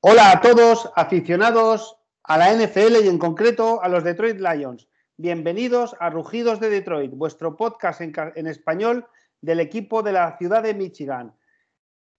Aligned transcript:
Hola 0.00 0.30
a 0.30 0.40
todos, 0.40 0.92
aficionados 0.94 1.98
a 2.22 2.38
la 2.38 2.54
NFL 2.54 3.04
y 3.04 3.08
en 3.08 3.18
concreto 3.18 3.82
a 3.82 3.88
los 3.88 4.04
Detroit 4.04 4.38
Lions. 4.38 4.86
Bienvenidos 5.16 5.96
a 5.98 6.08
Rugidos 6.08 6.60
de 6.60 6.70
Detroit, 6.70 7.10
vuestro 7.16 7.56
podcast 7.56 8.00
en, 8.00 8.46
español 8.46 9.08
del 9.40 9.58
equipo 9.58 10.04
de 10.04 10.12
la 10.12 10.38
ciudad 10.38 10.62
de 10.62 10.72
Michigan. 10.72 11.34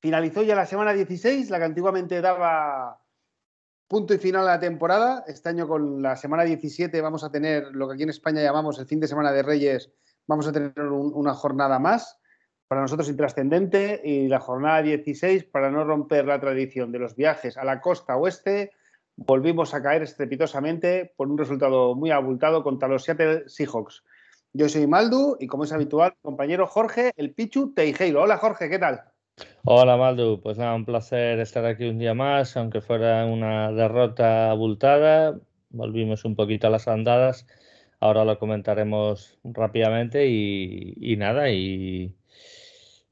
Finalizó 0.02 0.44
ya 0.44 0.56
la 0.56 0.66
semana 0.66 0.92
16, 0.92 1.50
la 1.50 1.60
que 1.60 1.64
antiguamente 1.64 2.20
daba 2.20 3.02
punto 3.88 4.14
y 4.14 4.18
final 4.18 4.42
a 4.42 4.56
la 4.56 4.60
temporada. 4.60 5.24
Este 5.26 5.48
año 5.48 5.66
con 5.66 6.02
la 6.02 6.18
semana 6.18 6.44
17 6.44 7.00
vamos 7.00 7.24
a 7.24 7.32
tener 7.32 7.68
lo 7.72 7.88
que 7.88 7.94
aquí 7.94 8.04
en 8.04 8.10
España 8.10 8.42
llamamos 8.42 8.78
el 8.80 8.88
fin 8.88 9.00
de 9.00 9.08
semana 9.08 9.32
de 9.32 9.42
Reyes, 9.42 9.90
vamos 10.28 10.46
a 10.48 10.52
tener 10.52 10.78
una 10.78 11.34
jornada 11.34 11.80
más 11.80 12.19
para 12.70 12.82
nosotros 12.82 13.10
intrascendente 13.10 14.00
y 14.06 14.28
la 14.28 14.40
jornada 14.40 14.84
16 14.84 15.44
para 15.46 15.72
no 15.72 15.84
romper 15.84 16.26
la 16.26 16.40
tradición 16.40 16.92
de 16.92 17.00
los 17.00 17.16
viajes 17.16 17.58
a 17.58 17.66
la 17.66 17.82
costa 17.82 18.16
oeste. 18.16 18.72
Volvimos 19.16 19.74
a 19.74 19.82
caer 19.82 20.04
estrepitosamente 20.04 21.12
por 21.18 21.28
un 21.30 21.38
resultado 21.40 21.96
muy 21.96 22.12
abultado 22.12 22.62
contra 22.62 22.88
los 22.88 23.04
Seattle 23.04 23.46
Seahawks. 23.48 24.04
Yo 24.54 24.70
soy 24.70 24.86
Maldu 24.86 25.36
y 25.40 25.48
como 25.48 25.64
es 25.64 25.74
habitual, 25.74 26.14
compañero 26.22 26.68
Jorge, 26.68 27.12
el 27.18 27.34
Pichu 27.34 27.74
Teijeiro. 27.74 28.22
Hola 28.22 28.38
Jorge, 28.38 28.70
¿qué 28.70 28.78
tal? 28.78 29.02
Hola 29.64 29.98
Maldu, 29.98 30.40
pues 30.40 30.60
nada, 30.60 30.76
un 30.76 30.86
placer 30.86 31.40
estar 31.40 31.66
aquí 31.66 31.86
un 31.86 31.98
día 31.98 32.14
más, 32.14 32.56
aunque 32.56 32.82
fuera 32.82 33.26
una 33.26 33.72
derrota 33.72 34.52
abultada. 34.52 35.40
Volvimos 35.72 36.24
un 36.24 36.36
poquito 36.36 36.68
a 36.68 36.70
las 36.70 36.88
andadas, 36.88 37.48
ahora 38.00 38.26
lo 38.26 38.38
comentaremos 38.38 39.40
rápidamente 39.44 40.28
y, 40.28 40.94
y 40.98 41.18
nada, 41.18 41.50
y 41.50 42.16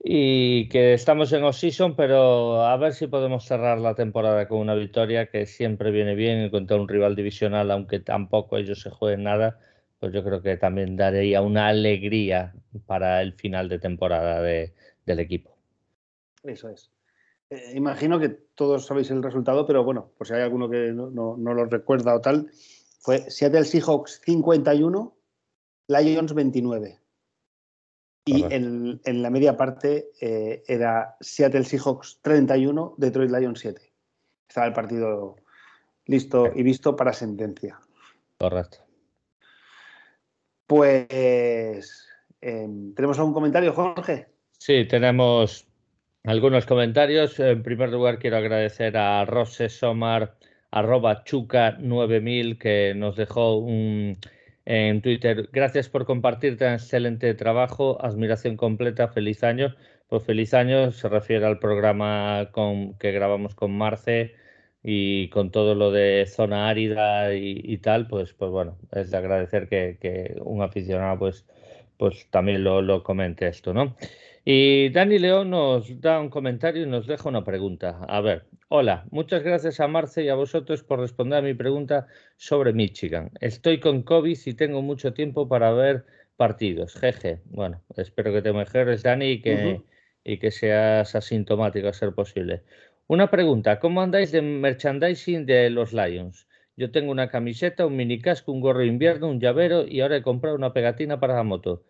y 0.10 0.70
que 0.70 0.94
estamos 0.94 1.34
en 1.34 1.44
off-season, 1.44 1.98
pero 1.98 2.62
a 2.62 2.78
ver 2.78 2.94
si 2.94 3.08
podemos 3.08 3.44
cerrar 3.44 3.78
la 3.78 3.94
temporada 3.94 4.48
con 4.48 4.60
una 4.60 4.74
victoria 4.74 5.30
que 5.30 5.46
siempre 5.46 5.92
viene 5.92 6.16
bien 6.16 6.50
contra 6.50 6.78
un 6.78 6.88
rival 6.88 7.14
divisional, 7.14 7.70
aunque 7.72 8.00
tampoco 8.00 8.56
ellos 8.56 8.80
se 8.80 8.90
jueguen 8.90 9.24
nada, 9.24 9.60
pues 10.00 10.14
yo 10.14 10.24
creo 10.24 10.42
que 10.42 10.56
también 10.56 10.96
daría 10.96 11.42
una 11.42 11.68
alegría 11.68 12.54
para 12.86 13.22
el 13.22 13.34
final 13.34 13.68
de 13.68 13.80
temporada 13.80 14.42
del 14.42 15.20
equipo. 15.20 15.58
Eso 16.42 16.70
es. 16.70 16.90
Eh, 17.50 17.74
imagino 17.76 18.18
que 18.18 18.30
todos 18.30 18.86
sabéis 18.86 19.12
el 19.12 19.22
resultado, 19.22 19.66
pero 19.66 19.84
bueno, 19.84 20.12
por 20.18 20.26
si 20.26 20.36
hay 20.36 20.42
alguno 20.42 20.70
que 20.70 20.94
no, 20.94 21.12
no 21.12 21.54
lo 21.54 21.66
recuerda 21.66 22.16
o 22.16 22.22
tal, 22.22 22.50
fue 23.02 23.30
Seattle 23.30 23.66
Seahawks 23.66 24.22
51, 24.24 25.18
Lions 25.90 26.34
29. 26.34 26.98
Y 28.28 28.44
en, 28.50 29.00
la 29.06 29.30
media 29.30 29.56
parte 29.56 30.10
eh, 30.20 30.64
era 30.68 31.16
Seattle 31.22 31.64
Seahawks 31.64 32.20
31, 32.22 32.96
Detroit 32.98 33.32
Lions 33.32 33.60
7. 33.62 33.82
Estaba 34.48 34.68
el 34.68 34.74
partido 34.74 35.38
listo 36.06 36.52
y 36.54 36.64
visto 36.64 36.96
para 36.96 37.14
sentencia. 37.14 37.80
Correcto. 38.38 38.80
Pues, 40.66 42.08
em, 42.42 42.94
¿tenemos 42.94 43.18
algún 43.18 43.34
comentario, 43.34 43.72
Jorge? 43.72 44.28
Sí, 44.58 44.86
tenemos 44.86 45.66
algunos 46.26 46.66
comentarios. 46.66 47.40
En 47.40 47.64
primer 47.64 47.90
lugar, 47.90 48.20
quiero 48.20 48.38
agradecer 48.38 48.98
a 48.98 49.24
Rose 49.24 49.70
Somar, 49.70 50.38
arroba 50.72 51.24
chuca 51.24 51.78
9000, 51.80 52.60
que 52.60 52.94
nos 52.94 53.16
dejó 53.16 53.58
un 53.58 54.18
en 54.68 55.02
Twitter. 55.02 55.50
Gracias 55.54 55.88
por 55.88 56.06
compartir 56.06 56.58
tan 56.58 56.74
excelente 56.74 57.34
trabajo. 57.36 58.04
Admiración 58.04 58.58
completa. 58.58 59.08
Feliz 59.08 59.44
año. 59.44 59.74
Pues 60.10 60.24
feliz 60.24 60.54
año 60.54 60.92
se 60.92 61.08
refiere 61.08 61.46
al 61.46 61.60
programa 61.60 62.50
con, 62.52 62.98
que 62.98 63.14
grabamos 63.14 63.56
con 63.56 63.72
Marce 63.78 64.36
y 64.84 65.30
con 65.30 65.52
todo 65.52 65.74
lo 65.74 65.92
de 65.92 66.26
zona 66.28 66.68
árida 66.70 67.34
y, 67.34 67.78
tal, 67.78 68.08
pues, 68.08 68.34
pues 68.34 68.52
bueno, 68.52 68.78
es 68.92 69.12
de 69.12 69.18
agradecer 69.18 69.70
que, 69.70 70.36
un 70.44 70.62
aficionado 70.62 71.20
pues, 71.20 71.46
pues 71.98 72.28
también 72.30 72.64
lo, 72.64 72.82
lo 72.82 73.04
comente 73.04 73.48
esto, 73.48 73.74
¿no? 73.74 73.96
Y 74.50 74.88
Dani 74.92 75.20
León 75.20 75.50
nos 75.50 76.00
da 76.00 76.22
un 76.22 76.30
comentario 76.30 76.84
y 76.84 76.86
nos 76.86 77.06
deja 77.06 77.28
una 77.28 77.44
pregunta. 77.44 78.00
A 78.08 78.22
ver, 78.22 78.46
hola, 78.70 79.06
muchas 79.12 79.44
gracias 79.44 79.82
a 79.82 79.90
Marce 79.90 80.24
y 80.24 80.30
a 80.30 80.36
vosotros 80.36 80.84
por 80.84 81.02
responder 81.02 81.40
a 81.40 81.42
mi 81.42 81.54
pregunta 81.54 82.08
sobre 82.38 82.72
Michigan. 82.72 83.30
Estoy 83.42 83.82
con 83.82 84.04
COVID 84.04 84.38
y 84.46 84.54
tengo 84.54 84.82
mucho 84.82 85.12
tiempo 85.12 85.50
para 85.50 85.74
ver 85.74 86.06
partidos. 86.38 86.94
Jeje. 86.96 87.42
Bueno, 87.48 87.84
espero 87.98 88.32
que 88.32 88.42
te 88.42 88.54
mejores, 88.54 89.04
Dani, 89.04 89.32
y 89.32 89.42
que, 89.42 89.82
y 90.24 90.38
que 90.38 90.52
seas 90.52 91.14
asintomático 91.14 91.90
a 91.90 91.92
ser 91.92 92.14
posible. 92.14 92.64
Una 93.08 93.30
pregunta, 93.30 93.82
¿cómo 93.82 94.02
andáis 94.02 94.32
de 94.32 94.42
merchandising 94.42 95.46
de 95.46 95.70
los 95.72 95.92
Lions? 95.92 96.48
Yo 96.78 96.90
tengo 96.92 97.12
una 97.12 97.28
camiseta, 97.28 97.86
un 97.86 97.98
mini 97.98 98.22
casco, 98.22 98.54
un 98.54 98.62
gorro 98.62 98.80
de 98.80 98.86
invierno, 98.86 99.28
un 99.28 99.42
llavero 99.42 99.86
y 99.86 100.00
ahora 100.00 100.16
he 100.16 100.22
comprado 100.22 100.56
una 100.56 100.72
pegatina 100.72 101.20
para 101.20 101.36
la 101.36 101.44
moto. 101.44 101.84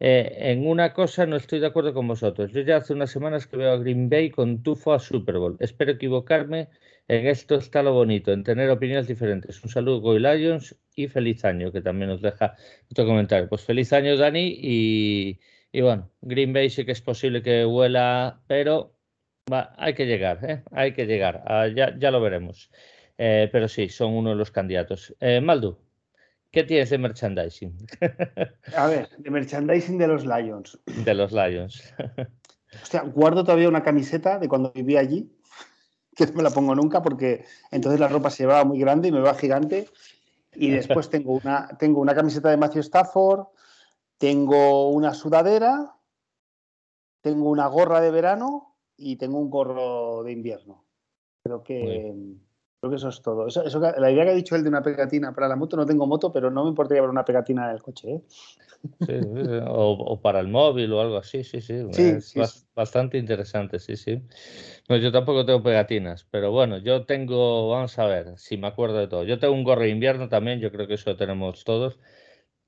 Eh, 0.00 0.50
en 0.52 0.66
una 0.66 0.94
cosa 0.94 1.26
no 1.26 1.36
estoy 1.36 1.60
de 1.60 1.66
acuerdo 1.66 1.92
con 1.92 2.08
vosotros. 2.08 2.52
Yo 2.52 2.62
ya 2.62 2.78
hace 2.78 2.94
unas 2.94 3.10
semanas 3.10 3.46
que 3.46 3.56
veo 3.58 3.70
a 3.72 3.76
Green 3.76 4.08
Bay 4.08 4.30
con 4.30 4.62
tufo 4.62 4.94
a 4.94 4.98
Super 4.98 5.36
Bowl. 5.38 5.56
Espero 5.60 5.92
equivocarme. 5.92 6.68
En 7.06 7.26
esto 7.26 7.56
está 7.56 7.82
lo 7.82 7.92
bonito, 7.92 8.32
en 8.32 8.44
tener 8.44 8.70
opiniones 8.70 9.08
diferentes. 9.08 9.62
Un 9.64 9.70
saludo, 9.70 10.00
Goy 10.00 10.20
Lions, 10.20 10.76
y 10.94 11.08
feliz 11.08 11.44
año, 11.44 11.72
que 11.72 11.82
también 11.82 12.08
nos 12.10 12.22
deja 12.22 12.54
otro 12.90 13.04
comentario. 13.06 13.48
Pues 13.48 13.62
feliz 13.64 13.92
año, 13.92 14.16
Dani. 14.16 14.56
Y, 14.62 15.40
bueno, 15.80 16.10
Green 16.22 16.52
Bay 16.52 16.70
sí 16.70 16.84
que 16.84 16.92
es 16.92 17.02
posible 17.02 17.42
que 17.42 17.66
huela, 17.66 18.42
pero 18.46 18.96
hay 19.76 19.94
que 19.94 20.06
llegar, 20.06 20.44
¿eh? 20.44 20.62
hay 20.72 20.94
que 20.94 21.06
llegar. 21.06 21.42
Ah, 21.46 21.66
ya, 21.68 21.96
ya, 21.98 22.10
lo 22.10 22.20
veremos. 22.20 22.70
Eh, 23.18 23.48
pero 23.52 23.68
sí, 23.68 23.88
son 23.88 24.12
uno 24.14 24.30
de 24.30 24.36
los 24.36 24.50
candidatos. 24.50 25.14
Maldu. 25.42 25.89
¿Qué 26.50 26.64
tienes 26.64 26.90
de 26.90 26.98
merchandising? 26.98 27.76
A 28.76 28.86
ver, 28.86 29.08
de 29.18 29.30
merchandising 29.30 29.98
de 29.98 30.08
los 30.08 30.26
Lions. 30.26 30.78
De 31.04 31.14
los 31.14 31.32
Lions. 31.32 31.82
Hostia, 32.82 33.02
guardo 33.02 33.44
todavía 33.44 33.68
una 33.68 33.82
camiseta 33.82 34.38
de 34.38 34.48
cuando 34.48 34.72
vivía 34.72 35.00
allí, 35.00 35.32
que 36.14 36.26
no 36.26 36.34
me 36.34 36.42
la 36.42 36.50
pongo 36.50 36.74
nunca 36.74 37.02
porque 37.02 37.44
entonces 37.70 38.00
la 38.00 38.08
ropa 38.08 38.30
se 38.30 38.42
llevaba 38.42 38.64
muy 38.64 38.78
grande 38.78 39.08
y 39.08 39.12
me 39.12 39.20
va 39.20 39.34
gigante. 39.34 39.88
Y 40.54 40.70
después 40.70 41.08
tengo 41.08 41.34
una, 41.34 41.68
tengo 41.78 42.00
una 42.00 42.14
camiseta 42.14 42.50
de 42.50 42.56
Matthew 42.56 42.80
Stafford, 42.80 43.46
tengo 44.18 44.90
una 44.90 45.14
sudadera, 45.14 45.94
tengo 47.20 47.48
una 47.48 47.66
gorra 47.68 48.00
de 48.00 48.10
verano 48.10 48.76
y 48.96 49.16
tengo 49.16 49.38
un 49.38 49.50
gorro 49.50 50.24
de 50.24 50.32
invierno. 50.32 50.84
Creo 51.42 51.62
que, 51.62 52.14
Creo 52.80 52.90
que 52.90 52.96
eso 52.96 53.10
es 53.10 53.20
todo. 53.20 53.46
Eso, 53.46 53.78
la 53.78 54.10
idea 54.10 54.24
que 54.24 54.30
ha 54.30 54.34
dicho 54.34 54.56
él 54.56 54.62
de 54.62 54.70
una 54.70 54.82
pegatina 54.82 55.34
para 55.34 55.48
la 55.48 55.56
moto, 55.56 55.76
no 55.76 55.84
tengo 55.84 56.06
moto, 56.06 56.32
pero 56.32 56.50
no 56.50 56.64
me 56.64 56.70
importa 56.70 56.94
llevar 56.94 57.10
una 57.10 57.24
pegatina 57.26 57.66
en 57.66 57.76
el 57.76 57.82
coche. 57.82 58.10
¿eh? 58.10 58.22
Sí, 59.00 59.14
o, 59.68 60.18
para 60.22 60.40
el 60.40 60.48
móvil 60.48 60.90
o 60.94 61.00
algo 61.02 61.18
así, 61.18 61.44
sí, 61.44 61.60
sí. 61.60 61.74
es 61.84 62.66
bastante 62.74 63.18
interesante, 63.18 63.78
sí, 63.78 63.96
sí. 63.96 64.22
No, 64.88 64.96
yo 64.96 65.12
tampoco 65.12 65.44
tengo 65.44 65.62
pegatinas, 65.62 66.26
pero 66.30 66.52
bueno, 66.52 66.78
yo 66.78 67.04
tengo, 67.04 67.68
vamos 67.68 67.98
a 67.98 68.06
ver, 68.06 68.38
si 68.38 68.56
me 68.56 68.68
acuerdo 68.68 68.96
de 68.96 69.08
todo. 69.08 69.24
Yo 69.24 69.38
tengo 69.38 69.52
un 69.52 69.64
gorro 69.64 69.82
de 69.82 69.90
invierno 69.90 70.30
también, 70.30 70.60
yo 70.60 70.72
creo 70.72 70.86
que 70.86 70.94
eso 70.94 71.10
lo 71.10 71.16
tenemos 71.18 71.64
todos. 71.64 71.98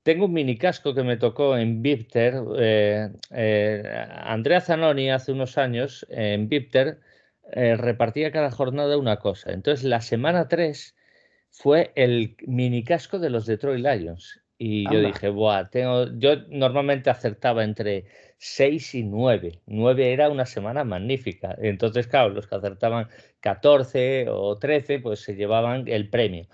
Tengo 0.03 0.25
un 0.25 0.33
mini 0.33 0.57
casco 0.57 0.93
que 0.93 1.01
me 1.01 1.17
tocó 1.17 1.57
en 1.57 1.81
Vipter. 1.81 2.35
Eh, 2.57 3.09
eh, 3.31 4.05
Andrea 4.11 4.61
Zanoni 4.61 5.09
hace 5.09 5.31
unos 5.31 5.57
años 5.57 6.05
en 6.09 6.49
Vipter 6.49 6.99
eh, 7.51 7.75
repartía 7.75 8.31
cada 8.31 8.51
jornada 8.51 8.97
una 8.97 9.17
cosa. 9.17 9.51
Entonces, 9.51 9.83
la 9.85 10.01
semana 10.01 10.47
3 10.47 10.95
fue 11.49 11.91
el 11.95 12.35
mini 12.47 12.83
casco 12.83 13.19
de 13.19 13.29
los 13.29 13.45
Detroit 13.45 13.83
Lions. 13.83 14.41
Y 14.57 14.89
yo 14.91 15.01
dije, 15.01 15.29
Buah, 15.29 15.69
tengo... 15.69 16.07
yo 16.17 16.37
normalmente 16.49 17.09
acertaba 17.09 17.63
entre 17.63 18.05
6 18.37 18.95
y 18.95 19.03
9. 19.03 19.59
9 19.65 20.13
era 20.13 20.29
una 20.29 20.45
semana 20.45 20.83
magnífica. 20.83 21.55
Entonces, 21.61 22.07
claro, 22.07 22.29
los 22.29 22.47
que 22.47 22.55
acertaban 22.55 23.09
14 23.41 24.27
o 24.29 24.57
13, 24.57 24.99
pues 24.99 25.19
se 25.19 25.35
llevaban 25.35 25.87
el 25.87 26.09
premio. 26.09 26.47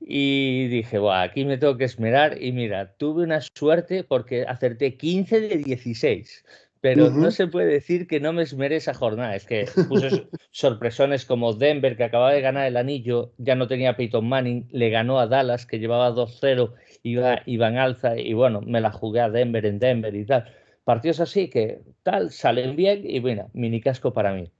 Y 0.00 0.68
dije, 0.68 0.98
Buah, 0.98 1.22
aquí 1.22 1.44
me 1.44 1.58
tengo 1.58 1.76
que 1.76 1.84
esmerar. 1.84 2.40
Y 2.40 2.52
mira, 2.52 2.94
tuve 2.96 3.24
una 3.24 3.40
suerte 3.40 4.04
porque 4.04 4.44
acerté 4.46 4.96
15 4.96 5.40
de 5.40 5.56
16 5.56 6.44
pero 6.80 7.10
no 7.10 7.30
se 7.30 7.48
puede 7.48 7.66
decir 7.66 8.06
que 8.06 8.20
no 8.20 8.32
me 8.32 8.42
esmeré 8.42 8.76
esa 8.76 8.94
jornada. 8.94 9.34
Es 9.34 9.44
que 9.44 9.66
puse 9.88 10.28
sorpresones 10.50 11.24
como 11.24 11.52
Denver, 11.52 11.96
que 11.96 12.04
acababa 12.04 12.32
de 12.32 12.40
ganar 12.40 12.66
el 12.66 12.76
anillo, 12.76 13.32
ya 13.38 13.54
no 13.54 13.66
tenía 13.66 13.96
Peyton 13.96 14.28
Manning, 14.28 14.68
le 14.70 14.90
ganó 14.90 15.18
a 15.18 15.26
Dallas, 15.26 15.66
que 15.66 15.78
llevaba 15.78 16.12
2-0, 16.12 16.74
iba, 17.02 17.42
iba 17.46 17.68
en 17.68 17.78
alza, 17.78 18.18
y 18.18 18.32
bueno, 18.32 18.60
me 18.60 18.80
la 18.80 18.92
jugué 18.92 19.20
a 19.20 19.30
Denver 19.30 19.66
en 19.66 19.78
Denver 19.78 20.14
y 20.14 20.24
tal. 20.24 20.44
Partidos 20.84 21.20
así 21.20 21.50
que 21.50 21.82
tal, 22.02 22.30
salen 22.30 22.76
bien 22.76 23.02
y 23.04 23.20
bueno, 23.20 23.50
mini 23.52 23.80
casco 23.80 24.12
para 24.12 24.32
mí. 24.32 24.50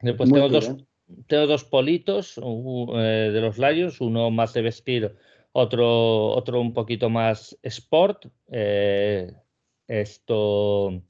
Después 0.00 0.30
tengo 0.30 0.48
dos, 0.48 0.76
tengo 1.26 1.46
dos 1.46 1.64
politos 1.64 2.38
eh, 2.38 3.30
de 3.32 3.40
los 3.40 3.58
Lions, 3.58 4.00
uno 4.00 4.30
más 4.30 4.52
de 4.52 4.62
vestir, 4.62 5.16
otro, 5.52 6.28
otro 6.30 6.60
un 6.60 6.72
poquito 6.72 7.10
más 7.10 7.58
sport. 7.62 8.26
Eh, 8.50 9.32
esto 9.88 11.02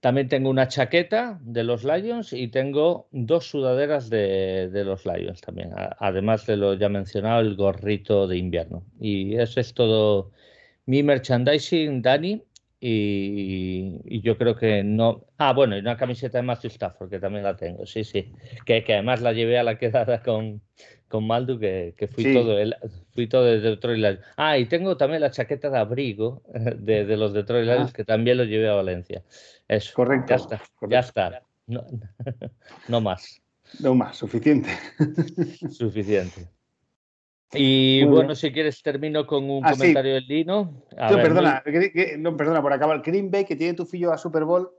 También 0.00 0.28
tengo 0.28 0.48
una 0.48 0.68
chaqueta 0.68 1.38
de 1.42 1.64
los 1.64 1.82
Lions 1.82 2.32
y 2.32 2.48
tengo 2.48 3.08
dos 3.10 3.50
sudaderas 3.50 4.08
de, 4.08 4.70
los 4.84 5.04
Lions 5.04 5.40
también, 5.40 5.72
además 5.98 6.46
de 6.46 6.56
lo 6.56 6.74
ya 6.74 6.88
mencionado, 6.88 7.40
el 7.40 7.56
gorrito 7.56 8.28
de 8.28 8.36
invierno. 8.36 8.84
Y 9.00 9.34
eso 9.36 9.58
es 9.58 9.74
todo 9.74 10.30
mi 10.86 11.02
merchandising, 11.02 12.00
Dani. 12.00 12.42
Y, 12.80 14.20
yo 14.22 14.38
creo 14.38 14.54
que 14.56 14.84
no. 14.84 15.24
Ah, 15.36 15.52
bueno, 15.52 15.76
y 15.76 15.80
una 15.80 15.96
camiseta 15.96 16.38
de 16.38 16.42
Matthew 16.42 16.70
Stafford, 16.70 17.10
que 17.10 17.18
también 17.18 17.42
la 17.42 17.56
tengo, 17.56 17.84
sí, 17.84 18.04
sí. 18.04 18.32
Que, 18.64 18.84
que 18.84 18.94
además 18.94 19.20
la 19.20 19.32
llevé 19.32 19.58
a 19.58 19.64
la 19.64 19.78
quedada 19.78 20.22
con, 20.22 20.62
con 21.08 21.26
Maldu, 21.26 21.58
que, 21.58 22.08
fui, 22.12 22.32
todo 22.32 22.58
el, 22.58 22.76
fui 23.14 23.26
todo 23.26 23.44
de 23.44 23.60
Detroit 23.60 23.98
Lions. 23.98 24.20
Ah, 24.36 24.58
y 24.58 24.66
tengo 24.66 24.96
también 24.96 25.22
la 25.22 25.30
chaqueta 25.30 25.70
de 25.70 25.78
abrigo 25.78 26.42
de, 26.52 27.04
de 27.04 27.16
los 27.16 27.32
Detroit 27.32 27.66
Lions, 27.66 27.90
ah. 27.90 27.92
que 27.94 28.04
también 28.04 28.36
lo 28.36 28.44
llevé 28.44 28.68
a 28.68 28.74
Valencia. 28.74 29.22
Eso. 29.66 29.92
Correcto. 29.94 30.28
Ya 30.28 30.36
está. 30.36 30.62
Ya 30.88 30.98
está. 31.00 31.42
No, 31.66 31.84
no 32.88 33.00
más. 33.00 33.40
No 33.80 33.94
más, 33.94 34.16
suficiente. 34.16 34.70
Suficiente. 35.70 36.48
Y 37.52 38.04
bueno, 38.04 38.34
si 38.34 38.52
quieres 38.52 38.82
termino 38.82 39.26
con 39.26 39.48
un 39.48 39.64
ah, 39.64 39.72
comentario 39.72 40.14
del 40.14 40.26
Lino. 40.26 40.84
no, 40.96 41.16
perdona, 41.16 41.62
no, 42.18 42.36
perdona, 42.36 42.60
por 42.62 42.72
acabar. 42.72 43.00
Green 43.02 43.30
Bay, 43.30 43.44
que 43.44 43.56
tiene 43.56 43.74
tu 43.74 43.86
fillo 43.86 44.12
a 44.12 44.18
Super 44.18 44.44
Bowl. 44.44 44.70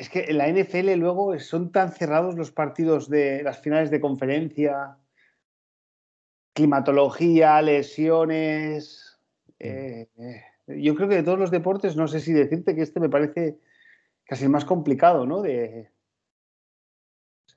Es 0.00 0.08
que 0.08 0.24
en 0.28 0.38
la 0.38 0.48
NFL 0.48 0.94
luego 0.94 1.38
son 1.38 1.72
tan 1.72 1.92
cerrados 1.92 2.34
los 2.34 2.50
partidos 2.50 3.10
de 3.10 3.42
las 3.42 3.58
finales 3.58 3.90
de 3.90 4.00
conferencia, 4.00 4.96
climatología, 6.54 7.60
lesiones. 7.60 9.20
Eh, 9.58 10.08
yo 10.68 10.94
creo 10.94 11.06
que 11.06 11.16
de 11.16 11.22
todos 11.22 11.38
los 11.38 11.50
deportes, 11.50 11.96
no 11.96 12.08
sé 12.08 12.20
si 12.20 12.32
decirte 12.32 12.74
que 12.74 12.80
este 12.80 12.98
me 12.98 13.10
parece 13.10 13.58
casi 14.24 14.44
el 14.44 14.50
más 14.50 14.64
complicado, 14.64 15.26
¿no? 15.26 15.42
De, 15.42 15.90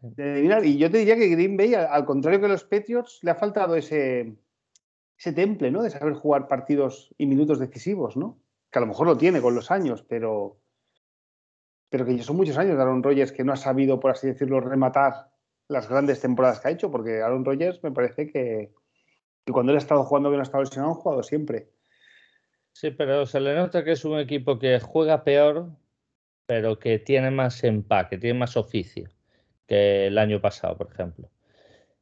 y 0.01 0.77
yo 0.77 0.91
te 0.91 0.97
diría 0.97 1.15
que 1.15 1.29
Green 1.29 1.55
Bay, 1.55 1.75
al, 1.75 2.03
contrario 2.03 2.41
que 2.41 2.49
los 2.49 2.65
Patriots, 2.65 3.19
le 3.21 3.31
ha 3.31 3.35
faltado 3.35 3.77
ese, 3.77 4.35
ese 5.17 5.31
temple, 5.31 5.71
¿no? 5.71 5.81
De 5.81 5.89
saber 5.89 6.13
jugar 6.15 6.49
partidos 6.49 7.15
y 7.17 7.25
minutos 7.25 7.57
decisivos, 7.57 8.17
¿no? 8.17 8.37
Que 8.69 8.79
a 8.79 8.81
lo 8.81 8.87
mejor 8.87 9.07
lo 9.07 9.15
tiene 9.15 9.39
con 9.39 9.55
los 9.55 9.71
años, 9.71 10.03
pero, 10.03 10.57
pero 11.93 12.07
que 12.07 12.17
ya 12.17 12.23
son 12.23 12.37
muchos 12.37 12.57
años 12.57 12.75
de 12.75 12.81
Aaron 12.81 13.03
Rodgers 13.03 13.31
que 13.31 13.43
no 13.43 13.53
ha 13.53 13.55
sabido, 13.55 13.99
por 13.99 14.09
así 14.09 14.25
decirlo, 14.25 14.59
rematar 14.59 15.27
las 15.67 15.87
grandes 15.87 16.19
temporadas 16.19 16.59
que 16.59 16.67
ha 16.67 16.71
hecho, 16.71 16.89
porque 16.89 17.21
Aaron 17.21 17.45
Rodgers 17.45 17.83
me 17.83 17.91
parece 17.91 18.31
que, 18.31 18.71
cuando 19.51 19.71
él 19.71 19.75
ha 19.75 19.79
estado 19.79 20.03
jugando 20.03 20.31
no 20.31 20.39
ha 20.39 20.41
estado 20.41 20.63
lesionado, 20.63 20.93
ha 20.93 20.95
jugado 20.95 21.21
siempre. 21.21 21.69
Sí, 22.71 22.89
pero 22.89 23.27
se 23.27 23.39
le 23.39 23.53
nota 23.53 23.83
que 23.83 23.91
es 23.91 24.03
un 24.05 24.17
equipo 24.17 24.57
que 24.57 24.79
juega 24.79 25.23
peor, 25.23 25.69
pero 26.47 26.79
que 26.79 26.97
tiene 26.97 27.29
más 27.29 27.63
empaque, 27.63 28.17
tiene 28.17 28.39
más 28.39 28.57
oficio 28.57 29.07
que 29.67 30.07
el 30.07 30.17
año 30.17 30.41
pasado, 30.41 30.75
por 30.75 30.91
ejemplo. 30.91 31.29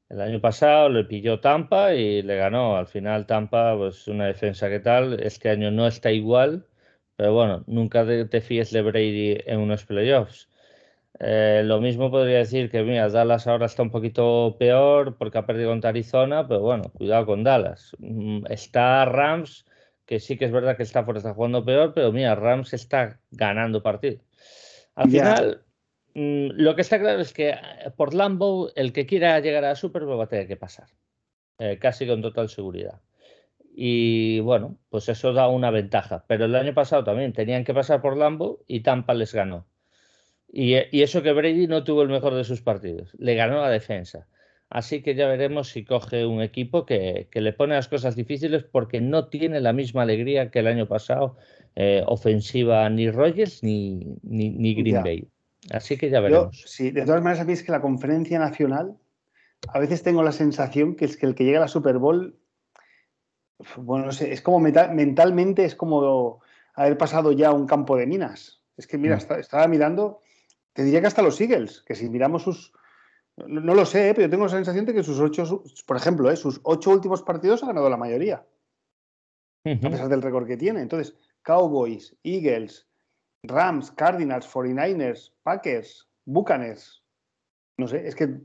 El 0.08 0.22
año 0.22 0.40
pasado 0.40 0.88
le 0.88 1.04
pilló 1.04 1.42
Tampa 1.42 1.94
y 1.94 2.22
le 2.22 2.38
ganó. 2.38 2.78
Al 2.78 2.88
final 2.88 3.26
Tampa, 3.26 3.76
pues 3.76 4.08
una 4.08 4.28
defensa 4.28 4.70
que 4.70 4.80
tal. 4.80 5.20
Este 5.22 5.50
año 5.50 5.70
no 5.70 5.86
está 5.86 6.14
igual, 6.14 6.66
pero 7.22 7.36
bueno, 7.36 7.64
nunca 7.68 8.04
te 8.04 8.42
fíes 8.42 8.72
de 8.72 8.82
Brady 8.82 9.38
en 9.46 9.60
unos 9.60 9.86
playoffs. 9.86 10.50
Eh, 11.20 11.62
lo 11.64 11.80
mismo 11.80 12.10
podría 12.10 12.40
decir 12.40 12.72
que, 12.72 12.82
mira, 12.82 13.10
Dallas 13.10 13.46
ahora 13.46 13.68
está 13.68 13.84
un 13.84 13.92
poquito 13.92 14.56
peor 14.58 15.18
porque 15.20 15.38
ha 15.38 15.46
perdido 15.46 15.70
contra 15.70 15.92
Arizona, 15.92 16.48
pero 16.48 16.62
bueno, 16.62 16.86
cuidado 16.98 17.28
con 17.28 17.44
Dallas. 17.44 17.96
Mm, 18.00 18.46
está 18.50 19.06
Rams, 19.06 19.68
que 20.08 20.20
sí 20.20 20.36
que 20.36 20.46
es 20.46 20.52
verdad 20.52 20.76
que 20.76 20.82
está, 20.82 21.06
está 21.16 21.36
jugando 21.36 21.64
peor, 21.64 21.94
pero 21.94 22.12
mira, 22.12 22.34
Rams 22.34 22.74
está 22.74 23.20
ganando 23.30 23.84
partidos. 23.84 24.24
Al 24.96 25.12
final, 25.12 25.64
Mm, 26.14 26.50
lo 26.56 26.76
que 26.76 26.82
está 26.82 27.00
claro 27.00 27.22
es 27.22 27.34
que 27.34 27.52
eh, 27.52 27.58
por 27.96 28.14
Lambo, 28.14 28.72
el 28.76 28.92
que 28.92 29.06
quiera 29.06 29.40
llegar 29.40 29.64
a 29.64 29.76
Super 29.76 30.04
Bowl 30.04 30.20
va 30.20 30.26
a 30.26 30.28
tener 30.28 30.48
que 30.48 30.58
pasar, 30.58 30.88
eh, 31.60 31.78
casi 31.80 32.06
con 32.06 32.22
total 32.22 32.50
seguridad. 32.50 33.00
Y 33.74 34.40
bueno, 34.42 34.78
pues 34.90 35.10
eso 35.10 35.34
da 35.34 35.48
una 35.48 35.72
ventaja. 35.72 36.26
Pero 36.28 36.46
el 36.46 36.56
año 36.56 36.74
pasado 36.74 37.04
también 37.04 37.34
tenían 37.34 37.64
que 37.64 37.74
pasar 37.74 38.02
por 38.02 38.18
Lambo 38.18 38.60
y 38.68 38.82
Tampa 38.82 39.14
les 39.14 39.34
ganó. 39.34 39.66
Y, 40.52 40.74
eh, 40.74 40.90
eso 40.92 41.24
que 41.24 41.32
Brady 41.32 41.68
no 41.68 41.84
tuvo 41.84 42.02
el 42.04 42.10
mejor 42.10 42.36
de 42.36 42.44
sus 42.44 42.62
partidos, 42.62 43.16
le 43.18 43.36
ganó 43.36 43.62
la 43.62 43.70
defensa. 43.70 44.28
Así 44.70 45.02
que 45.02 45.16
ya 45.16 45.28
veremos 45.28 45.70
si 45.70 45.84
coge 45.84 46.26
un 46.26 46.42
equipo 46.42 46.86
que, 46.86 47.28
le 47.34 47.54
pone 47.54 47.76
las 47.76 47.88
cosas 47.88 48.16
difíciles 48.16 48.64
porque 48.64 49.02
no 49.02 49.28
tiene 49.28 49.60
la 49.60 49.74
misma 49.74 50.04
alegría 50.04 50.50
que 50.50 50.60
el 50.60 50.68
año 50.68 50.88
pasado 50.88 51.38
ofensiva 52.06 52.90
ni 52.90 53.10
Rogers 53.10 53.64
ni, 53.64 54.18
ni, 54.24 54.76
Green 54.76 55.04
Bay. 55.04 55.28
Así 55.70 55.98
que 55.98 56.10
ya 56.10 56.22
veremos. 56.22 56.64
sí, 56.66 56.92
de 56.92 57.06
todas 57.06 57.22
maneras, 57.22 57.42
a 57.42 57.46
mí 57.46 57.54
es 57.54 57.64
que 57.64 57.72
la 57.72 57.82
conferencia 57.82 58.40
nacional, 58.40 58.96
a 59.68 59.80
veces 59.80 60.04
tengo 60.04 60.24
la 60.24 60.32
sensación 60.32 60.96
que 60.96 61.06
es 61.06 61.18
que 61.18 61.26
el 61.26 61.36
que 61.36 61.44
llega 61.44 61.60
a 61.60 61.62
la 61.62 61.68
Super 61.68 61.98
Bowl, 61.98 62.36
bueno, 63.78 64.06
no 64.06 64.12
sé, 64.12 64.31
es 64.31 64.42
como 64.42 64.60
mentalmente 64.60 65.66
es 65.66 65.75
como 65.75 66.42
haber 66.74 66.98
pasado 66.98 67.31
ya 67.31 67.52
un 67.52 67.68
campo 67.68 67.98
de 67.98 68.08
minas. 68.08 68.62
Es 68.78 68.88
que, 68.88 68.98
mira, 68.98 69.18
mm. 69.18 69.40
estaba 69.40 69.68
mirando, 69.68 70.22
te 70.74 70.84
diría 70.84 71.02
que 71.02 71.08
hasta 71.08 71.22
los 71.22 71.40
Eagles, 71.40 71.81
que 71.81 71.96
si 71.96 72.10
miramos 72.10 72.44
sus. 72.44 72.74
No, 73.38 73.74
lo 73.74 73.86
sé, 73.86 74.10
¿eh? 74.10 74.13
pero 74.13 74.28
yo 74.28 74.30
tengo 74.30 74.46
la 74.46 74.52
sensación 74.52 74.86
de 74.86 74.94
que 74.94 75.04
sus 75.04 75.19
ocho, 75.19 75.63
por 75.86 75.98
ejemplo, 75.98 76.30
¿eh? 76.30 76.36
sus 76.36 76.60
ocho 76.63 76.92
últimos 76.92 77.24
partidos 77.24 77.63
ha 77.63 77.68
ganado 77.68 77.90
la 77.90 77.98
mayoría. 77.98 78.46
A 79.63 79.90
pesar 79.90 80.10
del 80.10 80.22
récord 80.22 80.48
que 80.48 80.58
tiene. 80.58 80.81
Entonces, 80.81 81.16
Cowboys, 81.44 82.16
Eagles, 82.24 82.88
Rams, 83.44 83.92
Cardinals, 83.92 84.52
49ers, 84.52 85.31
Packers, 85.44 86.08
Buccaneers. 86.25 87.04
No 87.78 87.88
sé, 87.88 88.08
es 88.08 88.16
que 88.16 88.42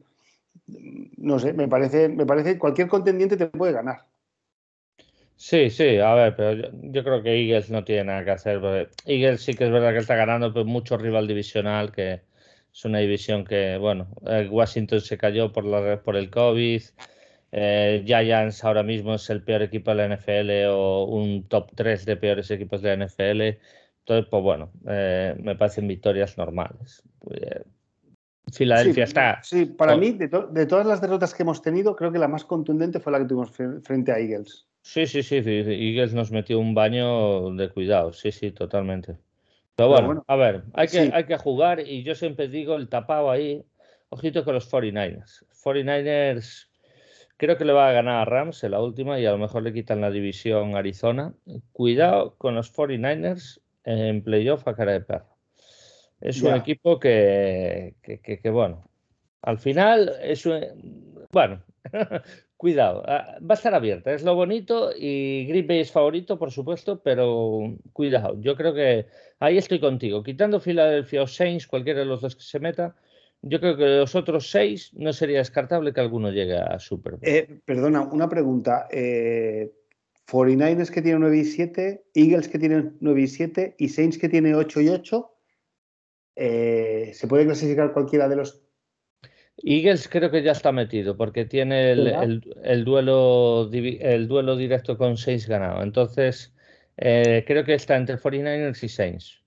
no 0.66 1.38
sé, 1.38 1.52
me 1.52 1.68
parece, 1.68 2.08
me 2.08 2.26
parece 2.26 2.58
cualquier 2.58 2.88
contendiente 2.88 3.36
te 3.36 3.46
puede 3.46 3.72
ganar. 3.72 4.06
Sí, 5.36 5.68
sí, 5.68 5.98
a 5.98 6.14
ver, 6.14 6.34
pero 6.34 6.70
yo, 6.82 7.04
creo 7.04 7.22
que 7.22 7.34
Eagles 7.34 7.70
no 7.70 7.84
tiene 7.84 8.04
nada 8.04 8.24
que 8.24 8.30
hacer. 8.30 8.88
Eagles 9.04 9.42
sí 9.42 9.54
que 9.54 9.64
es 9.64 9.70
verdad 9.70 9.92
que 9.92 9.98
está 9.98 10.16
ganando, 10.16 10.52
pero 10.52 10.64
mucho 10.64 10.96
rival 10.96 11.26
divisional, 11.26 11.92
que 11.92 12.22
es 12.72 12.84
una 12.84 12.98
división 12.98 13.44
que, 13.44 13.76
bueno, 13.76 14.08
eh, 14.26 14.48
Washington 14.50 15.00
se 15.00 15.18
cayó 15.18 15.52
por, 15.52 15.64
la, 15.64 16.02
por 16.02 16.16
el 16.16 16.30
COVID. 16.30 16.82
Eh, 17.52 18.02
Giants 18.04 18.64
ahora 18.64 18.82
mismo 18.82 19.14
es 19.14 19.30
el 19.30 19.42
peor 19.42 19.62
equipo 19.62 19.94
de 19.94 19.96
la 19.96 20.16
NFL 20.16 20.68
o 20.70 21.04
un 21.04 21.48
top 21.48 21.70
3 21.74 22.04
de 22.04 22.16
peores 22.16 22.50
equipos 22.50 22.82
de 22.82 22.96
la 22.96 23.06
NFL. 23.06 23.42
Entonces, 24.00 24.28
pues 24.30 24.42
bueno, 24.42 24.70
eh, 24.88 25.34
me 25.42 25.56
parecen 25.56 25.88
victorias 25.88 26.38
normales. 26.38 27.02
Eh, 27.30 27.62
Filadelfia 28.52 29.04
está. 29.04 29.42
Sí, 29.42 29.66
para 29.66 29.96
mí, 29.96 30.12
de, 30.12 30.28
todas 30.28 30.86
las 30.86 31.00
derrotas 31.00 31.34
que 31.34 31.42
hemos 31.42 31.60
tenido, 31.60 31.96
creo 31.96 32.12
que 32.12 32.18
la 32.18 32.28
más 32.28 32.44
contundente 32.44 33.00
fue 33.00 33.10
la 33.10 33.18
que 33.18 33.24
tuvimos 33.24 33.50
frente 33.82 34.12
a 34.12 34.18
Eagles. 34.18 34.66
Sí, 34.86 35.04
sí, 35.08 35.24
sí, 35.24 35.34
Eagles 35.34 36.14
nos 36.14 36.30
metió 36.30 36.60
un 36.60 36.72
baño 36.72 37.50
de 37.50 37.70
cuidado, 37.70 38.12
sí, 38.12 38.30
sí, 38.30 38.52
totalmente. 38.52 39.16
Pero 39.74 39.88
bueno, 39.88 40.24
a 40.28 40.36
ver, 40.36 40.62
hay 40.74 40.86
que, 40.86 41.10
hay 41.12 41.24
que 41.24 41.36
jugar 41.36 41.80
y 41.80 42.04
yo 42.04 42.14
siempre 42.14 42.46
digo 42.46 42.76
el 42.76 42.88
tapado 42.88 43.32
ahí, 43.32 43.64
ojito 44.10 44.44
con 44.44 44.54
los 44.54 44.72
49ers. 44.72 45.44
49ers 45.64 46.68
creo 47.36 47.58
que 47.58 47.64
le 47.64 47.72
va 47.72 47.88
a 47.88 47.92
ganar 47.92 48.22
a 48.22 48.24
Rams 48.26 48.62
en 48.62 48.70
la 48.70 48.80
última 48.80 49.18
y 49.18 49.26
a 49.26 49.32
lo 49.32 49.38
mejor 49.38 49.64
le 49.64 49.72
quitan 49.72 50.00
la 50.00 50.12
división 50.12 50.76
Arizona. 50.76 51.34
Cuidado 51.72 52.36
con 52.38 52.54
los 52.54 52.72
49ers 52.72 53.60
en 53.82 54.22
playoff 54.22 54.68
a 54.68 54.76
cara 54.76 54.92
de 54.92 55.00
perro. 55.00 55.36
Es 56.20 56.42
un 56.42 56.54
equipo 56.54 57.00
que, 57.00 57.96
que, 58.02 58.50
bueno, 58.50 58.88
al 59.42 59.58
final 59.58 60.14
es 60.22 60.46
un, 60.46 61.26
bueno, 61.32 61.60
cuidado, 62.56 63.02
ah, 63.06 63.38
va 63.38 63.54
a 63.54 63.58
estar 63.58 63.74
abierta, 63.74 64.12
es 64.12 64.22
lo 64.22 64.34
bonito 64.34 64.90
y 64.96 65.46
Green 65.46 65.66
Bay 65.66 65.80
es 65.80 65.92
favorito, 65.92 66.38
por 66.38 66.50
supuesto, 66.50 67.02
pero 67.02 67.76
cuidado, 67.92 68.40
yo 68.40 68.56
creo 68.56 68.74
que 68.74 69.06
ahí 69.40 69.58
estoy 69.58 69.80
contigo. 69.80 70.22
Quitando 70.22 70.60
Philadelphia 70.60 71.22
o 71.22 71.26
Saints, 71.26 71.66
cualquiera 71.66 72.00
de 72.00 72.06
los 72.06 72.20
dos 72.20 72.36
que 72.36 72.42
se 72.42 72.60
meta, 72.60 72.96
yo 73.42 73.60
creo 73.60 73.76
que 73.76 73.84
de 73.84 73.98
los 73.98 74.14
otros 74.14 74.50
seis 74.50 74.90
no 74.94 75.12
sería 75.12 75.38
descartable 75.38 75.92
que 75.92 76.00
alguno 76.00 76.30
llegue 76.30 76.56
a 76.56 76.78
Super 76.78 77.12
Bowl. 77.12 77.20
Eh, 77.22 77.60
perdona, 77.64 78.02
una 78.02 78.28
pregunta. 78.28 78.88
Eh, 78.90 79.72
49ers 80.26 80.90
que 80.90 81.02
tiene 81.02 81.20
9 81.20 81.38
y 81.38 81.44
7, 81.44 82.04
Eagles 82.14 82.48
que 82.48 82.58
tiene 82.58 82.92
9 83.00 83.20
y 83.20 83.28
7 83.28 83.74
y 83.78 83.88
Saints 83.88 84.18
que 84.18 84.28
tiene 84.28 84.54
8 84.54 84.80
y 84.80 84.88
8. 84.88 85.32
Eh, 86.34 87.12
¿Se 87.14 87.28
puede 87.28 87.44
clasificar 87.44 87.92
cualquiera 87.92 88.28
de 88.28 88.36
los? 88.36 88.65
Eagles 89.58 90.08
creo 90.08 90.30
que 90.30 90.42
ya 90.42 90.52
está 90.52 90.70
metido 90.72 91.16
porque 91.16 91.44
tiene 91.44 91.92
el, 91.92 92.84
duelo, 92.84 93.70
el 93.72 94.28
duelo 94.28 94.56
directo 94.56 94.98
con 94.98 95.16
Saints 95.16 95.48
ganado. 95.48 95.82
Entonces, 95.82 96.54
eh, 96.96 97.44
creo 97.46 97.64
que 97.64 97.74
está 97.74 97.96
entre 97.96 98.18
49ers 98.18 98.82
y 98.82 98.88
Saints. 98.88 99.42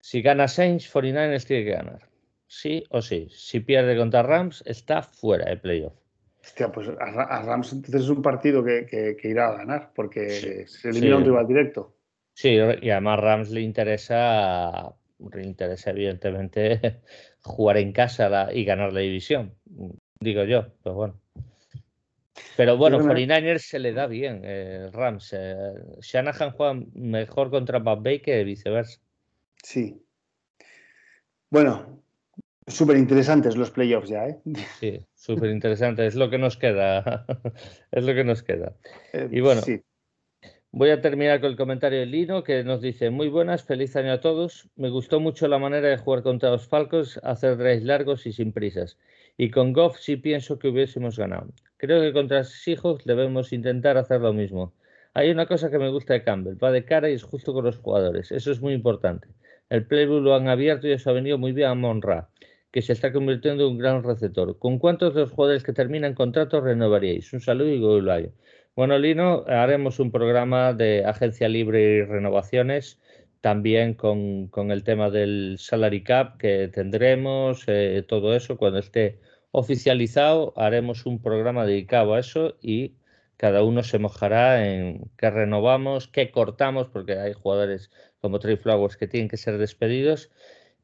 Si 0.00 0.22
gana 0.22 0.48
Saints, 0.48 0.92
49ers 0.92 1.46
tiene 1.46 1.64
que 1.64 1.72
ganar. 1.72 2.08
Sí 2.46 2.84
o 2.90 3.00
sí. 3.00 3.28
Si 3.30 3.60
pierde 3.60 3.96
contra 3.96 4.22
Rams, 4.22 4.62
está 4.66 5.02
fuera 5.02 5.48
de 5.48 5.56
playoff. 5.56 5.94
Hostia, 6.42 6.72
pues 6.72 6.88
a, 6.88 7.42
Rams 7.42 7.72
entonces 7.72 8.02
es 8.02 8.08
un 8.08 8.22
partido 8.22 8.64
que, 8.64 9.16
irá 9.22 9.48
a 9.48 9.56
ganar, 9.58 9.92
porque 9.94 10.66
se 10.66 10.88
elimina 10.88 11.18
un 11.18 11.24
rival 11.24 11.46
directo. 11.46 11.94
Sí, 12.32 12.58
y 12.80 12.90
además 12.90 13.20
Rams 13.20 13.50
le 13.50 13.60
interesa, 13.60 14.94
le 15.18 15.42
interesa 15.44 15.90
evidentemente 15.90 17.02
jugar 17.42 17.78
en 17.78 17.92
casa 17.92 18.52
y 18.52 18.64
ganar 18.64 18.92
la 18.92 19.00
división, 19.00 19.54
digo 20.20 20.44
yo, 20.44 20.66
pues 20.82 20.94
bueno. 20.94 21.20
Pero 22.56 22.76
bueno, 22.76 23.00
49ers 23.00 23.60
se 23.60 23.78
le 23.78 23.92
da 23.92 24.06
bien, 24.06 24.42
eh, 24.44 24.90
Rams. 24.92 25.34
Eh, 25.36 25.74
Shanahan 26.00 26.52
juega 26.52 26.80
mejor 26.94 27.50
contra 27.50 27.78
Bay 27.78 28.20
que 28.20 28.44
viceversa. 28.44 29.00
Sí. 29.62 30.02
Bueno, 31.50 32.02
súper 32.66 32.96
interesantes 32.96 33.56
los 33.56 33.70
playoffs 33.70 34.08
ya, 34.08 34.28
¿eh? 34.28 34.40
Sí, 34.78 35.04
súper 35.14 35.50
interesante. 35.50 36.06
es 36.06 36.14
lo 36.14 36.30
que 36.30 36.38
nos 36.38 36.56
queda. 36.56 37.26
es 37.92 38.04
lo 38.04 38.14
que 38.14 38.24
nos 38.24 38.42
queda. 38.42 38.74
Eh, 39.12 39.28
y 39.30 39.40
bueno, 39.40 39.62
sí. 39.62 39.82
Voy 40.72 40.90
a 40.90 41.00
terminar 41.00 41.40
con 41.40 41.50
el 41.50 41.56
comentario 41.56 41.98
de 41.98 42.06
Lino 42.06 42.44
que 42.44 42.62
nos 42.62 42.80
dice, 42.80 43.10
muy 43.10 43.26
buenas, 43.28 43.64
feliz 43.64 43.96
año 43.96 44.12
a 44.12 44.20
todos. 44.20 44.68
Me 44.76 44.88
gustó 44.88 45.18
mucho 45.18 45.48
la 45.48 45.58
manera 45.58 45.88
de 45.88 45.96
jugar 45.96 46.22
contra 46.22 46.50
los 46.50 46.68
Falcons, 46.68 47.18
hacer 47.24 47.56
drives 47.56 47.82
largos 47.82 48.24
y 48.24 48.32
sin 48.32 48.52
prisas. 48.52 48.96
Y 49.36 49.50
con 49.50 49.72
Goff 49.72 49.98
sí 49.98 50.14
pienso 50.14 50.60
que 50.60 50.68
hubiésemos 50.68 51.18
ganado. 51.18 51.48
Creo 51.76 52.00
que 52.00 52.12
contra 52.12 52.44
Seahawks 52.44 53.04
debemos 53.04 53.52
intentar 53.52 53.96
hacer 53.96 54.20
lo 54.20 54.32
mismo. 54.32 54.72
Hay 55.12 55.30
una 55.30 55.46
cosa 55.46 55.72
que 55.72 55.78
me 55.80 55.90
gusta 55.90 56.12
de 56.14 56.22
Campbell, 56.22 56.62
va 56.62 56.70
de 56.70 56.84
cara 56.84 57.10
y 57.10 57.14
es 57.14 57.24
justo 57.24 57.52
con 57.52 57.64
los 57.64 57.76
jugadores. 57.78 58.30
Eso 58.30 58.52
es 58.52 58.60
muy 58.60 58.72
importante. 58.72 59.26
El 59.70 59.86
playbook 59.86 60.22
lo 60.22 60.36
han 60.36 60.46
abierto 60.46 60.86
y 60.86 60.92
eso 60.92 61.10
ha 61.10 61.14
venido 61.14 61.36
muy 61.36 61.50
bien 61.50 61.68
a 61.68 61.74
Monra, 61.74 62.28
que 62.70 62.80
se 62.80 62.92
está 62.92 63.12
convirtiendo 63.12 63.64
en 63.64 63.72
un 63.72 63.78
gran 63.78 64.04
receptor. 64.04 64.56
¿Con 64.56 64.78
cuántos 64.78 65.14
de 65.14 65.22
los 65.22 65.32
jugadores 65.32 65.64
que 65.64 65.72
terminan 65.72 66.14
contratos 66.14 66.62
renovaríais? 66.62 67.32
Un 67.32 67.40
saludo 67.40 67.70
y 67.70 67.80
Golayo. 67.80 68.30
Bueno, 68.80 68.98
Lino, 68.98 69.44
haremos 69.46 70.00
un 70.00 70.10
programa 70.10 70.72
de 70.72 71.04
agencia 71.04 71.50
libre 71.50 71.82
y 71.82 72.02
renovaciones, 72.02 72.98
también 73.42 73.92
con, 73.92 74.48
el 74.70 74.84
tema 74.84 75.10
del 75.10 75.56
salary 75.58 76.02
cap 76.02 76.38
que 76.38 76.68
tendremos, 76.68 77.64
eh, 77.66 78.02
todo 78.08 78.34
eso, 78.34 78.56
cuando 78.56 78.78
esté 78.78 79.20
oficializado, 79.50 80.54
haremos 80.56 81.04
un 81.04 81.20
programa 81.20 81.66
dedicado 81.66 82.14
a 82.14 82.20
eso 82.20 82.56
y 82.62 82.94
cada 83.36 83.62
uno 83.64 83.82
se 83.82 83.98
mojará 83.98 84.66
en 84.66 85.10
qué 85.18 85.28
renovamos, 85.28 86.08
qué 86.08 86.30
cortamos, 86.30 86.88
porque 86.88 87.18
hay 87.18 87.34
jugadores 87.34 87.90
como 88.22 88.38
Trey 88.38 88.56
Flowers 88.56 88.96
que 88.96 89.06
tienen 89.06 89.28
que 89.28 89.36
ser 89.36 89.58
despedidos 89.58 90.30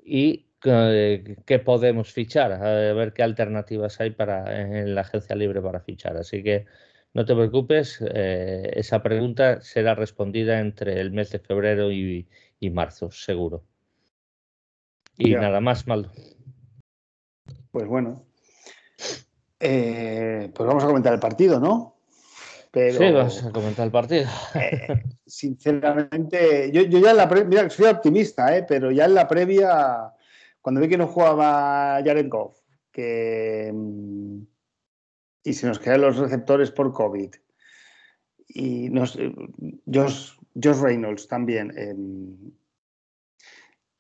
y 0.05 0.49
eh, 0.65 1.37
qué 1.47 1.59
podemos 1.61 2.13
fichar, 2.13 2.53
a 2.53 2.93
ver 2.93 3.15
qué 3.15 3.23
alternativas 3.23 3.99
hay 4.03 4.11
para 4.11 4.61
en 4.61 4.95
la 4.95 5.01
agencia 5.01 5.35
libre 5.35 5.63
para 5.63 5.81
fichar. 5.81 6.19
Así 6.19 6.43
que 6.43 6.67
no 7.17 7.25
te 7.25 7.35
preocupes, 7.35 7.99
eh, 8.13 8.73
esa 8.75 9.03
pregunta 9.03 9.63
será 9.63 9.95
respondida 9.95 10.61
entre 10.61 11.01
el 11.01 11.13
mes 11.13 11.31
de 11.31 11.39
febrero 11.39 11.91
y, 11.91 12.29
marzo, 12.71 13.11
seguro. 13.11 13.65
Y 15.17 15.31
nada 15.35 15.63
más, 15.63 15.87
Maldo. 15.87 16.11
Pues 17.71 17.87
bueno. 17.87 18.23
Eh, 19.59 20.53
pues 20.55 20.67
vamos 20.67 20.85
a 20.85 20.89
comentar 20.89 21.15
el 21.15 21.19
partido, 21.19 21.59
¿no? 21.59 21.97
Pero, 22.71 22.99
sí, 22.99 23.11
vamos 23.11 23.43
a 23.43 23.51
comentar 23.51 23.87
el 23.87 23.93
partido. 23.93 24.29
Eh, 24.55 25.03
sinceramente, 25.25 26.71
yo, 26.71 26.83
ya 26.83 27.13
en 27.13 27.17
la 27.17 27.31
previa, 27.31 27.49
mira, 27.49 27.71
soy 27.71 27.87
optimista, 27.87 28.67
pero 28.69 28.91
ya 28.91 29.07
en 29.07 29.15
la 29.15 29.27
previa, 29.27 30.13
cuando 30.61 30.83
vi 30.83 30.89
que 30.91 30.99
no 30.99 31.07
jugaba 31.07 31.99
Jared 32.05 32.29
Goff, 32.29 32.59
que 32.93 33.73
mm, 33.73 34.43
y 35.47 35.53
se 35.53 35.69
nos 35.69 35.79
quedan 35.79 36.01
los 36.01 36.17
receptores 36.17 36.73
por 36.73 36.93
COVID. 36.93 37.33
Y 38.49 38.91
nos, 38.91 39.17
eh, 39.17 39.33
Josh, 39.87 40.33
Reynolds 40.55 41.29
también. 41.29 41.73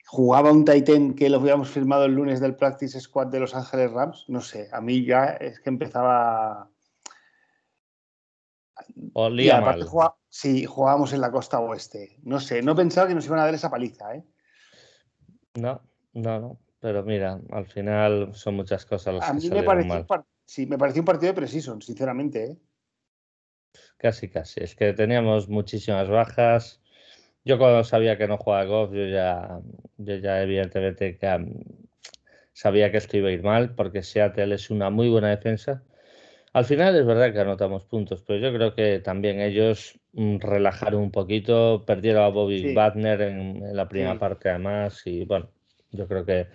jugaba 0.07 0.51
un 0.51 0.65
Titan 0.65 1.15
que 1.15 1.31
lo 1.31 1.39
habíamos 1.39 1.71
firmado 1.71 2.05
el 2.05 2.15
lunes 2.15 2.41
del 2.41 2.57
Practice 2.57 3.01
Squad 3.01 3.29
de 3.29 3.41
Los 3.41 3.55
Ángeles 3.55 3.93
Rams. 3.93 4.25
No 4.29 4.41
sé, 4.41 4.69
a 4.73 4.81
mí 4.81 5.05
ya 5.05 5.27
es 5.27 5.61
que 5.61 5.71
empezaba. 5.71 6.69
Olía 9.13 9.61
mal. 9.61 9.87
sí, 10.29 10.65
jugábamos 10.65 11.13
en 11.13 11.21
la 11.21 11.31
costa 11.31 11.61
oeste. 11.61 12.19
No 12.25 12.41
sé, 12.41 12.61
no 12.61 12.75
pensaba 12.75 13.07
que 13.07 13.15
nos 13.15 13.27
iban 13.27 13.39
a 13.39 13.45
dar 13.45 13.55
esa 13.55 13.71
paliza, 13.71 14.17
¿eh? 14.17 14.25
No, 15.55 15.81
no, 16.13 16.41
no. 16.41 16.59
Pero 16.81 17.05
mira, 17.05 17.41
al 17.51 17.67
final 17.67 18.35
son 18.35 18.57
muchas 18.57 18.85
cosas 18.85 19.15
las 19.15 19.31
a 19.31 19.33
mí 19.33 19.49
me 19.49 19.63
pareció 19.63 20.07
Sí, 20.47 20.67
me 20.67 20.79
pareció 20.79 21.03
un 21.03 21.07
partido 21.07 21.33
de 21.33 21.37
precision, 21.37 21.83
sinceramente. 21.83 22.45
¿eh? 22.45 22.57
Casi, 23.99 24.29
casi. 24.29 24.63
Es 24.63 24.75
que 24.75 24.93
teníamos 24.93 25.49
muchísimas 25.49 26.09
bajas. 26.09 26.81
Yo 27.45 27.59
cuando 27.59 27.85
sabía 27.85 28.17
que 28.17 28.29
no 28.29 28.39
jugaba 28.39 28.65
golf, 28.65 28.93
yo 28.93 29.07
ya, 29.07 29.61
yo 29.99 30.17
ya 30.17 30.43
evidentemente 30.43 31.19
sabía 32.53 32.91
que 32.91 32.97
esto 32.99 33.17
iba 33.17 33.29
a 33.29 33.33
ir 33.33 33.43
mal, 33.43 33.75
porque 33.75 34.03
Seattle 34.03 34.55
es 34.55 34.71
una 34.71 34.91
muy 34.91 35.09
buena 35.09 35.31
defensa. 35.31 35.83
Al 36.53 36.65
final 36.65 36.97
es 36.97 37.05
verdad 37.05 37.33
que 37.33 37.41
anotamos 37.41 37.85
puntos, 37.85 38.23
pero 38.27 38.39
yo 38.39 38.57
creo 38.57 38.75
que 38.75 39.01
también 39.01 39.41
ellos 39.41 40.01
mm, 40.13 40.39
relajaron 40.39 41.03
un 41.03 41.11
poquito, 41.11 41.85
perdieron 41.85 42.25
a 42.25 42.29
Bobby 42.29 42.73
Wagner 42.73 43.21
en, 43.21 43.77
la 43.77 43.89
primera 43.89 44.19
parte 44.19 44.49
además, 44.49 45.03
y 45.07 45.25
bueno, 45.25 45.51
yo 45.91 46.09
creo 46.09 46.25
que 46.25 46.47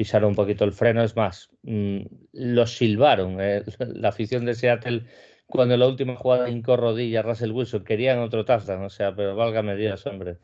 pisaron 0.00 0.30
un 0.30 0.34
poquito 0.34 0.64
el 0.64 0.72
freno. 0.72 1.02
Es 1.02 1.14
más, 1.14 1.50
mm, 1.62 1.98
los 2.32 2.74
silbaron. 2.74 3.36
Eh, 3.38 3.62
la 3.80 4.08
afición 4.08 4.46
de 4.46 4.54
Seattle, 4.54 5.04
cuando 5.46 5.74
en 5.74 5.80
la 5.80 5.88
última 5.88 6.16
jugada 6.16 6.48
hincó 6.48 6.78
rodilla 6.78 7.20
Russell 7.20 7.52
Wilson, 7.52 7.84
querían 7.84 8.18
otro 8.20 8.46
touchdown, 8.46 8.82
o 8.82 8.88
sea, 8.88 9.14
pero 9.14 9.36
válgame 9.36 9.76
Dios, 9.76 10.06
hombre. 10.06 10.38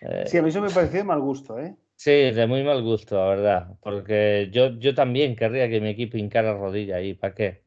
Eh, 0.00 0.24
sí, 0.26 0.38
a 0.38 0.42
mí 0.42 0.48
eso 0.48 0.60
me 0.60 0.70
pareció 0.70 0.98
de 0.98 1.04
mal 1.04 1.20
gusto, 1.20 1.56
¿eh? 1.60 1.76
Sí, 1.94 2.10
de 2.10 2.46
muy 2.48 2.64
mal 2.64 2.82
gusto, 2.82 3.14
la 3.14 3.28
verdad. 3.28 3.68
Porque 3.80 4.48
yo, 4.50 4.70
yo 4.80 4.92
también 4.92 5.36
querría 5.36 5.68
que 5.68 5.80
mi 5.80 5.90
equipo 5.90 6.16
hincara 6.16 6.54
rodilla 6.54 6.96
ahí. 6.96 7.14
¿Para 7.14 7.34
qué? 7.36 7.62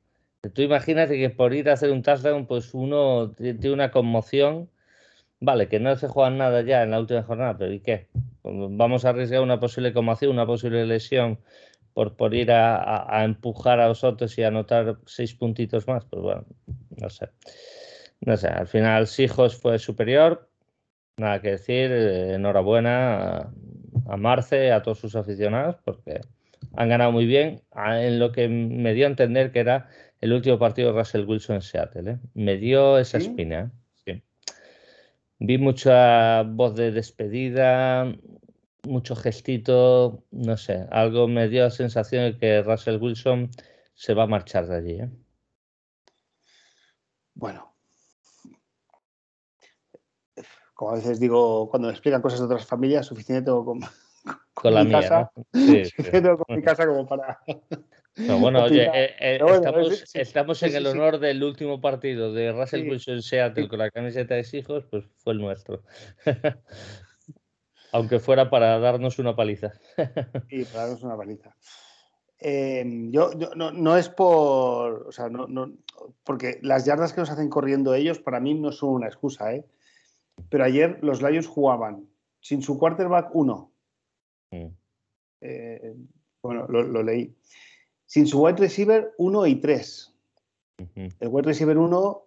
Tú 0.54 0.62
imagínate 0.62 1.18
que 1.18 1.30
por 1.30 1.54
ir 1.54 1.70
a 1.70 1.74
hacer 1.74 1.90
un 1.90 2.02
touchdown, 2.02 2.48
pues 2.48 2.74
uno 2.74 3.32
tiene 3.32 3.72
una 3.72 3.92
conmoción. 3.92 4.70
Vale, 5.40 5.70
que 5.70 5.80
no 5.80 5.96
se 5.96 6.10
juega 6.10 6.32
nada 6.32 6.64
ya 6.64 6.84
en 6.84 6.92
la 6.92 7.00
última 7.00 7.24
jornada, 7.24 7.58
pero 7.58 7.72
¿y 7.72 7.80
qué? 7.80 8.10
Vamos 8.44 9.06
a 9.06 9.10
arriesgar 9.10 9.42
una 9.42 9.60
posible 9.60 9.94
conmoción, 9.94 10.32
una 10.32 10.46
posible 10.46 10.86
lesión 10.86 11.40
por, 11.94 12.16
por 12.16 12.34
ir 12.34 12.52
a, 12.52 13.24
empujar 13.24 13.80
a 13.80 13.88
los 13.88 14.04
otros 14.04 14.38
y 14.38 14.44
anotar 14.44 14.98
seis 15.06 15.34
puntitos 15.34 15.88
más, 15.88 16.06
pues 16.06 16.22
bueno, 16.22 16.46
no 17.00 17.10
sé. 17.10 17.30
No 18.22 18.38
sé, 18.38 18.48
al 18.48 18.68
final 18.68 19.08
Sijos 19.08 19.58
fue 19.58 19.80
superior, 19.80 20.50
nada 21.18 21.42
que 21.42 21.52
decir, 21.52 21.92
eh, 21.92 22.36
enhorabuena 22.36 23.52
a, 24.08 24.18
Marce, 24.18 24.72
a 24.72 24.82
todos 24.82 25.00
sus 25.00 25.16
aficionados, 25.16 25.76
porque 25.84 26.22
han 26.76 26.90
ganado 26.90 27.12
muy 27.12 27.26
bien, 27.26 27.62
en 27.76 28.20
lo 28.20 28.32
que 28.32 28.48
me 28.48 28.94
dio 28.94 29.06
a 29.06 29.10
entender 29.10 29.52
que 29.52 29.60
era 29.60 29.90
el 30.22 30.32
último 30.32 30.58
partido 30.58 30.92
de 30.92 31.00
Russell 31.00 31.26
Wilson 31.26 31.58
en 31.58 31.62
Seattle. 31.62 32.12
¿eh? 32.12 32.18
Me 32.34 32.56
dio 32.58 32.98
esa 32.98 33.18
espina. 33.18 33.60
¿eh? 33.60 33.83
Vi 35.46 35.58
mucha 35.58 36.44
voz 36.44 36.74
de 36.74 36.94
despedida, 36.94 38.06
mucho 38.88 39.14
gestito, 39.14 40.24
no 40.32 40.56
sé, 40.56 40.88
algo 40.90 41.28
me 41.28 41.50
dio 41.50 41.64
la 41.64 41.70
sensación 41.70 42.24
de 42.24 42.38
que 42.38 42.62
Russell 42.62 42.96
Wilson 42.96 43.52
se 43.94 44.14
va 44.14 44.24
a 44.24 44.28
marchar 44.28 44.68
de 44.68 44.76
allí. 44.78 45.02
¿eh? 45.02 45.10
Bueno, 47.34 47.76
como 50.76 50.92
a 50.92 50.96
veces 50.96 51.20
digo, 51.20 51.70
cuando 51.70 51.90
me 51.90 51.94
explican 51.94 52.22
cosas 52.22 52.40
de 52.40 52.46
otras 52.46 52.66
familias, 52.66 53.06
suficiente 53.06 53.44
tengo 53.44 53.66
con, 53.66 53.82
con, 54.54 54.74
la 54.74 54.86
mi 54.86 54.92
casa, 54.92 55.30
suficiente 55.52 56.38
con 56.38 56.56
mi 56.56 56.62
casa 56.62 56.88
como 56.88 57.06
para... 57.06 57.42
bueno, 58.16 58.64
oye, 58.64 58.84
eh, 58.94 59.16
eh, 59.20 59.40
estamos, 60.14 60.64
en 60.64 60.76
el 60.76 60.88
honor 60.88 61.20
del 61.20 61.44
último 61.44 61.82
partido 61.82 62.34
de 62.34 62.52
Russell 62.52 62.90
Wilson 62.90 63.22
Seattle 63.22 63.68
con 63.68 63.80
la 63.80 63.92
camiseta 63.92 64.36
de 64.36 64.48
hijos, 64.54 64.86
pues 64.90 65.06
fue 65.18 65.34
el 65.34 65.40
nuestro. 65.40 65.84
Aunque 67.92 68.20
fuera 68.20 68.50
para 68.50 68.80
darnos 68.80 69.20
una 69.20 69.36
paliza. 69.36 69.74
Sí, 70.50 70.66
para 70.66 70.84
darnos 70.86 71.04
una 71.04 71.18
paliza. 71.18 71.56
Em, 72.40 73.12
yo, 73.12 73.32
no, 73.56 73.98
es 73.98 74.10
por. 74.10 75.08
O 75.08 75.12
sea, 75.12 75.30
no, 75.30 75.72
porque 76.26 76.60
las 76.62 76.86
yardas 76.86 77.14
que 77.14 77.22
nos 77.22 77.30
hacen 77.30 77.50
corriendo 77.50 77.94
ellos 77.94 78.20
para 78.20 78.40
mí 78.40 78.54
no 78.54 78.72
son 78.72 78.90
una 78.90 79.08
excusa, 79.08 79.54
¿eh? 79.54 79.66
Pero 80.50 80.66
ayer 80.66 81.00
los 81.02 81.22
Lions 81.22 81.48
jugaban 81.48 82.10
sin 82.42 82.62
su 82.62 82.78
quarterback 82.78 83.30
uno. 83.34 83.72
Mm. 84.52 84.68
Eh, 85.42 85.96
bueno, 86.42 86.68
lo, 86.68 87.02
leí. 87.02 87.34
Sin 88.14 88.28
su 88.28 88.44
wide 88.44 88.58
receiver 88.58 89.12
1 89.18 89.48
y 89.48 89.56
3. 89.56 90.14
El 91.20 91.30
wide 91.30 91.48
receiver 91.48 91.76
1 91.76 92.24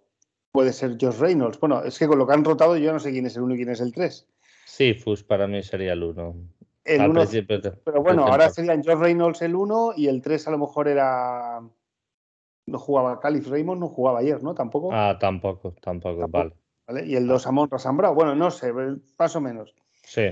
puede 0.51 0.73
ser 0.73 0.97
Josh 1.01 1.21
Reynolds. 1.21 1.61
Bueno, 1.61 1.85
es 1.85 1.97
que 1.97 2.09
con 2.09 2.19
lo 2.19 2.27
que 2.27 2.33
han 2.33 2.45
rotado 2.45 2.77
yo 2.77 2.93
no 2.93 2.99
sé 2.99 3.13
quién 3.13 3.25
es 3.27 3.37
el 3.37 3.45
1 3.45 3.55
y 3.55 3.57
quién 3.59 3.69
es 3.69 3.81
el 3.81 3.93
3. 3.93 4.27
Sí, 4.65 4.95
Fus 4.95 5.23
para 5.23 5.47
mí 5.47 5.63
sería 5.63 5.93
el 5.93 6.03
1. 6.03 6.35
El 6.83 7.09
1. 7.09 7.23
Pero 7.85 8.03
bueno, 8.03 8.27
ahora 8.27 8.51
serían 8.51 8.83
George 8.83 9.01
Reynolds 9.01 9.43
el 9.43 9.55
1 9.55 9.93
y 9.97 10.09
el 10.09 10.23
3 10.23 10.49
a 10.49 10.51
lo 10.51 10.59
mejor 10.59 10.89
era. 10.89 11.61
No 12.67 12.79
jugaba 12.81 13.21
Calif 13.21 13.47
Raymond, 13.47 13.81
no 13.81 13.87
jugaba 13.87 14.19
ayer, 14.19 14.43
¿no? 14.43 14.57
Tampoco. 14.57 14.91
Ah, 14.93 15.17
tampoco, 15.21 15.73
tampoco, 15.81 16.27
vale. 16.27 16.53
¿vale? 16.89 17.07
Y 17.07 17.15
el 17.15 17.29
2 17.29 17.47
Amon 17.47 17.71
Rasambrao. 17.71 18.13
Bueno, 18.13 18.35
no 18.35 18.51
sé, 18.51 18.73
más 19.17 19.37
o 19.37 19.41
menos. 19.41 19.73
Sí. 20.03 20.25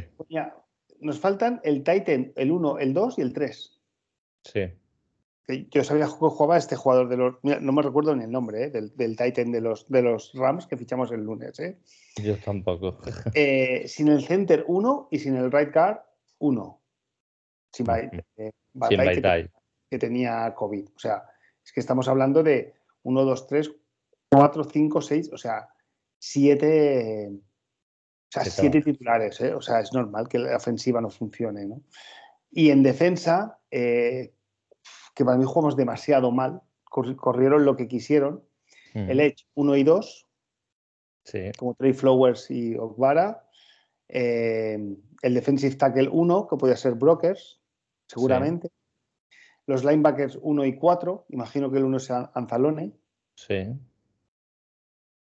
nos 0.99 1.21
faltan 1.21 1.61
el 1.63 1.85
Titan, 1.85 2.33
el 2.35 2.51
1, 2.51 2.79
el 2.81 2.93
2 2.93 3.19
y 3.19 3.23
el 3.23 3.33
3. 3.33 3.81
Sí. 4.43 4.61
Yo 5.47 5.85
sabía 5.85 6.07
que 6.07 6.11
jugaba 6.13 6.57
este 6.57 6.75
jugador 6.75 7.09
de 7.09 7.17
los. 7.19 7.35
no 7.43 7.73
me 7.73 7.83
recuerdo 7.83 8.17
ni 8.17 8.25
el 8.25 8.31
nombre, 8.31 8.65
¿eh? 8.65 8.71
del, 8.71 8.97
del, 8.97 9.17
Titan 9.17 9.53
de 9.53 9.61
los, 9.61 9.87
de 9.89 10.01
los 10.01 10.33
Rams 10.35 10.67
que 10.67 10.79
fichamos 10.79 11.13
el 11.13 11.23
lunes. 11.23 11.59
¿eh? 11.61 11.79
Yo 12.23 12.39
tampoco. 12.39 12.99
Eh, 13.35 13.87
sin 13.87 14.09
el 14.09 14.25
center 14.25 14.65
1 14.67 15.09
y 15.11 15.19
sin 15.19 15.37
el 15.37 15.53
right 15.53 15.73
guard 15.73 15.99
1. 16.39 16.81
Sin, 17.73 17.91
eh, 17.91 18.25
que, 18.37 18.53
que, 19.91 19.99
tenía 19.99 20.55
COVID. 20.55 20.89
O 20.97 20.99
sea, 20.99 21.25
es 21.63 21.73
que 21.73 21.81
estamos 21.81 22.09
hablando 22.09 22.43
de 22.43 22.75
1, 23.03 23.25
2, 23.25 23.47
3, 23.47 23.73
4, 24.31 24.65
5, 24.65 25.01
6, 25.03 25.31
o 25.33 25.37
sea, 25.39 25.69
7. 26.19 27.31
O 28.37 28.43
sea, 28.43 28.45
siete 28.45 28.81
titulares, 28.81 29.41
¿eh? 29.43 29.55
o 29.55 29.61
sea, 29.61 29.79
es 29.79 29.93
normal 29.93 30.27
que 30.29 30.41
la 30.41 30.57
ofensiva 30.57 31.01
no 31.01 31.09
funcione, 31.09 31.67
¿no? 31.67 31.83
Y 32.51 32.71
en 32.71 32.83
defensa, 32.83 33.61
eh, 33.71 34.35
que 35.15 35.25
para 35.25 35.39
mí 35.39 35.45
jugamos 35.45 35.77
demasiado 35.77 36.31
mal, 36.31 36.63
corrieron 36.91 37.65
lo 37.65 37.77
que 37.77 37.89
quisieron. 37.89 38.45
El 38.95 39.19
Edge 39.19 39.47
1 39.55 39.77
y 39.77 39.83
2, 39.83 40.27
como 41.59 41.75
Trey 41.75 41.93
Flowers 41.93 42.51
y 42.51 42.77
Ogbara. 42.77 43.45
Eh, 44.09 44.79
el 45.23 45.35
Defensive 45.35 45.75
Tackle 45.77 46.09
1, 46.09 46.47
que 46.49 46.57
podía 46.57 46.77
ser 46.77 46.95
Brokers, 46.95 47.61
seguramente. 48.07 48.71
Los 49.67 49.85
linebackers 49.85 50.39
1 50.43 50.65
y 50.67 50.77
4, 50.77 51.27
imagino 51.31 51.71
que 51.71 51.79
el 51.79 51.85
1 51.85 51.99
sea 51.99 52.31
Anzalone. 52.35 52.93
Sí. 53.35 53.75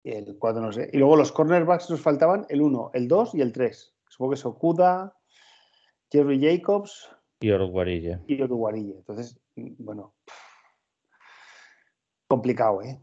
Y 0.03 0.11
el 0.11 0.37
4 0.39 0.61
no 0.61 0.73
sé. 0.73 0.91
Y 0.93 0.99
luego 0.99 1.17
los 1.17 1.33
cornerbacks 1.33 1.89
nos 1.89 2.01
faltaban 2.01 2.45
el 2.49 2.61
1, 2.61 2.91
el 2.95 3.09
2 3.09 3.37
y 3.37 3.41
el 3.41 3.53
3. 3.53 3.95
Supongo 4.09 4.33
que 4.33 4.35
es 4.35 4.45
Okuda, 4.45 5.17
Jerry 6.11 6.41
Jacobs. 6.41 7.09
Y 7.41 7.51
Oruguarilla. 7.53 8.21
Y 8.27 8.43
Oruguarilla. 8.43 8.97
Entonces, 8.97 9.41
bueno, 9.57 10.15
complicado, 12.29 12.83
¿eh? 12.83 12.99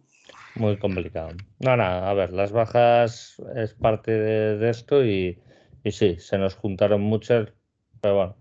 Muy 0.56 0.77
complicado. 0.77 1.29
No, 1.60 1.77
nada, 1.77 2.10
a 2.10 2.13
ver, 2.13 2.34
las 2.34 2.51
bajas 2.51 3.41
es 3.56 3.74
parte 3.75 4.12
de, 4.12 4.70
esto 4.70 5.06
y, 5.06 5.39
y, 5.84 5.91
sí, 5.91 6.18
se 6.20 6.38
nos 6.38 6.56
juntaron 6.56 7.01
muchas, 7.01 7.53
pero 8.01 8.15
bueno, 8.15 8.36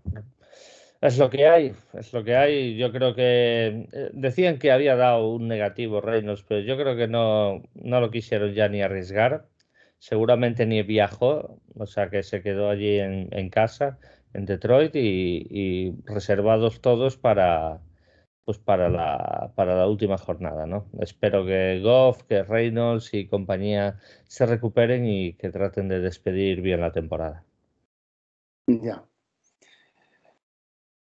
es 1.01 1.17
lo 1.17 1.29
que 1.29 1.47
hay, 1.47 1.73
es 1.93 2.11
lo 2.11 2.23
que 2.23 2.35
hay. 2.35 2.75
Yo 2.77 2.91
creo 2.91 3.15
que 3.15 3.87
eh, 3.91 4.09
decían 4.13 4.57
que 4.59 4.71
había 4.71 4.95
dado 4.95 5.29
un 5.29 5.47
negativo 5.47 6.01
Reynolds, 6.01 6.43
pero 6.47 6.61
yo 6.61 6.75
creo 6.77 6.97
que 6.97 7.07
no, 7.07 7.61
no 7.75 8.01
lo 8.01 8.11
quisieron 8.11 8.53
ya 8.53 8.67
ni 8.67 8.81
arriesgar. 8.81 9.47
Seguramente 9.99 10.65
ni 10.65 10.81
viajó, 10.83 11.61
o 11.75 11.85
sea 11.85 12.09
que 12.09 12.23
se 12.23 12.41
quedó 12.41 12.69
allí 12.69 12.99
en, 12.99 13.49
casa, 13.49 13.99
en 14.33 14.45
Detroit, 14.45 14.95
y 14.95 15.93
reservados 16.05 16.81
todos 16.81 17.17
para, 17.17 17.81
pues 18.49 18.57
para 18.57 18.89
la, 18.89 19.51
para 19.53 19.75
la 19.75 19.85
última 19.85 20.17
jornada, 20.17 20.65
¿no? 20.65 20.87
Espero 21.01 21.45
que 21.45 21.81
Goff, 21.83 22.23
que 22.23 22.41
Reynolds 22.41 23.13
y 23.13 23.27
compañía 23.27 23.99
se 24.25 24.47
recuperen 24.47 25.05
y 25.05 25.33
que 25.33 25.51
traten 25.51 25.87
de 25.87 25.99
despedir 25.99 26.59
bien 26.61 26.81
la 26.81 26.91
temporada. 26.91 27.43
Ya. 28.65 29.03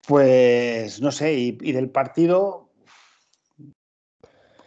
Pues 0.07 1.01
no 1.01 1.11
sé, 1.11 1.33
y, 1.33 1.73
del 1.73 1.89
partido, 1.89 2.69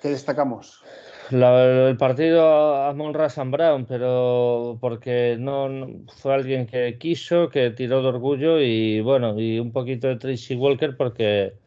¿qué 0.02 0.10
destacamos? 0.10 0.84
el 1.30 1.98
partido 1.98 2.76
a 2.76 2.92
Monra 2.96 3.30
San 3.30 3.52
Brown, 3.52 3.86
pero 3.86 4.80
porque 4.82 5.38
no, 5.40 5.70
fue 6.18 6.34
alguien 6.34 6.66
que 6.66 6.98
quiso, 6.98 7.50
que 7.50 7.70
tiró 7.70 8.02
de 8.02 8.08
orgullo 8.08 8.60
y 8.60 9.00
bueno, 9.02 9.40
y 9.40 9.60
un 9.60 9.72
poquito 9.72 10.08
de 10.08 10.16
Tracy 10.16 10.56
Walker 10.56 10.98
porque 10.98 11.62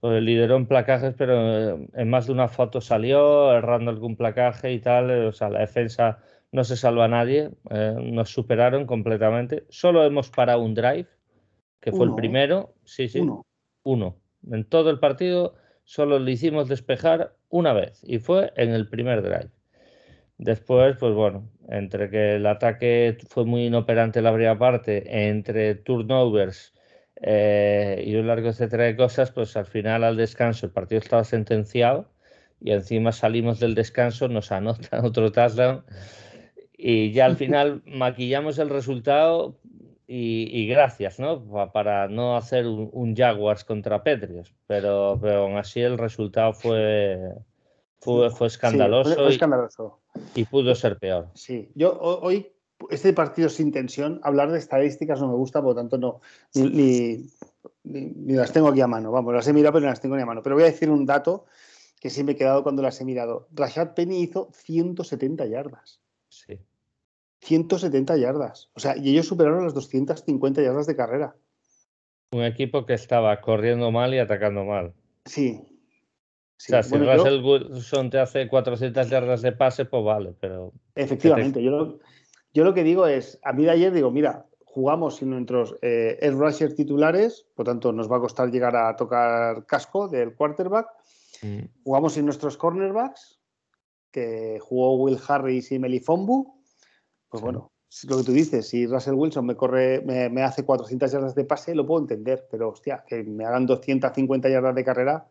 pues 0.00 0.22
lideró 0.22 0.56
en 0.56 0.66
placajes, 0.66 1.14
pero 1.16 1.74
eh, 1.74 1.88
en 1.94 2.10
más 2.10 2.26
de 2.26 2.32
una 2.32 2.48
foto 2.48 2.80
salió 2.80 3.52
errando 3.52 3.90
algún 3.90 4.16
placaje 4.16 4.72
y 4.72 4.80
tal. 4.80 5.10
Eh, 5.10 5.26
o 5.26 5.32
sea, 5.32 5.50
la 5.50 5.60
defensa 5.60 6.18
no 6.52 6.64
se 6.64 6.76
salva 6.76 7.04
a 7.04 7.08
nadie. 7.08 7.50
Eh, 7.70 7.94
nos 8.02 8.30
superaron 8.30 8.86
completamente. 8.86 9.64
Solo 9.68 10.04
hemos 10.04 10.30
parado 10.30 10.62
un 10.62 10.74
drive, 10.74 11.06
que 11.80 11.92
fue 11.92 12.06
el 12.06 12.14
primero. 12.14 12.74
Sí, 12.84 13.08
sí. 13.08 13.20
Uno. 13.20 13.46
Uno. 13.82 14.16
En 14.50 14.64
todo 14.64 14.90
el 14.90 14.98
partido 14.98 15.54
solo 15.84 16.18
le 16.18 16.32
hicimos 16.32 16.68
despejar 16.68 17.34
una 17.48 17.72
vez 17.72 18.00
y 18.04 18.18
fue 18.18 18.52
en 18.56 18.70
el 18.70 18.88
primer 18.88 19.22
drive. 19.22 19.50
Después, 20.38 20.96
pues 20.98 21.12
bueno, 21.12 21.50
entre 21.68 22.08
que 22.08 22.36
el 22.36 22.46
ataque 22.46 23.18
fue 23.28 23.44
muy 23.44 23.66
inoperante 23.66 24.22
la 24.22 24.32
primera 24.32 24.58
parte, 24.58 25.28
entre 25.28 25.74
turnovers, 25.74 26.72
eh, 27.22 28.02
y 28.06 28.16
un 28.16 28.26
largo 28.26 28.48
etcétera 28.48 28.84
de 28.84 28.96
cosas, 28.96 29.30
pues 29.30 29.56
al 29.56 29.66
final 29.66 30.04
al 30.04 30.16
descanso 30.16 30.66
el 30.66 30.72
partido 30.72 31.00
estaba 31.00 31.24
sentenciado 31.24 32.08
y 32.60 32.72
encima 32.72 33.12
salimos 33.12 33.60
del 33.60 33.74
descanso, 33.74 34.28
nos 34.28 34.52
anotan 34.52 35.04
otro 35.04 35.30
touchdown 35.30 35.84
y 36.72 37.12
ya 37.12 37.26
al 37.26 37.36
final 37.36 37.82
maquillamos 37.86 38.58
el 38.58 38.70
resultado 38.70 39.58
y, 40.12 40.66
gracias, 40.66 41.20
¿no? 41.20 41.70
Para 41.72 42.08
no 42.08 42.36
hacer 42.36 42.66
un, 42.66 43.14
Jaguars 43.14 43.62
contra 43.62 44.02
Petrios, 44.02 44.52
pero, 44.66 45.16
pero 45.22 45.42
aún 45.44 45.56
así 45.56 45.80
el 45.80 45.98
resultado 45.98 46.52
fue, 46.52 47.16
fue, 48.00 48.28
fue 48.30 48.48
escandaloso, 48.48 49.28
escandaloso. 49.28 50.00
Y, 50.34 50.40
y, 50.40 50.44
pudo 50.46 50.74
ser 50.74 50.98
peor. 50.98 51.28
Sí, 51.34 51.70
yo 51.76 51.96
hoy 52.00 52.50
este 52.90 53.12
partido 53.12 53.48
sin 53.48 53.72
tensión, 53.72 54.20
hablar 54.22 54.50
de 54.50 54.58
estadísticas 54.58 55.20
no 55.20 55.28
me 55.28 55.34
gusta, 55.34 55.60
por 55.60 55.70
lo 55.70 55.74
tanto 55.74 55.98
no, 55.98 56.20
ni, 56.54 57.26
las 57.84 58.52
tengo 58.52 58.68
aquí 58.68 58.80
a 58.80 58.86
mano. 58.86 59.10
Vamos, 59.10 59.34
las 59.34 59.46
he 59.48 59.52
mirado, 59.52 59.74
pero 59.74 59.84
no 59.84 59.90
las 59.90 60.00
tengo 60.00 60.16
ni 60.16 60.22
a 60.22 60.26
mano. 60.26 60.42
Pero 60.42 60.56
voy 60.56 60.64
a 60.64 60.68
decir 60.68 60.90
un 60.90 61.06
dato 61.06 61.46
que 62.00 62.10
sí 62.10 62.24
me 62.24 62.32
he 62.32 62.36
quedado 62.36 62.62
cuando 62.62 62.82
las 62.82 63.00
he 63.00 63.04
mirado. 63.04 63.48
Rashad 63.52 63.94
Penny 63.94 64.22
hizo 64.22 64.50
170 64.52 65.46
yardas. 65.46 66.00
Sí. 66.28 66.58
170 67.40 68.16
yardas. 68.16 68.70
O 68.74 68.80
sea, 68.80 68.96
y 68.96 69.10
ellos 69.10 69.26
superaron 69.26 69.64
las 69.64 69.74
250 69.74 70.62
yardas 70.62 70.86
de 70.86 70.96
carrera. 70.96 71.36
Un 72.32 72.44
equipo 72.44 72.86
que 72.86 72.94
estaba 72.94 73.40
corriendo 73.40 73.90
mal 73.90 74.14
y 74.14 74.18
atacando 74.18 74.64
mal. 74.64 74.94
Sí. 75.24 75.60
O 75.62 76.62
sea, 76.62 76.82
si 76.82 76.96
Russell 76.96 77.42
Wilson 77.42 78.10
te 78.10 78.18
hace 78.18 78.46
400 78.46 79.08
yardas 79.08 79.40
de 79.40 79.52
pase, 79.52 79.86
pues 79.86 80.04
vale, 80.04 80.34
pero... 80.38 80.72
Efectivamente, 80.94 81.62
yo 81.62 81.98
yo 82.52 82.64
lo 82.64 82.74
que 82.74 82.82
digo 82.82 83.06
es, 83.06 83.38
a 83.42 83.52
mí 83.52 83.64
de 83.64 83.70
ayer 83.70 83.92
digo, 83.92 84.10
mira, 84.10 84.46
jugamos 84.64 85.16
sin 85.16 85.30
nuestros 85.30 85.76
eh, 85.82 86.18
rushers 86.32 86.74
titulares, 86.74 87.46
por 87.54 87.66
tanto 87.66 87.92
nos 87.92 88.10
va 88.10 88.16
a 88.16 88.20
costar 88.20 88.50
llegar 88.50 88.76
a 88.76 88.94
tocar 88.96 89.66
casco 89.66 90.08
del 90.08 90.34
quarterback. 90.34 90.88
Mm. 91.42 91.64
Jugamos 91.84 92.14
sin 92.14 92.24
nuestros 92.24 92.56
cornerbacks, 92.56 93.40
que 94.10 94.58
jugó 94.60 94.96
Will 94.96 95.18
Harris 95.26 95.72
y 95.72 95.78
Melifombu. 95.78 96.60
Pues 97.28 97.42
bueno, 97.42 97.72
lo 98.08 98.18
que 98.18 98.24
tú 98.24 98.32
dices, 98.32 98.68
si 98.68 98.86
Russell 98.86 99.14
Wilson 99.14 99.46
me 99.46 99.54
corre, 99.54 100.02
me, 100.02 100.42
hace 100.42 100.64
400 100.64 101.12
yardas 101.12 101.34
de 101.34 101.44
pase, 101.44 101.74
lo 101.74 101.86
puedo 101.86 102.00
entender, 102.00 102.46
pero 102.50 102.70
hostia, 102.70 103.04
que 103.06 103.22
me 103.22 103.44
hagan 103.44 103.66
250 103.66 104.48
yardas 104.48 104.74
de 104.74 104.84
carrera, 104.84 105.28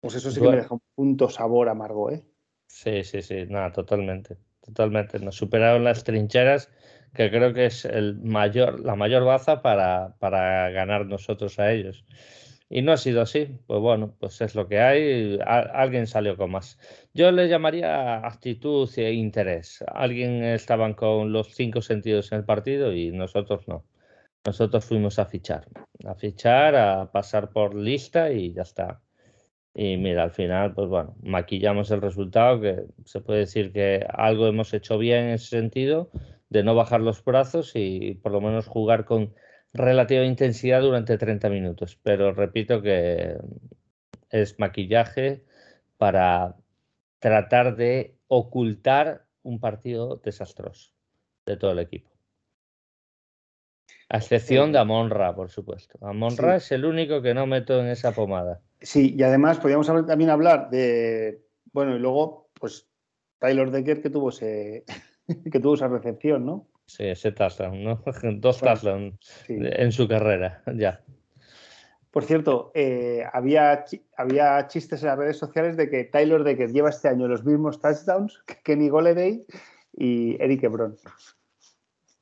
pues 0.00 0.14
eso 0.14 0.30
sí 0.30 0.40
que 0.40 0.48
me 0.48 0.56
deja 0.56 0.74
un 0.74 0.82
punto 0.94 1.28
sabor 1.28 1.68
amargo, 1.68 2.10
¿eh? 2.10 2.24
Sí, 2.66 3.04
sí, 3.04 3.20
sí, 3.20 3.44
nada, 3.48 3.70
totalmente 3.70 4.38
totalmente. 4.64 5.18
Nos 5.18 5.36
superaron 5.36 5.84
las 5.84 6.04
trincheras, 6.04 6.70
que 7.14 7.30
creo 7.30 7.52
que 7.52 7.66
es 7.66 7.84
el 7.84 8.16
mayor, 8.16 8.80
la 8.80 8.96
mayor 8.96 9.24
baza 9.24 9.62
para, 9.62 10.16
para 10.18 10.70
ganar 10.70 11.06
nosotros 11.06 11.58
a 11.58 11.72
ellos. 11.72 12.04
Y 12.70 12.80
no 12.80 12.92
ha 12.92 12.96
sido 12.96 13.20
así. 13.20 13.58
Pues 13.66 13.80
bueno, 13.80 14.14
pues 14.18 14.40
es 14.40 14.54
lo 14.54 14.66
que 14.66 14.80
hay. 14.80 15.38
alguien 15.44 16.06
salió 16.06 16.38
con 16.38 16.52
más. 16.52 16.78
Yo 17.12 17.30
le 17.30 17.48
llamaría 17.48 18.16
actitud 18.26 18.88
e 18.96 19.12
interés. 19.12 19.84
Alguien 19.88 20.42
estaban 20.42 20.94
con 20.94 21.32
los 21.32 21.54
cinco 21.54 21.82
sentidos 21.82 22.32
en 22.32 22.38
el 22.38 22.44
partido 22.46 22.94
y 22.94 23.12
nosotros 23.12 23.68
no. 23.68 23.84
Nosotros 24.46 24.86
fuimos 24.86 25.18
a 25.18 25.26
fichar. 25.26 25.66
A 26.06 26.14
fichar, 26.14 26.74
a 26.74 27.12
pasar 27.12 27.50
por 27.50 27.74
lista 27.74 28.32
y 28.32 28.54
ya 28.54 28.62
está. 28.62 29.01
Y 29.74 29.96
mira, 29.96 30.24
al 30.24 30.32
final, 30.32 30.74
pues 30.74 30.88
bueno, 30.88 31.16
maquillamos 31.22 31.90
el 31.90 32.02
resultado, 32.02 32.60
que 32.60 32.84
se 33.04 33.20
puede 33.20 33.40
decir 33.40 33.72
que 33.72 34.06
algo 34.12 34.46
hemos 34.46 34.74
hecho 34.74 34.98
bien 34.98 35.24
en 35.24 35.30
ese 35.30 35.46
sentido, 35.46 36.10
de 36.50 36.62
no 36.62 36.74
bajar 36.74 37.00
los 37.00 37.24
brazos 37.24 37.72
y 37.74 38.14
por 38.22 38.32
lo 38.32 38.42
menos 38.42 38.66
jugar 38.66 39.06
con 39.06 39.34
relativa 39.72 40.24
intensidad 40.24 40.82
durante 40.82 41.16
30 41.16 41.48
minutos. 41.48 41.98
Pero 42.02 42.32
repito 42.32 42.82
que 42.82 43.38
es 44.30 44.58
maquillaje 44.58 45.44
para 45.96 46.56
tratar 47.18 47.76
de 47.76 48.16
ocultar 48.26 49.26
un 49.42 49.60
partido 49.60 50.16
desastroso 50.16 50.92
de 51.46 51.56
todo 51.56 51.72
el 51.72 51.78
equipo. 51.78 52.11
A 54.12 54.18
excepción 54.18 54.72
de 54.72 54.78
Amonra, 54.78 55.34
por 55.34 55.48
supuesto. 55.48 55.98
Amonra 56.02 56.56
es 56.56 56.70
el 56.70 56.84
único 56.84 57.22
que 57.22 57.32
no 57.32 57.46
meto 57.46 57.80
en 57.80 57.86
esa 57.86 58.12
pomada. 58.12 58.60
Sí, 58.82 59.14
y 59.16 59.22
además 59.22 59.58
podríamos 59.58 59.86
también 59.86 60.28
hablar 60.28 60.68
de, 60.68 61.40
bueno, 61.72 61.96
y 61.96 61.98
luego, 61.98 62.50
pues 62.60 62.86
Tyler 63.38 63.70
Decker 63.70 64.02
que 64.02 64.10
tuvo 64.10 64.28
ese 64.28 64.84
que 65.50 65.60
tuvo 65.60 65.76
esa 65.76 65.88
recepción, 65.88 66.44
¿no? 66.44 66.68
Sí, 66.84 67.04
ese 67.04 67.32
touchdown, 67.32 67.82
¿no? 67.82 68.02
Dos 68.34 68.60
touchdowns 68.60 69.16
en 69.48 69.92
su 69.92 70.06
carrera, 70.06 70.62
ya. 70.76 71.00
Por 72.10 72.24
cierto, 72.24 72.70
eh, 72.74 73.24
había, 73.32 73.86
había 74.18 74.66
chistes 74.66 75.02
en 75.02 75.08
las 75.08 75.18
redes 75.18 75.38
sociales 75.38 75.78
de 75.78 75.88
que 75.88 76.04
Tyler 76.04 76.44
Decker 76.44 76.70
lleva 76.70 76.90
este 76.90 77.08
año 77.08 77.28
los 77.28 77.46
mismos 77.46 77.80
touchdowns 77.80 78.42
que 78.46 78.56
Kenny 78.62 78.90
Golladay 78.90 79.46
y 79.96 80.36
Eric 80.38 80.64
Ebron. 80.64 80.98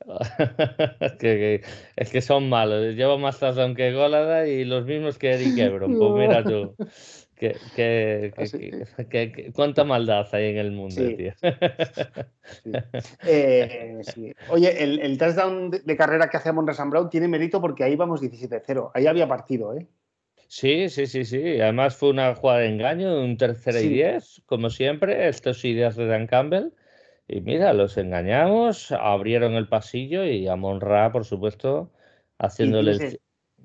es 1.97 2.11
que 2.11 2.21
son 2.21 2.49
malos. 2.49 2.95
Lleva 2.95 3.19
más 3.19 3.39
touchdowns 3.39 3.77
que 3.77 3.93
Golada 3.93 4.47
y 4.47 4.65
los 4.65 4.85
mismos 4.87 5.19
que 5.19 5.33
Eric 5.33 5.59
Ebron. 5.59 5.99
Pues 5.99 6.13
mira 6.13 6.43
tú. 6.45 6.75
Que, 7.41 8.33
cuánta 9.55 9.85
maldad 9.85 10.29
hay 10.33 10.51
en 10.51 10.59
el 10.59 10.73
mundo, 10.73 10.97
tío. 11.17 11.33
Eh, 13.27 14.03
Oye, 14.51 14.85
el, 14.85 15.17
touchdown 15.17 15.71
de, 15.71 15.97
carrera 15.97 16.29
que 16.29 16.37
hace 16.37 16.53
Monresan 16.53 16.91
Brown 16.91 17.09
tiene 17.09 17.29
mérito 17.29 17.61
porque 17.61 17.85
ahí 17.85 17.97
vamos 17.97 18.21
17-0. 18.21 18.91
Ahí 18.93 19.07
había 19.07 19.27
partido, 19.27 19.75
¿eh? 19.75 19.87
Sí, 20.49 20.91
sí, 20.91 21.07
sí, 21.07 21.25
sí. 21.25 21.61
Además 21.61 21.97
fue 21.97 22.11
una 22.11 22.35
jugada 22.35 22.59
de 22.61 22.69
engaño, 22.69 23.23
un 23.23 23.39
tercero 23.39 23.81
y 23.81 23.89
diez, 23.89 24.43
como 24.45 24.69
siempre. 24.69 25.29
Estos 25.29 25.65
ideas 25.65 25.97
de 25.97 26.07
Dan 26.07 26.27
Campbell. 26.27 26.73
Y 27.33 27.43
mira, 27.43 27.73
los 27.75 27.97
engañamos, 27.97 28.91
abrieron 28.91 29.53
el 29.53 29.69
pasillo 29.69 30.25
y 30.25 30.49
a 30.49 30.57
Monra, 30.57 31.13
por 31.13 31.25
supuesto, 31.25 31.93
haciéndole 32.41 32.91
el, 32.91 33.21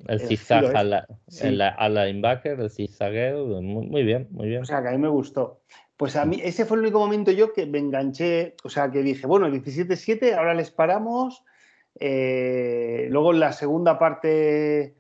el 0.08 0.20
zigzag 0.20 0.76
a 0.76 0.84
la, 0.84 2.06
linebacker, 2.06 2.60
el 2.60 2.70
zigzagueo, 2.70 3.60
muy, 3.64 4.04
bien, 4.04 4.28
muy 4.30 4.50
bien. 4.50 4.62
O 4.62 4.66
sea, 4.66 4.84
que 4.84 4.90
a 4.90 4.92
mí 4.92 5.00
me 5.00 5.08
gustó. 5.08 5.62
Pues 5.98 6.16
a 6.16 6.26
mí, 6.26 6.40
ese 6.44 6.66
fue 6.66 6.78
el 6.78 6.84
único 6.84 7.00
momento 7.00 7.32
yo 7.32 7.54
que 7.54 7.66
me 7.66 7.80
enganché, 7.80 8.56
o 8.64 8.70
sea, 8.70 8.92
que 8.92 9.02
dije, 9.02 9.26
bueno, 9.26 9.50
17-7, 9.50 10.36
ahora 10.36 10.54
les 10.54 10.70
paramos. 10.70 11.44
Eh, 12.00 13.08
luego 13.10 13.34
en 13.34 13.40
la 13.40 13.52
segunda 13.52 13.98
parte, 13.98 14.96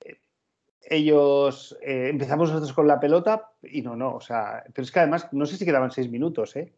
eh, 0.00 0.20
ellos 0.80 1.76
eh, 1.82 2.08
empezamos 2.08 2.48
nosotros 2.48 2.72
con 2.72 2.86
la 2.86 3.00
pelota 3.00 3.50
y 3.62 3.82
no, 3.82 3.96
no, 3.96 4.14
o 4.14 4.20
sea, 4.22 4.64
pero 4.72 4.84
es 4.84 4.90
que 4.90 5.00
además, 5.00 5.28
no 5.32 5.44
sé 5.44 5.58
si 5.58 5.66
quedaban 5.66 5.90
seis 5.90 6.10
minutos, 6.10 6.56
¿eh? 6.56 6.72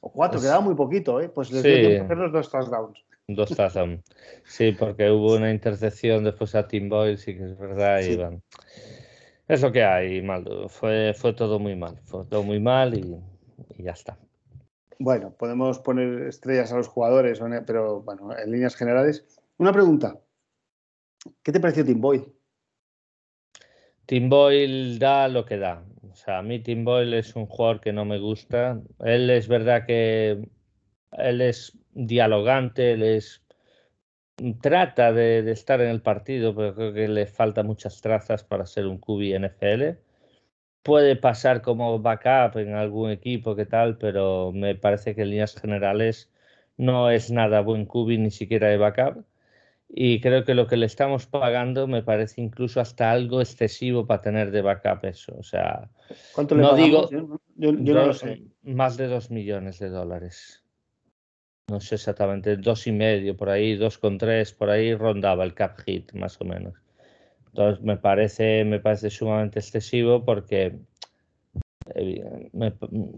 O 0.00 0.12
cuatro, 0.12 0.38
pues 0.38 0.44
quedaba 0.44 0.60
muy 0.60 0.74
poquito, 0.74 1.20
¿eh? 1.20 1.28
Pues 1.28 1.50
les 1.50 1.62
dio 1.62 1.74
tiempo 1.74 2.04
hacer 2.04 2.16
los 2.18 2.32
dos 2.32 2.50
touchdowns. 2.50 3.04
Dos 3.26 3.50
touchdowns. 3.50 4.02
Sí, 4.44 4.72
porque 4.72 5.10
hubo 5.10 5.34
una 5.36 5.50
intercepción 5.50 6.24
después 6.24 6.54
a 6.54 6.66
Tim 6.66 6.88
Boyle, 6.88 7.18
sí 7.18 7.36
que 7.36 7.44
es 7.44 7.58
verdad. 7.58 8.00
Es 9.48 9.62
lo 9.62 9.72
que 9.72 9.82
hay, 9.82 10.22
Maldo. 10.22 10.68
Fue, 10.68 11.14
fue 11.14 11.32
todo 11.32 11.58
muy 11.58 11.74
mal. 11.74 11.98
Fue 12.04 12.24
todo 12.26 12.42
muy 12.42 12.60
mal 12.60 12.94
y, 12.96 13.18
ya 13.82 13.92
está. 13.92 14.18
Bueno, 14.98 15.30
podemos 15.30 15.78
poner 15.78 16.28
estrellas 16.28 16.72
a 16.72 16.76
los 16.76 16.88
jugadores, 16.88 17.40
pero 17.66 18.02
bueno, 18.02 18.36
en 18.36 18.50
líneas 18.50 18.76
generales. 18.76 19.26
Una 19.58 19.72
pregunta. 19.72 20.18
¿Qué 21.42 21.52
te 21.52 21.60
pareció 21.60 21.84
Tim 21.84 22.00
Boyle? 22.00 22.32
Tim 24.06 24.28
Boyle 24.28 24.98
da 24.98 25.28
lo 25.28 25.44
que 25.44 25.58
da. 25.58 25.84
O 26.10 26.14
sea, 26.14 26.38
a 26.38 26.42
mí 26.42 26.58
Tim 26.60 26.84
Boyle 26.84 27.14
es 27.18 27.36
un 27.36 27.46
jugador 27.46 27.80
que 27.80 27.92
no 27.92 28.04
me 28.04 28.18
gusta. 28.18 28.80
Él 29.00 29.30
es 29.30 29.48
verdad 29.48 29.86
que 29.86 30.48
él 31.12 31.40
es 31.40 31.78
dialogante, 31.92 32.96
les 32.96 33.42
trata 34.60 35.12
de, 35.12 35.50
estar 35.50 35.80
en 35.80 35.88
el 35.88 36.02
partido, 36.02 36.54
pero 36.54 36.74
creo 36.74 36.92
que 36.92 37.08
le 37.08 37.26
falta 37.26 37.62
muchas 37.62 38.00
trazas 38.00 38.44
para 38.44 38.66
ser 38.66 38.86
un 38.86 38.98
QB 38.98 39.34
NFL. 39.38 39.98
Puede 40.82 41.16
pasar 41.16 41.62
como 41.62 41.98
backup 41.98 42.58
en 42.58 42.74
algún 42.74 43.10
equipo, 43.10 43.56
que 43.56 43.66
tal, 43.66 43.98
pero 43.98 44.52
me 44.52 44.74
parece 44.74 45.14
que 45.14 45.22
en 45.22 45.30
líneas 45.30 45.54
generales 45.60 46.30
no 46.76 47.10
es 47.10 47.30
nada 47.30 47.60
buen 47.60 47.86
QB 47.86 48.18
ni 48.18 48.30
siquiera 48.30 48.68
de 48.68 48.78
backup. 48.78 49.24
Y 49.88 50.20
creo 50.20 50.44
que 50.44 50.54
lo 50.54 50.66
que 50.66 50.76
le 50.76 50.86
estamos 50.86 51.26
pagando 51.26 51.86
me 51.86 52.02
parece 52.02 52.42
incluso 52.42 52.80
hasta 52.80 53.10
algo 53.10 53.40
excesivo 53.40 54.06
para 54.06 54.20
tener 54.20 54.50
de 54.50 54.62
backup 54.62 55.04
eso. 55.04 55.34
O 55.38 55.42
sea, 55.42 55.88
¿cuánto 56.34 56.54
le 56.54 56.62
no 56.62 56.74
digo 56.74 57.08
yo, 57.10 57.72
no 57.72 58.06
lo 58.06 58.12
sé. 58.12 58.42
Más 58.62 58.96
de 58.96 59.06
dos 59.06 59.30
millones 59.30 59.78
de 59.78 59.88
dólares 59.88 60.62
no 61.68 61.80
sé 61.80 61.96
exactamente, 61.96 62.56
dos 62.56 62.86
y 62.86 62.92
medio 62.92 63.36
por 63.36 63.50
ahí, 63.50 63.76
dos 63.76 63.98
con 63.98 64.16
tres 64.18 64.52
por 64.52 64.70
ahí 64.70 64.94
rondaba 64.94 65.44
el 65.44 65.54
cap 65.54 65.78
hit 65.80 66.12
más 66.14 66.40
o 66.40 66.44
menos. 66.44 66.74
Entonces 67.48 67.84
me 67.84 67.96
parece, 67.96 68.64
me 68.64 68.80
parece 68.80 69.10
sumamente 69.10 69.58
excesivo 69.58 70.24
porque 70.24 70.78
eh, 71.94 72.50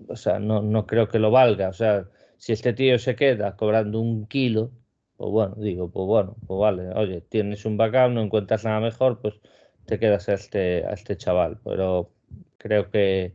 o 0.09 0.17
sea, 0.17 0.39
no, 0.39 0.63
no, 0.63 0.87
creo 0.87 1.09
que 1.09 1.19
lo 1.19 1.31
valga. 1.31 1.69
O 1.69 1.73
sea, 1.73 2.07
si 2.37 2.53
este 2.53 2.73
tío 2.73 2.99
se 2.99 3.15
queda 3.15 3.57
cobrando 3.57 4.01
un 4.01 4.27
kilo, 4.27 4.73
pues 5.21 5.33
bueno, 5.33 5.55
digo, 5.59 5.91
pues 5.91 6.07
bueno, 6.07 6.35
pues 6.47 6.59
vale, 6.59 6.89
oye, 6.95 7.21
tienes 7.21 7.67
un 7.67 7.77
backup, 7.77 8.11
no 8.11 8.23
encuentras 8.23 8.65
nada 8.65 8.81
mejor, 8.81 9.21
pues 9.21 9.35
te 9.85 9.99
quedas 9.99 10.31
a 10.31 10.33
este, 10.33 10.83
a 10.87 10.93
este 10.95 11.15
chaval. 11.15 11.59
Pero 11.63 12.09
creo 12.57 12.91
que 12.91 13.35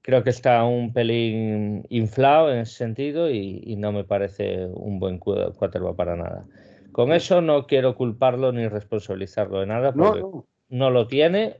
creo 0.00 0.24
que 0.24 0.30
está 0.30 0.64
un 0.64 0.94
pelín 0.94 1.84
inflado 1.90 2.50
en 2.50 2.60
ese 2.60 2.76
sentido 2.76 3.30
y, 3.30 3.76
no 3.76 3.92
me 3.92 4.04
parece 4.04 4.64
un 4.64 4.98
buen 4.98 5.18
quarterback 5.18 5.96
para 5.96 6.16
nada. 6.16 6.46
Con 6.92 7.12
eso 7.12 7.42
no 7.42 7.66
quiero 7.66 7.94
culparlo 7.94 8.50
ni 8.50 8.66
responsabilizarlo 8.66 9.60
de 9.60 9.66
nada 9.66 9.92
porque 9.92 10.22
no, 10.70 10.90
lo 10.90 11.08
tiene. 11.08 11.58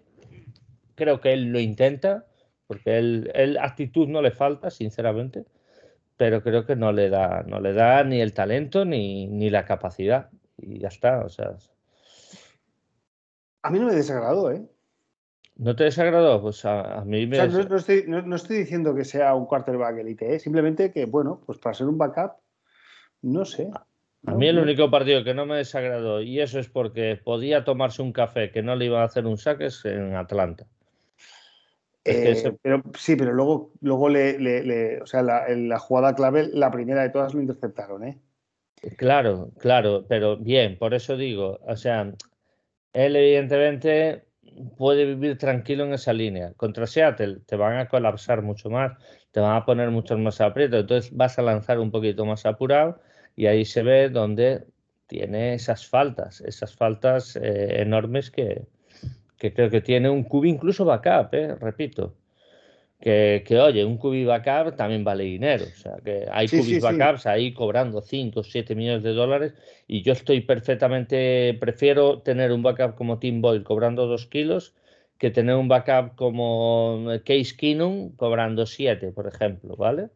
Creo 0.95 1.21
que 1.21 1.35
él 1.35 1.53
lo 1.53 1.61
intenta 1.61 2.25
porque 2.67 2.97
él, 2.97 3.59
actitud 3.61 4.09
no 4.09 4.23
le 4.23 4.31
falta, 4.31 4.71
sinceramente, 4.71 5.45
pero 6.23 6.41
creo 6.41 6.65
que 6.65 6.77
no 6.77 6.93
le 6.93 7.11
da, 7.11 7.43
no 7.49 7.59
le 7.59 7.73
da 7.73 8.05
ni 8.05 8.21
el 8.21 8.33
talento 8.33 8.85
ni, 8.85 9.27
ni 9.27 9.51
la 9.51 9.65
capacidad 9.65 10.31
y 10.57 10.79
ya 10.79 10.87
está. 10.87 11.19
O 11.25 11.29
sea, 11.29 11.57
a 13.63 13.71
mí 13.71 13.81
no 13.81 13.87
me 13.87 13.95
desagradó, 13.97 14.53
¿eh? 14.53 14.63
¿No 15.57 15.75
te 15.75 15.83
desagradó? 15.83 16.41
Pues 16.41 16.65
a, 16.65 17.03
mí 17.05 17.27
me. 17.27 17.39
no, 17.49 17.77
estoy, 17.77 18.57
diciendo 18.57 18.95
que 18.95 19.05
sea 19.05 19.35
un 19.35 19.47
quarterback 19.47 19.99
elite, 19.99 20.37
¿eh? 20.37 20.39
simplemente 20.39 20.93
que, 20.93 21.07
bueno, 21.07 21.43
pues 21.45 21.59
para 21.59 21.75
ser 21.75 21.89
un 21.89 21.99
backup, 21.99 22.35
no 23.23 23.45
sé. 23.45 23.69
A 24.25 24.35
mí 24.37 24.47
el 24.47 24.61
único 24.61 24.93
partido 24.93 25.25
que 25.25 25.35
no 25.35 25.45
me 25.45 25.57
desagradó, 25.57 26.23
y 26.23 26.39
eso 26.39 26.61
es 26.61 26.69
porque 26.69 27.21
podía 27.21 27.65
tomarse 27.65 28.01
un 28.01 28.13
café 28.13 28.53
que 28.53 28.63
no 28.63 28.77
le 28.77 28.85
iba 28.85 29.03
a 29.03 29.07
hacer 29.07 29.27
un 29.27 29.39
saque, 29.39 29.67
es 29.67 29.85
en 29.87 30.15
Atlanta. 30.15 30.69
Eh, 32.05 32.57
pero, 32.63 32.83
sí, 32.99 33.15
pero 33.15 33.33
luego, 33.33 33.73
luego 33.81 34.09
le, 34.09 35.01
o 35.01 35.07
sea, 35.07 35.23
la, 35.23 35.49
la, 35.49 35.79
jugada 35.79 36.15
clave, 36.15 36.49
la 36.53 36.71
primera 36.71 37.03
de 37.03 37.11
todas 37.11 37.33
lo 37.33 37.41
interceptaron, 37.41 38.05
¿eh? 38.05 38.19
Claro, 38.97 39.53
claro, 39.59 40.05
pero 40.09 40.37
bien, 40.37 40.77
por 40.77 40.95
eso 40.95 41.17
digo, 41.17 41.61
o 41.63 41.77
sea, 41.77 42.13
él 42.93 43.17
evidentemente 43.17 44.25
puede 44.77 45.05
vivir 45.07 45.39
tranquilo 45.39 45.85
en 45.85 45.95
esa 45.95 46.13
línea. 46.13 46.53
Contra 46.55 46.87
Seattle 46.87 47.39
te 47.47 47.57
van 47.57 47.79
a 47.79 47.89
colapsar 47.89 48.43
mucho 48.43 48.71
más, 48.71 48.93
te 49.31 49.39
van 49.39 49.57
a 49.57 49.65
poner 49.65 49.91
mucho 49.91 50.19
más 50.19 50.41
aprieto, 50.41 50.79
entonces 50.79 51.15
vas 51.15 51.39
a 51.39 51.43
lanzar 51.43 51.79
un 51.79 51.93
poquito 51.93 52.27
más 52.27 52.45
apurado 52.45 53.01
y 53.37 53.47
ahí 53.47 53.65
se 53.65 53.83
ve 53.83 54.09
donde 54.09 54.65
tiene 55.07 55.55
esas 55.55 55.87
faltas, 55.87 56.41
esas 56.41 56.75
faltas 56.75 57.37
eh, 57.37 57.83
enormes 57.83 58.31
que, 58.31 58.67
que, 59.43 59.53
creo 59.53 59.71
que 59.71 59.81
tiene 59.81 60.09
un 60.09 60.23
cubo 60.23 60.47
incluso 60.47 60.85
backup, 60.85 61.35
eh, 61.35 61.57
repito 61.57 62.15
que, 63.01 63.59
oye, 63.61 63.85
un 63.85 63.99
QB 63.99 64.27
backup 64.27 64.77
también 64.77 65.03
vale 65.03 65.25
dinero. 65.25 65.65
O 65.65 65.77
sea, 65.77 65.97
que 66.05 66.29
hay 66.31 66.47
sí, 66.47 66.79
backups 66.79 67.27
ahí 67.27 67.53
cobrando 67.53 68.01
5 68.01 68.39
o 68.39 68.45
7 68.45 68.77
millones 68.77 69.03
de 69.03 69.13
dólares 69.13 69.55
y 69.89 70.03
yo 70.03 70.13
estoy 70.13 70.43
perfectamente, 70.43 71.55
prefiero 71.61 72.21
tener 72.21 72.53
un 72.53 72.63
backup 72.63 72.95
como 72.95 73.19
Tim 73.19 73.41
Boyle 73.41 73.65
cobrando 73.65 74.07
2 74.07 74.27
kilos 74.27 74.75
que 75.19 75.33
tener 75.33 75.57
un 75.57 75.67
backup 75.67 76.15
como 76.15 77.07
Case 77.25 77.57
Keenum 77.57 78.15
cobrando 78.15 78.67
7, 78.67 79.11
por 79.11 79.27
ejemplo, 79.27 79.75
¿vale? 79.77 80.11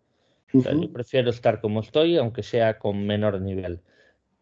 yo 0.52 0.92
prefiero 0.92 1.30
estar 1.30 1.60
como 1.60 1.80
estoy, 1.80 2.16
aunque 2.16 2.44
sea 2.44 2.78
con 2.78 3.04
menor 3.04 3.40
nivel. 3.40 3.80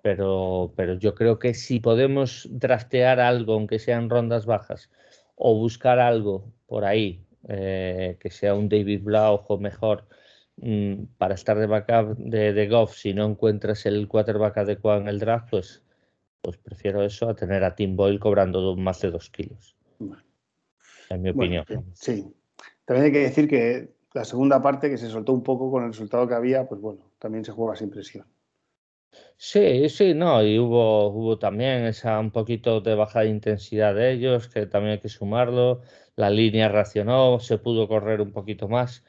Pero, 0.05 0.75
pero 0.77 0.99
yo 0.99 1.15
creo 1.15 1.39
que 1.39 1.55
si 1.55 1.81
podemos 1.81 2.47
trastear 2.61 3.21
algo, 3.21 3.55
aunque 3.55 3.79
sean 3.79 4.11
rondas 4.11 4.45
bajas, 4.45 4.91
o 5.35 5.59
buscar 5.59 5.99
algo 5.99 6.53
por 6.67 6.85
ahí 6.85 7.25
eh, 7.49 8.19
que 8.21 8.29
sea 8.31 8.55
un 8.55 8.69
David 8.69 9.03
Blau 9.03 9.41
o 9.49 9.57
mejor 9.57 10.07
mm, 10.59 11.05
para 11.17 11.33
estar 11.33 11.59
de 11.59 11.67
backup 11.67 12.19
de, 12.19 12.53
de, 12.53 12.69
Goff, 12.69 12.95
si 12.95 13.15
no 13.15 13.25
encuentras 13.25 13.87
el 13.87 14.07
quarterback 14.07 14.59
adecuado 14.59 15.01
en 15.01 15.09
el 15.09 15.21
draft, 15.21 15.49
pues, 15.49 15.83
pues 16.43 16.59
prefiero 16.59 17.03
eso 17.03 17.31
a 17.31 17.35
tener 17.35 17.65
a 17.65 17.75
Tim 17.75 17.97
Boyle 17.97 18.21
cobrando 18.21 18.77
más 18.77 19.01
de 19.01 19.11
dos 19.11 19.31
kilos. 19.31 19.75
En 21.09 21.23
mi 21.23 21.31
opinión. 21.31 21.65
Sí. 21.95 22.27
También 22.85 23.07
hay 23.07 23.13
que 23.13 23.21
decir 23.21 23.49
que 23.49 23.95
la 24.13 24.27
segunda 24.27 24.61
parte, 24.61 24.91
que 24.91 24.99
se 24.99 25.09
soltó 25.09 25.33
un 25.33 25.43
poco 25.43 25.71
con 25.71 25.85
el 25.85 25.93
resultado 25.93 26.29
que 26.29 26.35
había, 26.35 26.69
pues 26.69 26.83
bueno, 26.83 27.01
también 27.19 27.43
se 27.43 27.53
juega 27.53 27.75
sin 27.75 27.89
presión. 27.89 28.27
Sí, 29.37 29.89
sí, 29.91 30.15
no, 30.15 30.43
y 30.43 30.59
hubo, 30.59 31.09
hubo 31.09 31.39
también 31.39 31.85
esa 31.85 32.19
un 32.19 32.31
poquito 32.31 32.81
de 32.81 32.95
baja 32.95 33.21
de 33.21 33.29
intensidad 33.29 33.95
de 33.95 34.13
ellos, 34.13 34.49
que 34.49 34.67
también 34.67 34.93
hay 34.95 35.01
que 35.01 35.09
sumarlo 35.09 35.83
la 36.17 36.31
línea 36.31 36.69
reaccionó, 36.69 37.41
se 37.41 37.59
pudo 37.59 37.89
correr 37.89 38.21
un 38.21 38.33
poquito 38.33 38.69
más. 38.69 39.05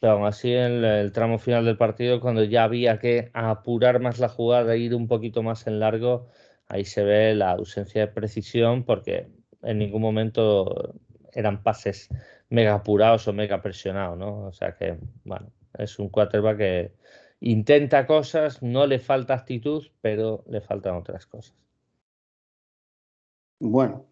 Pero 0.00 0.14
aún 0.14 0.26
así, 0.26 0.52
en 0.52 0.84
el, 0.84 1.12
tramo 1.12 1.38
final 1.38 1.64
del 1.64 1.76
partido, 1.76 2.20
cuando 2.20 2.44
ya 2.44 2.64
había 2.64 2.98
que 2.98 3.30
apurar 3.34 4.00
más 4.00 4.18
la 4.18 4.28
jugada, 4.28 4.76
ir 4.76 4.94
un 4.94 5.08
poquito 5.08 5.42
más 5.42 5.66
en 5.66 5.80
largo, 5.80 6.28
ahí 6.68 6.84
se 6.84 7.02
ve 7.04 7.34
la 7.34 7.52
ausencia 7.52 8.02
de 8.02 8.08
precisión 8.08 8.84
porque 8.84 9.28
en 9.62 9.78
ningún 9.78 10.02
momento 10.02 10.94
eran 11.32 11.62
pases 11.62 12.08
mega 12.50 12.74
apurados 12.74 13.26
o 13.28 13.32
mega 13.32 13.62
presionados, 13.62 14.18
¿no? 14.18 14.46
O 14.46 14.52
sea 14.52 14.76
que, 14.76 14.98
bueno, 15.24 15.52
es 15.78 15.98
un 15.98 16.08
quarterback 16.10 16.58
que 16.58 16.92
intenta 17.40 18.06
cosas, 18.06 18.62
no 18.62 18.86
le 18.86 18.98
falta 18.98 19.34
actitud, 19.34 19.86
pero 20.00 20.44
le 20.48 20.60
faltan 20.60 20.96
otras 20.96 21.26
cosas. 21.26 21.54
Bueno, 23.58 24.06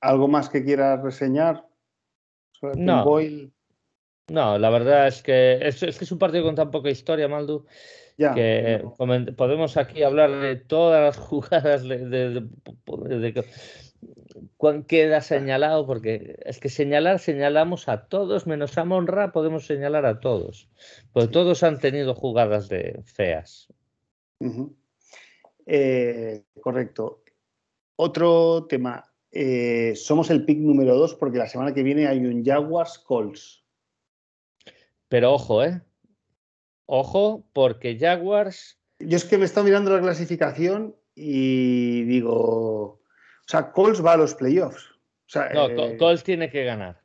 ¿algo 0.00 0.28
más 0.28 0.48
que 0.48 0.64
quieras 0.64 1.02
reseñar? 1.02 1.66
no. 2.74 3.04
No, 4.28 4.58
la 4.58 4.70
verdad 4.70 5.06
es 5.06 5.22
que 5.22 5.58
es, 5.62 5.78
que 5.78 5.86
es 6.04 6.12
un 6.12 6.18
partido 6.18 6.42
con 6.44 6.56
tan 6.56 6.72
poca 6.72 6.90
historia, 6.90 7.28
Maldu, 7.28 7.64
que 8.16 8.82
podemos 9.36 9.76
aquí 9.76 10.02
hablar 10.02 10.40
de 10.40 10.56
todas 10.56 11.00
las 11.00 11.16
jugadas 11.28 11.84
de, 11.84 11.98
de, 12.08 13.44
queda 14.86 15.20
señalado, 15.20 15.86
porque 15.86 16.38
es 16.44 16.60
que 16.60 16.68
señalar, 16.68 17.18
señalamos 17.18 17.88
a 17.88 18.08
todos, 18.08 18.46
menos 18.46 18.76
a 18.78 18.84
Monra, 18.84 19.32
podemos 19.32 19.66
señalar 19.66 20.06
a 20.06 20.20
todos. 20.20 20.68
Pues 21.12 21.30
todos 21.30 21.62
han 21.62 21.78
tenido 21.78 22.14
jugadas 22.14 22.68
de 22.68 23.00
feas. 23.04 23.68
Eh, 25.66 26.44
correcto. 26.60 27.22
Otro 27.96 28.66
tema. 28.68 29.04
Eh, 29.32 29.94
somos 29.96 30.30
el 30.30 30.44
pick 30.44 30.58
número 30.58 30.96
dos 30.96 31.14
porque 31.14 31.38
la 31.38 31.48
semana 31.48 31.74
que 31.74 31.82
viene 31.82 32.06
hay 32.06 32.18
un 32.24 32.44
Jaguars 32.44 32.98
Colts. 32.98 33.64
Pero 35.08 35.34
ojo, 35.34 35.62
¿eh? 35.62 35.82
Ojo, 36.86 37.46
porque 37.52 37.98
Jaguars. 37.98 38.78
Yo 38.98 39.16
es 39.16 39.24
que 39.24 39.36
me 39.36 39.44
he 39.44 39.46
estado 39.46 39.64
mirando 39.64 39.90
la 39.90 40.00
clasificación 40.00 40.96
y 41.14 42.04
digo. 42.04 43.02
O 43.46 43.48
sea, 43.48 43.70
Colts 43.70 44.04
va 44.04 44.14
a 44.14 44.16
los 44.16 44.34
playoffs. 44.34 44.90
no, 45.54 45.68
eh, 45.68 45.96
Colts 45.96 46.24
tiene 46.24 46.50
que 46.50 46.64
ganar. 46.64 47.00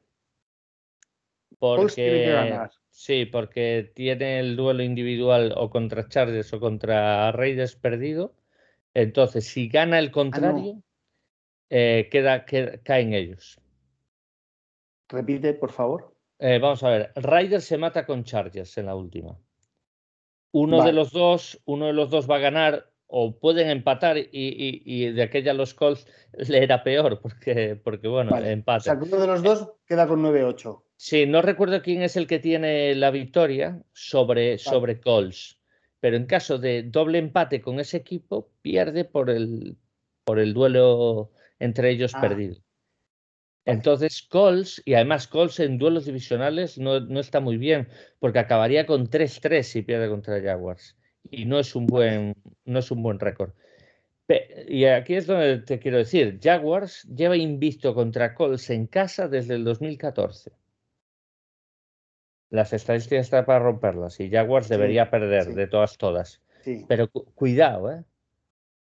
Colts 1.59 1.93
tiene 1.93 2.23
que 2.23 2.31
ganar. 2.31 2.71
Sí, 2.89 3.25
porque 3.25 3.91
tiene 3.95 4.39
el 4.39 4.55
duelo 4.55 4.81
individual 4.81 5.53
o 5.55 5.69
contra 5.69 6.07
Chargers 6.07 6.51
o 6.53 6.59
contra 6.59 7.31
Raiders 7.31 7.75
perdido. 7.75 8.33
Entonces, 8.95 9.45
si 9.45 9.69
gana 9.69 9.99
el 9.99 10.11
contrario, 10.11 10.81
eh, 11.69 12.09
queda, 12.11 12.43
caen 12.45 13.13
ellos. 13.13 13.59
Repite, 15.09 15.53
por 15.53 15.71
favor. 15.71 16.15
Eh, 16.39 16.57
vamos 16.59 16.83
a 16.83 16.89
ver. 16.89 17.11
Raiders 17.15 17.65
se 17.65 17.77
mata 17.77 18.05
con 18.05 18.23
Chargers 18.23 18.77
en 18.79 18.87
la 18.87 18.95
última. 18.95 19.39
Uno 20.53 20.83
de 20.83 20.91
los 20.91 21.11
dos, 21.11 21.61
uno 21.65 21.85
de 21.85 21.93
los 21.93 22.09
dos 22.09 22.29
va 22.29 22.37
a 22.37 22.39
ganar 22.39 22.90
o 23.13 23.37
pueden 23.37 23.69
empatar 23.69 24.15
y, 24.17 25.11
de 25.11 25.21
aquella 25.21 25.53
los 25.53 25.73
Colts 25.73 26.07
le 26.47 26.63
era 26.63 26.81
peor 26.83 27.19
porque, 27.21 27.75
porque 27.75 28.07
bueno, 28.07 28.35
empate. 28.37 28.89
O 28.89 28.93
sea, 28.93 28.93
uno 28.93 29.17
de 29.17 29.27
los 29.27 29.43
dos 29.43 29.73
queda 29.85 30.07
con 30.07 30.23
9-8. 30.23 30.81
Sí, 30.95 31.25
no 31.25 31.41
recuerdo 31.41 31.81
quién 31.81 32.03
es 32.03 32.15
el 32.15 32.25
que 32.25 32.39
tiene 32.39 32.95
la 32.95 33.11
victoria 33.11 33.83
sobre, 33.91 34.57
sobre 34.57 35.01
Colts, 35.01 35.59
pero 35.99 36.15
en 36.15 36.25
caso 36.25 36.57
de 36.57 36.83
doble 36.83 37.17
empate 37.17 37.61
con 37.61 37.79
ese 37.79 37.97
equipo, 37.97 38.49
pierde 38.61 39.03
por 39.03 39.29
el, 39.29 39.77
por 40.23 40.39
el 40.39 40.53
duelo 40.53 41.31
entre 41.59 41.89
ellos 41.89 42.13
ah. 42.15 42.21
perdido. 42.21 42.57
Entonces, 43.65 44.23
Colts, 44.23 44.81
y 44.85 44.93
además 44.93 45.27
Colts 45.27 45.59
en 45.59 45.77
duelos 45.77 46.05
divisionales 46.05 46.77
no, 46.79 46.99
no 46.99 47.19
está 47.19 47.39
muy 47.41 47.57
bien, 47.57 47.89
porque 48.19 48.39
acabaría 48.39 48.85
con 48.85 49.09
3-3 49.09 49.63
si 49.63 49.81
pierde 49.81 50.09
contra 50.09 50.41
Jaguars 50.41 50.95
y 51.31 51.45
no 51.45 51.57
es 51.57 51.75
un 51.75 51.87
buen, 51.87 52.35
no 52.65 52.79
es 52.79 52.91
un 52.91 53.01
buen 53.01 53.19
récord. 53.19 53.51
Y 54.67 54.85
aquí 54.85 55.15
es 55.15 55.27
donde 55.27 55.59
te 55.59 55.79
quiero 55.79 55.97
decir, 55.97 56.39
Jaguars 56.41 57.03
lleva 57.03 57.35
invisto 57.35 57.93
contra 57.93 58.33
Colts 58.33 58.69
en 58.69 58.87
casa 58.87 59.27
desde 59.27 59.55
el 59.55 59.63
2014. 59.63 60.51
Las 62.49 62.73
estadísticas 62.73 63.25
están 63.25 63.45
para 63.45 63.59
romperlas 63.59 64.19
y 64.19 64.29
Jaguars 64.29 64.69
debería 64.69 65.09
perder 65.09 65.53
de 65.53 65.67
todas, 65.67 65.97
todas. 65.97 66.41
Pero 66.87 67.09
cuidado, 67.09 67.91
¿eh? 67.91 68.03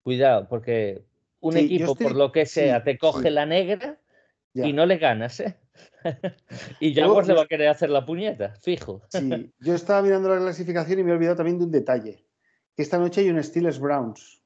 Cuidado, 0.03 0.47
porque 0.47 1.03
un 1.39 1.57
equipo, 1.57 1.95
por 1.95 2.15
lo 2.15 2.31
que 2.31 2.45
sea, 2.45 2.83
te 2.83 2.97
coge 2.97 3.29
la 3.29 3.45
negra 3.45 3.97
y 4.53 4.73
no 4.73 4.85
le 4.85 4.97
ganas, 4.97 5.39
¿eh? 5.39 5.57
y 6.79 6.93
Jaguars 6.93 7.27
le 7.27 7.33
va 7.33 7.43
a 7.43 7.47
querer 7.47 7.69
hacer 7.69 7.89
la 7.89 8.05
puñeta, 8.05 8.55
fijo. 8.61 9.01
Sí, 9.09 9.51
yo 9.59 9.73
estaba 9.73 10.01
mirando 10.01 10.29
la 10.29 10.39
clasificación 10.39 10.99
y 10.99 11.03
me 11.03 11.11
he 11.11 11.13
olvidado 11.15 11.37
también 11.37 11.57
de 11.57 11.65
un 11.65 11.71
detalle 11.71 12.25
esta 12.77 12.97
noche 12.97 13.21
hay 13.21 13.29
un 13.29 13.43
Steelers 13.43 13.79
Browns. 13.79 14.41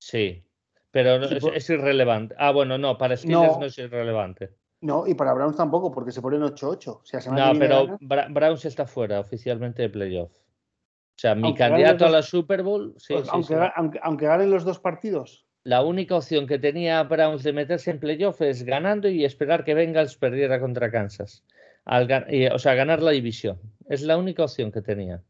Sí, 0.00 0.44
pero 0.90 1.16
es, 1.16 1.70
irrelevante. 1.70 2.34
Ah, 2.38 2.52
bueno, 2.52 2.78
no, 2.78 2.96
para 2.96 3.16
Steelers 3.16 3.58
no, 3.58 3.66
es 3.66 3.78
irrelevante. 3.78 4.50
No, 4.80 5.06
y 5.06 5.14
para 5.14 5.32
Browns 5.34 5.56
tampoco, 5.56 5.90
porque 5.90 6.12
se 6.12 6.22
ponen 6.22 6.42
8-8. 6.42 7.30
no, 7.32 7.58
pero 7.58 7.98
Browns 8.30 8.64
está 8.64 8.86
fuera 8.86 9.20
oficialmente 9.20 9.82
de 9.82 9.90
playoff. 9.90 10.30
O 10.30 11.20
sea, 11.20 11.34
mi 11.34 11.52
candidato 11.52 12.06
a 12.06 12.10
la 12.10 12.22
Super 12.22 12.62
Bowl. 12.62 12.94
Sí, 12.96 13.14
pues 13.14 13.28
aunque, 13.28 14.26
ganen 14.26 14.50
los 14.50 14.64
dos 14.64 14.78
partidos. 14.78 15.44
La 15.64 15.82
única 15.82 16.14
opción 16.14 16.46
que 16.46 16.60
tenía 16.60 17.02
Browns 17.02 17.42
de 17.42 17.52
meterse 17.52 17.90
en 17.90 17.98
playoff 17.98 18.40
es 18.40 18.62
ganando 18.62 19.08
y 19.08 19.24
esperar 19.24 19.64
que 19.64 19.74
Bengals 19.74 20.16
perdiera 20.16 20.60
contra 20.60 20.92
Kansas. 20.92 21.44
o 21.86 22.58
sea, 22.58 22.74
ganar 22.74 23.02
la 23.02 23.10
división. 23.10 23.58
Es 23.88 24.02
la 24.02 24.16
única 24.16 24.44
opción 24.44 24.70
que 24.70 24.80
tenía 24.80 25.24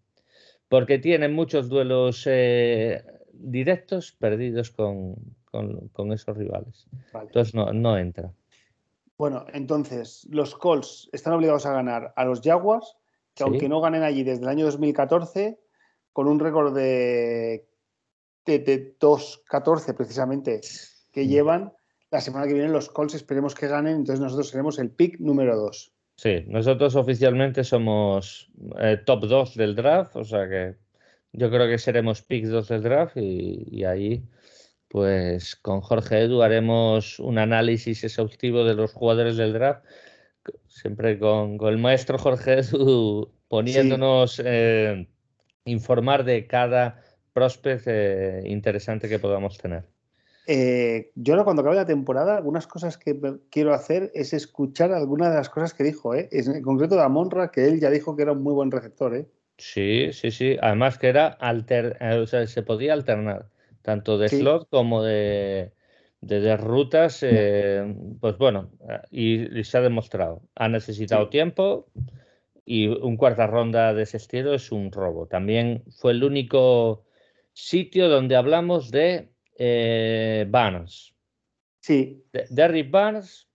porque 0.68 0.98
tienen 0.98 1.32
muchos 1.34 1.68
duelos 1.68 2.24
eh, 2.26 3.02
directos 3.32 4.12
perdidos 4.12 4.70
con, 4.70 5.16
esos 6.12 6.36
rivales. 6.36 6.86
Entonces 7.14 7.54
no, 7.54 7.72
no 7.72 7.98
entra. 7.98 8.32
Bueno, 9.16 9.46
entonces 9.52 10.26
los 10.30 10.54
Colts 10.54 11.08
están 11.12 11.32
obligados 11.32 11.66
a 11.66 11.72
ganar 11.72 12.12
a 12.14 12.24
los 12.24 12.40
Jaguars, 12.40 12.96
que 13.34 13.42
aunque 13.42 13.68
no 13.68 13.80
ganen 13.80 14.02
allí 14.02 14.22
desde 14.22 14.42
el 14.42 14.48
año 14.48 14.64
2014, 14.66 15.58
con 16.12 16.28
un 16.28 16.38
récord 16.38 16.74
de, 16.74 17.68
de, 18.44 18.98
2-14 18.98 19.94
precisamente 19.96 20.60
que 21.12 21.26
llevan, 21.26 21.72
la 22.10 22.20
semana 22.20 22.46
que 22.46 22.54
viene 22.54 22.68
los 22.68 22.88
Colts 22.88 23.14
esperemos 23.14 23.54
que 23.54 23.68
ganen, 23.68 23.96
entonces 23.96 24.20
nosotros 24.20 24.48
seremos 24.48 24.78
el 24.78 24.90
pick 24.90 25.18
número 25.18 25.56
2. 25.56 25.92
Sí, 26.18 26.44
nosotros 26.48 26.96
oficialmente 26.96 27.62
somos 27.62 28.50
eh, 28.80 28.96
top 29.06 29.26
2 29.28 29.54
del 29.54 29.76
draft, 29.76 30.16
o 30.16 30.24
sea 30.24 30.48
que 30.48 30.74
yo 31.32 31.48
creo 31.48 31.68
que 31.68 31.78
seremos 31.78 32.22
pick 32.22 32.46
2 32.46 32.66
del 32.66 32.82
draft 32.82 33.16
y, 33.16 33.84
ahí, 33.84 34.24
pues 34.88 35.54
con 35.54 35.80
Jorge 35.80 36.22
Edu 36.22 36.42
haremos 36.42 37.20
un 37.20 37.38
análisis 37.38 38.02
exhaustivo 38.02 38.64
de 38.64 38.74
los 38.74 38.92
jugadores 38.92 39.36
del 39.36 39.52
draft, 39.52 39.84
siempre 40.66 41.20
con, 41.20 41.56
el 41.62 41.78
maestro 41.78 42.18
Jorge 42.18 42.60
Edu 42.60 43.32
poniéndonos 43.48 44.42
eh, 44.44 45.06
informar 45.66 46.24
de 46.24 46.48
cada 46.48 47.00
prospect 47.32 47.84
eh, 47.86 48.42
interesante 48.46 49.08
que 49.08 49.20
podamos 49.20 49.56
tener. 49.58 49.84
Eh, 50.50 51.12
yo 51.14 51.34
ahora 51.34 51.44
cuando 51.44 51.60
acabe 51.60 51.76
la 51.76 51.84
temporada, 51.84 52.38
algunas 52.38 52.66
cosas 52.66 52.96
que 52.96 53.20
quiero 53.50 53.74
hacer 53.74 54.10
es 54.14 54.32
escuchar 54.32 54.92
algunas 54.92 55.28
de 55.28 55.36
las 55.36 55.50
cosas 55.50 55.74
que 55.74 55.84
dijo, 55.84 56.14
¿eh? 56.14 56.30
en 56.32 56.62
concreto 56.62 56.94
de 56.94 57.02
Amonra, 57.02 57.50
que 57.50 57.66
él 57.66 57.78
ya 57.78 57.90
dijo 57.90 58.16
que 58.16 58.22
era 58.22 58.32
un 58.32 58.42
muy 58.42 58.54
buen 58.54 58.70
receptor. 58.70 59.14
¿eh? 59.14 59.26
Sí, 59.58 60.08
sí, 60.14 60.30
sí. 60.30 60.56
Además 60.62 60.96
que 60.96 61.08
era 61.08 61.26
alter, 61.26 61.98
eh, 62.00 62.16
o 62.16 62.26
sea, 62.26 62.46
se 62.46 62.62
podía 62.62 62.94
alternar, 62.94 63.50
tanto 63.82 64.16
de 64.16 64.30
slot 64.30 64.70
como 64.70 65.02
de, 65.02 65.72
de, 66.22 66.56
rutas. 66.56 67.20
pues 68.18 68.38
bueno, 68.38 68.70
y, 69.10 69.62
se 69.64 69.76
ha 69.76 69.82
demostrado. 69.82 70.40
Ha 70.54 70.68
necesitado 70.70 71.28
tiempo 71.28 71.88
y 72.64 72.86
un 72.86 73.18
cuarta 73.18 73.46
ronda 73.46 73.92
de 73.92 74.04
ese 74.04 74.16
estilo 74.16 74.54
es 74.54 74.72
un 74.72 74.92
robo. 74.92 75.26
También 75.26 75.82
fue 75.90 76.12
el 76.12 76.24
único 76.24 77.04
sitio 77.52 78.08
donde 78.08 78.34
hablamos 78.34 78.90
de 78.90 79.28
eh, 79.58 80.46
Barnes. 80.48 81.12
Sí. 81.80 82.24
Derrick 82.50 82.90
Barnes, 82.90 83.48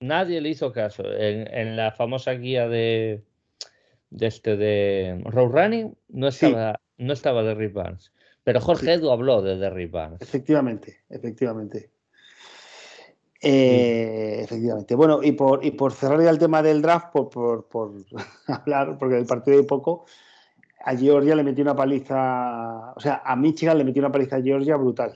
nadie 0.00 0.40
le 0.40 0.50
hizo 0.50 0.72
caso. 0.72 1.02
En, 1.04 1.76
la 1.76 1.92
famosa 1.92 2.32
guía 2.32 2.68
de, 2.68 3.24
de 4.10 4.26
este 4.26 4.56
de 4.56 5.20
Road 5.24 5.50
Running 5.50 5.96
no 6.08 6.28
estaba, 6.28 6.80
no 6.96 7.12
estaba 7.12 7.42
Derrick 7.42 7.72
Barnes. 7.72 8.12
Pero 8.44 8.60
Jorge 8.60 8.94
Edu 8.94 9.10
habló 9.10 9.42
de 9.42 9.58
Derrick 9.58 9.90
Barnes. 9.90 10.22
Efectivamente, 10.22 11.02
efectivamente. 11.10 11.90
Eh, 13.40 14.40
efectivamente. 14.42 14.94
Bueno, 14.94 15.22
y 15.22 15.32
por, 15.32 15.64
y 15.64 15.72
por 15.72 15.92
cerrar 15.92 16.22
ya 16.22 16.30
el 16.30 16.38
tema 16.38 16.62
del 16.62 16.82
draft, 16.82 17.12
por, 17.12 17.30
por, 17.30 17.68
por 17.68 17.92
hablar, 18.46 18.96
porque 18.98 19.18
el 19.18 19.26
partido 19.26 19.58
de 19.58 19.64
poco, 19.64 20.06
a 20.84 20.96
Georgia 20.96 21.34
le 21.34 21.44
metió 21.44 21.62
una 21.62 21.76
paliza, 21.76 22.92
o 22.94 23.00
sea, 23.00 23.22
a 23.24 23.36
Michigan 23.36 23.78
le 23.78 23.84
metió 23.84 24.00
una 24.00 24.12
paliza 24.12 24.36
a 24.36 24.42
Georgia 24.42 24.76
brutal. 24.76 25.14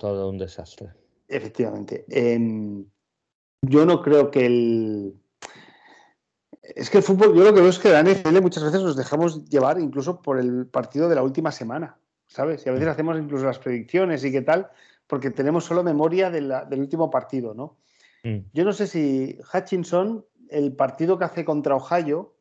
Todo 0.00 0.30
un 0.30 0.38
desastre. 0.38 0.88
Efectivamente. 1.28 2.06
Em, 2.08 2.86
yo 3.60 3.84
no 3.84 4.00
creo 4.00 4.30
que 4.30 4.46
el. 4.46 5.14
Es 6.62 6.88
que 6.88 6.98
el 6.98 7.04
fútbol, 7.04 7.36
yo 7.36 7.44
lo 7.44 7.52
que 7.52 7.60
veo 7.60 7.68
es 7.68 7.78
que 7.78 7.90
la 7.90 8.02
NFL 8.02 8.40
muchas 8.40 8.64
veces 8.64 8.82
nos 8.82 8.96
dejamos 8.96 9.44
llevar 9.50 9.78
incluso 9.78 10.22
por 10.22 10.38
el 10.38 10.66
partido 10.66 11.06
de 11.06 11.16
la 11.16 11.22
última 11.22 11.52
semana, 11.52 11.98
¿sabes? 12.28 12.64
Y 12.64 12.70
a 12.70 12.72
veces 12.72 12.88
mm. 12.88 12.90
hacemos 12.92 13.18
incluso 13.18 13.44
las 13.44 13.58
predicciones 13.58 14.24
y 14.24 14.32
qué 14.32 14.40
tal, 14.40 14.70
porque 15.06 15.30
tenemos 15.30 15.66
solo 15.66 15.84
memoria 15.84 16.30
del 16.30 16.80
último 16.80 17.10
partido, 17.10 17.52
¿no? 17.52 17.76
Mm. 18.24 18.38
Yo 18.54 18.64
no 18.64 18.72
sé 18.72 18.86
si 18.86 19.38
Hutchinson, 19.52 20.24
el 20.48 20.72
partido 20.72 21.18
que 21.18 21.26
hace 21.26 21.44
contra 21.44 21.76
Ohio, 21.76 22.36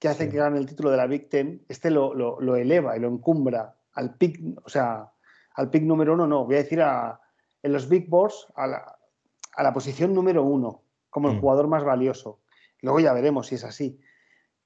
que 0.00 0.08
hace 0.08 0.28
que 0.28 0.38
gane 0.38 0.58
el 0.58 0.66
título 0.66 0.90
de 0.90 0.96
la 0.96 1.06
Big 1.06 1.28
Ten, 1.28 1.64
este 1.68 1.88
lo, 1.90 2.56
eleva 2.56 2.96
y 2.96 3.00
lo 3.00 3.06
encumbra 3.06 3.76
al 3.92 4.16
pick, 4.16 4.40
o 4.64 4.68
sea, 4.68 5.12
al 5.54 5.70
pick 5.70 5.82
número 5.82 6.14
uno, 6.14 6.26
no, 6.26 6.44
voy 6.44 6.56
a 6.56 6.58
decir 6.58 6.80
a, 6.80 7.20
en 7.62 7.72
los 7.72 7.88
Big 7.88 8.08
Boards 8.08 8.46
a 8.54 8.66
la, 8.66 9.72
posición 9.72 10.14
número 10.14 10.42
uno, 10.44 10.82
como 11.10 11.28
el 11.28 11.36
mm. 11.36 11.40
jugador 11.40 11.68
más 11.68 11.84
valioso. 11.84 12.40
Luego 12.80 13.00
ya 13.00 13.12
veremos 13.12 13.48
si 13.48 13.56
es 13.56 13.64
así. 13.64 14.00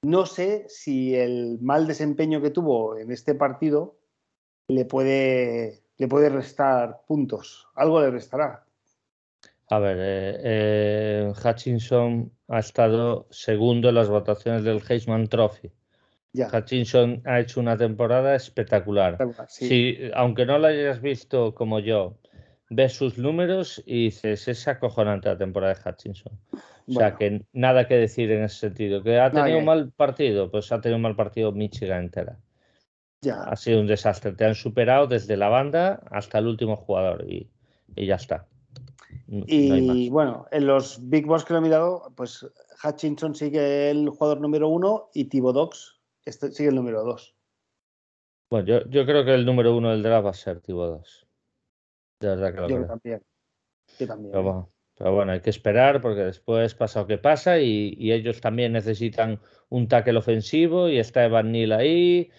No 0.01 0.25
sé 0.25 0.65
si 0.69 1.15
el 1.15 1.59
mal 1.61 1.87
desempeño 1.87 2.41
que 2.41 2.51
tuvo 2.51 2.97
en 2.97 3.11
este 3.11 3.35
partido 3.35 3.97
le 4.67 4.85
puede, 4.85 5.83
le 5.97 6.07
puede 6.07 6.29
restar 6.29 7.01
puntos. 7.07 7.67
Algo 7.75 8.01
le 8.01 8.11
restará. 8.11 8.65
A 9.69 9.79
ver, 9.79 9.97
eh, 9.99 10.41
eh, 10.43 11.33
Hutchinson 11.43 12.31
ha 12.47 12.59
estado 12.59 13.27
segundo 13.31 13.89
en 13.89 13.95
las 13.95 14.09
votaciones 14.09 14.63
del 14.63 14.83
Heisman 14.87 15.27
Trophy. 15.27 15.71
Hutchinson 16.43 17.21
ha 17.25 17.39
hecho 17.39 17.59
una 17.59 17.77
temporada 17.77 18.35
espectacular. 18.35 19.17
Si, 19.47 19.97
aunque 20.13 20.45
no 20.45 20.57
la 20.57 20.69
hayas 20.69 21.01
visto 21.01 21.53
como 21.55 21.79
yo, 21.79 22.17
ves 22.69 22.93
sus 22.93 23.17
números 23.17 23.81
y 23.85 24.05
dices, 24.05 24.47
es 24.47 24.67
acojonante 24.67 25.29
la 25.29 25.37
temporada 25.37 25.73
de 25.73 25.89
Hutchinson. 25.89 26.33
O 26.87 26.93
sea, 26.93 27.15
que 27.15 27.43
nada 27.53 27.87
que 27.87 27.95
decir 27.95 28.31
en 28.31 28.43
ese 28.43 28.59
sentido. 28.59 29.01
¿Que 29.01 29.19
ha 29.19 29.31
tenido 29.31 29.59
un 29.59 29.65
mal 29.65 29.91
partido? 29.91 30.51
Pues 30.51 30.71
ha 30.71 30.81
tenido 30.81 30.97
un 30.97 31.03
mal 31.03 31.15
partido 31.15 31.51
Michigan 31.51 32.03
entera. 32.03 32.37
Ya. 33.21 33.41
Ha 33.43 33.55
sido 33.55 33.79
un 33.79 33.87
desastre. 33.87 34.33
Te 34.33 34.45
han 34.45 34.55
superado 34.55 35.07
desde 35.07 35.37
la 35.37 35.49
banda 35.49 36.03
hasta 36.11 36.37
el 36.37 36.47
último 36.47 36.75
jugador 36.75 37.25
y 37.27 37.49
ya 37.95 38.15
está. 38.15 38.45
Y 39.27 40.09
bueno, 40.09 40.45
en 40.51 40.67
los 40.67 40.99
Big 41.09 41.25
Boss 41.25 41.45
que 41.45 41.53
lo 41.53 41.59
he 41.59 41.61
mirado, 41.63 42.13
pues 42.15 42.45
Hutchinson 42.83 43.33
sigue 43.33 43.89
el 43.89 44.09
jugador 44.09 44.41
número 44.41 44.69
uno 44.69 45.09
y 45.13 45.25
Thibodeaux 45.25 45.94
este 46.25 46.51
sigue 46.51 46.69
el 46.69 46.75
número 46.75 47.03
dos. 47.03 47.35
Bueno, 48.49 48.67
yo, 48.67 48.85
yo, 48.89 49.05
creo 49.05 49.25
que 49.25 49.33
el 49.33 49.45
número 49.45 49.75
uno 49.75 49.91
del 49.91 50.03
draft 50.03 50.25
va 50.25 50.29
a 50.31 50.33
ser 50.33 50.61
Thibodeaux. 50.61 51.27
De 52.19 52.27
verdad 52.27 52.53
que 52.53 52.61
lo 52.61 52.69
yo 52.69 52.85
también. 52.85 53.23
Yo 53.99 54.07
también. 54.07 54.31
Pero, 54.97 55.13
bueno, 55.13 55.33
hay 55.33 55.41
que 55.41 55.49
esperar 55.49 56.01
porque 56.01 56.21
después 56.21 56.73
pasa 56.73 57.01
lo 57.01 57.07
que 57.07 57.17
pasa 57.17 57.59
y, 57.59 57.95
y 57.97 58.13
ellos 58.13 58.39
también 58.39 58.71
necesitan 58.71 59.41
un 59.67 59.87
tackle 59.87 60.17
ofensivo 60.17 60.87
y 60.87 60.99
está 60.99 61.25
Evan 61.25 61.51
Neal 61.51 61.73
ahí 61.73 62.31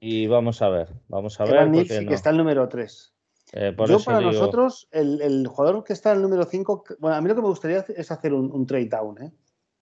y 0.00 0.26
vamos 0.26 0.62
a 0.62 0.68
ver, 0.68 0.88
vamos 1.08 1.40
a 1.40 1.44
Evan 1.44 1.70
ver. 1.70 1.86
Neal 1.86 2.00
sí 2.00 2.06
que 2.06 2.14
está 2.14 2.30
el 2.30 2.38
número 2.38 2.68
3. 2.68 3.14
Eh, 3.54 3.76
Yo 3.86 4.00
para 4.02 4.20
nosotros, 4.20 4.88
el, 4.92 5.46
jugador 5.46 5.84
que 5.84 5.92
está 5.92 6.12
en 6.12 6.16
el 6.16 6.22
número 6.22 6.44
5, 6.44 6.84
bueno, 6.98 7.16
a 7.16 7.20
mí 7.20 7.28
lo 7.28 7.34
que 7.34 7.42
me 7.42 7.48
gustaría 7.48 7.84
es 7.88 8.10
hacer 8.10 8.32
un, 8.32 8.66
trade 8.66 8.86
down 8.86 9.22
¿eh? 9.22 9.32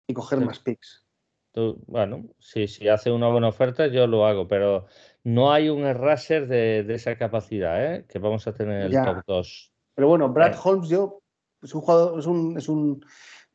y 0.09 0.15
coger 0.15 0.41
más 0.41 0.59
picks. 0.59 1.07
Bueno, 1.55 2.25
sí, 2.39 2.69
si 2.69 2.89
hace 2.89 3.11
una 3.11 3.29
buena 3.29 3.49
oferta 3.49 3.87
yo 3.89 4.07
lo 4.07 4.27
hago, 4.27 4.47
pero 4.47 4.87
no 5.25 5.53
hay 5.53 5.69
un 5.69 5.83
raser 5.95 6.47
de, 6.47 6.87
esa 6.95 7.17
capacidad 7.17 7.95
¿eh? 7.95 8.05
que 8.09 8.19
vamos 8.19 8.47
a 8.47 8.55
tener 8.55 8.83
el 8.83 8.93
top 8.93 9.23
2. 9.27 9.73
Pero 9.95 10.09
bueno, 10.09 10.29
Brad 10.29 10.57
Holmes 10.63 10.89
yo 10.89 11.21
es 11.63 11.75
un 11.75 11.81
jugador, 11.81 12.19
es 12.19 12.27
un, 12.27 12.57
es 12.57 12.69
un 12.69 13.05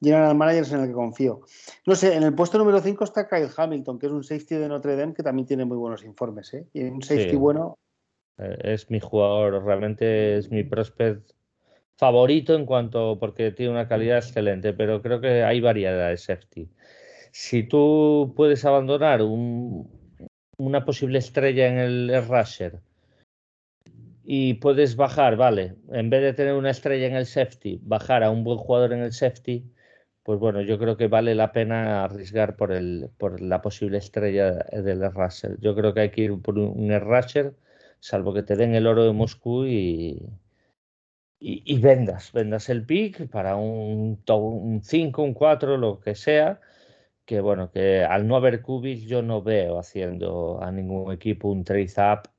general 0.02 0.36
manager 0.36 0.66
en 0.74 0.82
el 0.82 0.88
que 0.88 0.94
confío. 0.94 1.42
No 1.86 1.96
sé, 1.96 2.16
en 2.16 2.24
el 2.24 2.36
puesto 2.36 2.58
número 2.58 2.80
5 2.80 3.04
está 3.04 3.28
Kyle 3.28 3.50
Hamilton, 3.56 3.98
que 3.98 4.06
es 4.08 4.12
un 4.12 4.24
safety 4.24 4.56
de 4.56 4.68
Notre 4.68 4.96
Dame 4.96 5.14
que 5.14 5.24
también 5.24 5.48
tiene 5.48 5.66
muy 5.66 5.78
buenos 5.78 6.04
informes. 6.04 6.54
¿eh? 6.54 6.68
Y 6.74 6.84
un 6.84 7.02
safety 7.02 7.36
bueno 7.36 7.78
eh, 8.38 8.58
es 8.64 8.90
mi 8.92 9.00
jugador, 9.00 9.64
realmente 9.64 10.38
es 10.38 10.52
mi 10.52 10.64
prospect 10.64 11.32
favorito 11.98 12.54
en 12.54 12.66
cuanto, 12.66 13.18
porque 13.20 13.52
tiene 13.52 13.72
una 13.72 13.88
calidad 13.88 14.18
excelente, 14.18 14.74
pero 14.74 15.02
creo 15.02 15.22
que 15.22 15.44
hay 15.44 15.62
variedad 15.62 16.10
de 16.10 16.18
safety. 16.18 16.70
Si 17.38 17.64
tú 17.64 18.34
puedes 18.34 18.64
abandonar 18.64 19.22
una 19.22 20.86
posible 20.86 21.20
estrella 21.20 21.68
en 21.68 21.80
el 21.80 22.26
rusher 22.26 22.80
y 24.24 24.54
puedes 24.54 24.96
bajar, 24.96 25.36
vale, 25.36 25.76
en 25.92 26.10
vez 26.10 26.22
de 26.22 26.32
tener 26.32 26.54
una 26.54 26.70
estrella 26.70 27.08
en 27.08 27.16
el 27.16 27.26
safety, 27.26 27.82
bajar 27.84 28.24
a 28.24 28.32
un 28.32 28.46
buen 28.46 28.58
jugador 28.58 28.94
en 28.94 29.02
el 29.02 29.12
safety, 29.12 29.70
pues 30.24 30.40
bueno, 30.40 30.62
yo 30.62 30.80
creo 30.80 30.96
que 30.96 31.10
vale 31.10 31.36
la 31.36 31.52
pena 31.52 32.06
arriesgar 32.06 32.56
por, 32.56 32.72
el, 32.72 33.10
por 33.18 33.42
la 33.42 33.62
posible 33.62 33.98
estrella 33.98 34.54
del 34.72 35.12
rusher. 35.12 35.60
Yo 35.60 35.76
creo 35.76 35.94
que 35.94 36.00
hay 36.00 36.12
que 36.12 36.22
ir 36.22 36.42
por 36.42 36.58
un 36.58 36.90
rusher 37.02 37.54
salvo 38.00 38.34
que 38.34 38.44
te 38.44 38.56
den 38.56 38.76
el 38.76 38.88
oro 38.88 39.04
de 39.04 39.12
Moscú 39.12 39.66
y, 39.66 40.26
y, 41.42 41.80
vendas, 41.80 42.32
vendas 42.32 42.70
el 42.70 42.86
pick 42.86 43.28
para 43.30 43.58
un 43.58 44.22
5, 44.82 45.22
un 45.22 45.34
4, 45.34 45.76
lo 45.76 46.00
que 46.00 46.16
sea, 46.16 46.62
que 47.26 47.42
bueno, 47.42 47.72
que 47.72 48.04
al 48.04 48.28
no 48.28 48.36
haber 48.36 48.62
cubis 48.62 49.04
yo 49.04 49.22
no 49.22 49.42
veo 49.42 49.80
haciendo 49.80 50.62
a 50.62 50.72
ningún 50.72 51.12
equipo 51.12 51.50
un 51.50 51.64
trade 51.64 51.92
up, 51.98 52.30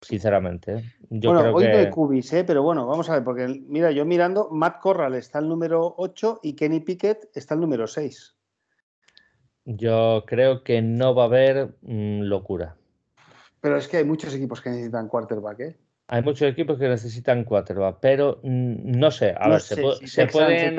sinceramente. 0.00 0.84
Yo 1.08 1.32
bueno, 1.32 1.54
hoy 1.54 1.68
no 1.68 1.78
hay 1.78 1.90
cubis, 1.90 2.32
¿eh? 2.34 2.44
pero 2.44 2.62
bueno, 2.62 2.86
vamos 2.86 3.08
a 3.08 3.14
ver, 3.14 3.24
porque 3.24 3.46
mira, 3.66 3.90
yo 3.90 4.04
mirando, 4.04 4.50
Matt 4.50 4.80
Corral 4.80 5.14
está 5.14 5.38
el 5.38 5.48
número 5.48 5.94
8 5.96 6.40
y 6.42 6.54
Kenny 6.54 6.80
Pickett 6.80 7.30
está 7.34 7.54
el 7.54 7.60
número 7.60 7.86
6. 7.86 8.36
Yo 9.64 10.24
creo 10.26 10.62
que 10.62 10.82
no 10.82 11.14
va 11.14 11.22
a 11.22 11.26
haber 11.26 11.76
mm, 11.82 12.22
locura. 12.22 12.76
Pero 13.60 13.76
es 13.76 13.88
que 13.88 13.98
hay 13.98 14.04
muchos 14.04 14.34
equipos 14.34 14.60
que 14.60 14.70
necesitan 14.70 15.08
quarterback, 15.08 15.60
¿eh? 15.60 15.78
Hay 16.08 16.22
muchos 16.22 16.48
equipos 16.48 16.78
que 16.78 16.88
necesitan 16.88 17.44
quarterback, 17.44 17.98
pero 18.00 18.40
mm, 18.42 18.98
no 18.98 19.10
sé, 19.10 19.34
a 19.38 19.48
ver, 19.48 19.60
se, 19.60 19.76
puede, 20.26 20.76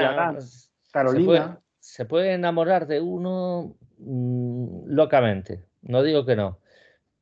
Carolina. 0.91 1.59
Se 1.93 2.05
puede, 2.05 2.33
enamorar 2.33 2.87
de 2.87 3.01
uno 3.01 3.75
mm, 3.99 4.87
locamente, 4.87 5.63
no 5.83 6.01
digo 6.01 6.25
que 6.25 6.35
no, 6.35 6.57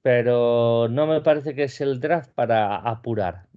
pero 0.01 0.87
no 0.89 1.07
me 1.07 1.19
parece 1.19 1.53
que 1.55 1.63
es 1.63 1.81
el 1.81 1.99
draft 1.99 2.31
para 2.33 2.77
apurar. 2.77 3.47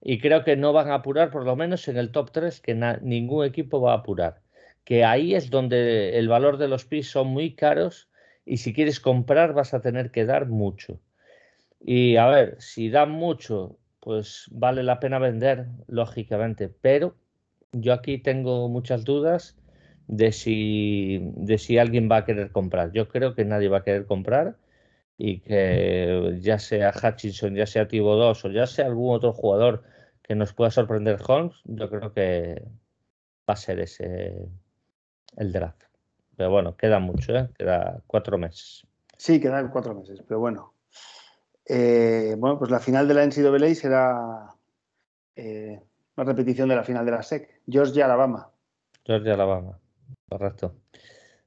Y 0.00 0.20
creo 0.20 0.44
que 0.44 0.56
no 0.56 0.72
van 0.72 0.92
a 0.92 0.94
apurar, 0.94 1.32
por 1.32 1.44
lo 1.44 1.56
menos 1.56 1.88
en 1.88 1.96
el 1.96 2.12
top 2.12 2.30
3, 2.30 2.60
que 2.60 2.76
ningún 3.02 3.44
equipo 3.44 3.80
va 3.80 3.94
a 3.94 3.96
apurar. 3.96 4.42
Que 4.84 5.04
ahí 5.04 5.34
es 5.34 5.50
donde 5.50 6.16
el 6.16 6.28
valor 6.28 6.56
de 6.56 6.68
los 6.68 6.84
PIS 6.84 7.10
son 7.10 7.26
muy 7.26 7.56
caros 7.56 8.08
y 8.46 8.58
si 8.58 8.72
quieres 8.72 9.00
comprar 9.00 9.54
vas 9.54 9.74
a 9.74 9.80
tener 9.80 10.12
que 10.12 10.24
dar 10.24 10.46
mucho. 10.46 11.00
Y 11.80 12.14
a 12.14 12.28
ver, 12.28 12.60
si 12.60 12.90
dan 12.90 13.10
mucho, 13.10 13.76
pues 13.98 14.46
vale 14.52 14.84
la 14.84 15.00
pena 15.00 15.18
vender, 15.18 15.66
lógicamente, 15.88 16.68
pero 16.68 17.16
yo 17.72 17.92
aquí 17.92 18.18
tengo 18.18 18.68
muchas 18.68 19.02
dudas 19.02 19.56
de 20.06 20.32
si, 20.32 21.20
de 21.36 21.58
si 21.58 21.78
alguien 21.78 22.08
va 22.10 22.18
a 22.18 22.24
querer 22.24 22.50
comprar. 22.50 22.92
Yo 22.92 23.08
creo 23.08 23.34
que 23.34 23.44
nadie 23.44 23.68
va 23.68 23.78
a 23.78 23.84
querer 23.84 24.06
comprar 24.06 24.56
y 25.18 25.40
que 25.40 26.38
ya 26.40 26.58
sea 26.58 26.92
Hutchinson, 26.92 27.54
ya 27.54 27.66
sea 27.66 27.84
2 27.86 28.44
o 28.44 28.50
ya 28.50 28.66
sea 28.66 28.86
algún 28.86 29.14
otro 29.14 29.32
jugador 29.32 29.84
que 30.22 30.34
nos 30.34 30.52
pueda 30.52 30.70
sorprender 30.70 31.18
Holmes, 31.26 31.56
yo 31.64 31.90
creo 31.90 32.12
que 32.12 32.62
va 33.48 33.54
a 33.54 33.56
ser 33.56 33.80
ese 33.80 34.48
el 35.36 35.52
draft. 35.52 35.82
Pero 36.36 36.50
bueno, 36.50 36.76
queda 36.76 36.98
mucho, 36.98 37.36
¿eh? 37.36 37.48
Queda 37.56 38.02
cuatro 38.06 38.38
meses. 38.38 38.86
Sí, 39.16 39.40
quedan 39.40 39.70
cuatro 39.70 39.94
meses, 39.94 40.22
pero 40.26 40.40
bueno. 40.40 40.74
Eh, 41.66 42.34
bueno, 42.38 42.58
pues 42.58 42.70
la 42.70 42.80
final 42.80 43.06
de 43.06 43.14
la 43.14 43.24
NCAA 43.24 43.74
será 43.74 44.54
eh, 45.36 45.80
una 46.16 46.24
repetición 46.24 46.68
de 46.68 46.76
la 46.76 46.84
final 46.84 47.04
de 47.04 47.12
la 47.12 47.22
SEC. 47.22 47.62
Georgia, 47.66 49.34
Alabama. 49.34 49.78
Correcto. 50.32 50.74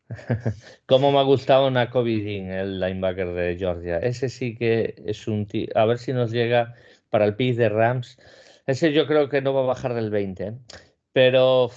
Cómo 0.86 1.12
me 1.12 1.18
ha 1.18 1.24
gustado 1.24 1.72
Dean, 1.72 2.52
el 2.52 2.80
linebacker 2.80 3.34
de 3.34 3.58
Georgia. 3.58 3.98
Ese 3.98 4.30
sí 4.30 4.56
que 4.56 4.94
es 5.08 5.28
un 5.28 5.48
tío. 5.48 5.68
A 5.74 5.86
ver 5.86 5.98
si 5.98 6.14
nos 6.14 6.32
llega 6.32 6.76
para 7.10 7.26
el 7.26 7.36
pick 7.36 7.56
de 7.56 7.70
Rams. 7.70 8.20
Ese 8.68 8.94
yo 8.94 9.08
creo 9.08 9.28
que 9.28 9.42
no 9.42 9.56
va 9.56 9.62
a 9.62 9.66
bajar 9.66 9.96
del 9.96 10.12
20. 10.12 10.44
¿eh? 10.44 10.54
Pero 11.14 11.72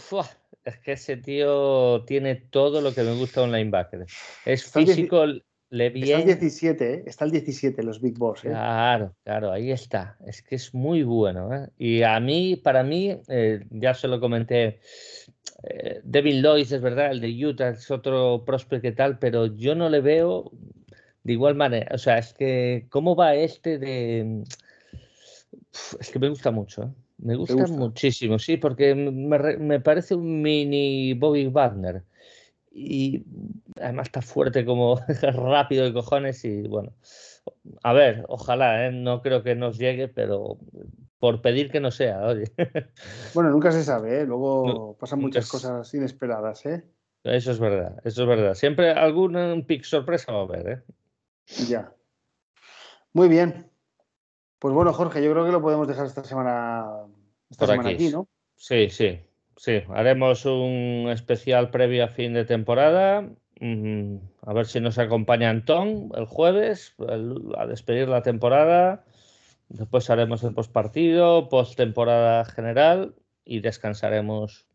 es 0.65 0.79
que 0.81 0.93
ese 0.93 1.17
tío 1.17 2.05
tiene 2.05 2.35
todo 2.35 2.83
lo 2.83 2.93
que 2.93 3.05
me 3.05 3.15
gusta 3.15 3.43
un 3.43 3.53
linebacker. 3.53 4.05
Es 4.45 4.71
físico, 4.71 5.25
le 5.71 5.89
bien. 5.89 6.19
Está 6.19 6.19
el 6.19 6.39
17, 6.39 6.93
¿eh? 6.93 7.03
Está 7.07 7.25
el 7.25 7.31
17, 7.31 7.83
los 7.83 8.03
Big 8.03 8.19
Boss. 8.19 8.45
¿eh? 8.45 8.49
Claro, 8.49 9.15
claro, 9.25 9.51
ahí 9.51 9.71
está. 9.71 10.19
Es 10.27 10.43
que 10.43 10.57
es 10.57 10.75
muy 10.75 11.05
bueno. 11.05 11.55
¿eh? 11.55 11.69
Y 11.79 12.03
a 12.03 12.21
mí, 12.21 12.57
para 12.57 12.83
mí, 12.83 13.19
ya 13.71 13.95
se 13.95 14.09
lo 14.09 14.21
comenté, 14.21 14.81
Devin 16.05 16.43
Lloyd 16.43 16.73
es 16.73 16.81
verdad, 16.81 17.11
el 17.11 17.21
de 17.21 17.47
Utah 17.47 17.71
es 17.71 17.91
otro 17.91 18.45
prospect 18.45 18.83
que 18.83 18.93
tal, 18.93 19.19
pero 19.19 19.47
yo 19.47 19.75
no 19.75 19.89
le 19.89 20.01
veo 20.01 20.51
de 21.25 21.33
igual 21.33 21.55
manera. 21.55 21.95
O 21.95 21.99
sea, 21.99 22.19
es 22.19 22.33
que, 22.33 22.87
¿cómo 22.91 23.17
va 23.17 23.35
este 23.35 23.79
de.? 23.79 24.45
Es 26.01 26.11
que 26.11 26.19
me 26.19 26.29
gusta 26.29 26.51
mucho. 26.51 26.95
Me 27.19 27.35
gusta, 27.35 27.67
muchísimo, 27.67 28.39
sí, 28.39 28.57
porque 28.57 28.95
me, 28.95 29.81
parece 29.81 30.15
un 30.15 30.41
mini 30.41 31.15
Bobby 31.15 31.49
Wagner. 31.49 32.05
y 32.71 33.25
además 33.81 34.07
está 34.07 34.23
fuerte 34.23 34.65
como 34.65 35.01
rápido 35.23 35.85
de 35.85 35.93
cojones 35.93 36.45
y 36.45 36.63
bueno, 36.63 36.93
a 37.83 37.93
ver, 37.93 38.25
ojalá, 38.29 38.87
¿eh? 38.87 38.93
no 38.93 39.23
creo 39.23 39.43
que 39.43 39.55
nos 39.55 39.79
llegue, 39.79 40.09
pero 40.09 40.59
por 41.19 41.43
pedir 41.43 41.71
que 41.71 41.81
no 41.81 41.91
sea, 41.91 42.21
oye. 42.27 42.45
Bueno, 43.35 43.51
nunca 43.51 43.73
se 43.73 43.85
sabe, 43.85 44.21
¿eh? 44.21 44.27
luego 44.27 44.97
pasan 44.99 45.21
muchas 45.21 45.49
cosas 45.49 45.93
inesperadas, 45.95 46.65
¿eh? 46.67 46.85
Eso 47.25 47.51
es 47.51 47.59
verdad, 47.59 48.01
eso 48.05 48.23
es 48.23 48.29
verdad. 48.29 48.55
Siempre 48.55 48.91
algún 48.91 49.65
pick 49.67 49.85
sorpresa 49.85 50.33
va 50.33 50.41
a 50.41 50.43
haber, 50.45 50.69
¿eh? 50.69 50.83
Ya. 51.69 51.93
Muy 53.13 53.29
bien. 53.29 53.71
Pues 54.59 54.75
bueno, 54.75 54.93
Jorge, 54.93 55.23
yo 55.23 55.33
creo 55.33 55.45
que 55.45 55.53
lo 55.53 55.63
podemos 55.63 55.89
dejar 55.89 56.07
esta 56.07 56.25
semana, 56.25 56.85
esta 57.51 57.67
semana 57.67 57.91
aquí. 57.91 58.11
¿no? 58.11 58.29
Sí, 58.57 58.89
sí, 58.91 59.21
sí. 59.57 59.83
Haremos 59.89 60.45
un 60.47 61.09
especial 61.11 61.71
previo 61.71 62.05
a 62.05 62.09
fin 62.09 62.35
de 62.35 62.45
temporada. 62.45 63.29
A 63.61 64.53
ver 64.53 64.67
si 64.67 64.81
nos 64.81 64.99
acompaña 64.99 65.51
Antón 65.51 66.11
el 66.15 66.27
jueves 66.27 66.95
a 67.57 67.67
despedir 67.67 68.09
la 68.09 68.23
temporada. 68.23 69.05
Después 69.69 70.09
haremos 70.09 70.43
el 70.45 70.55
postpartido, 70.55 71.49
postemporada 71.49 72.45
general 72.47 73.15
y 73.45 73.61
descansaremos 73.61 74.67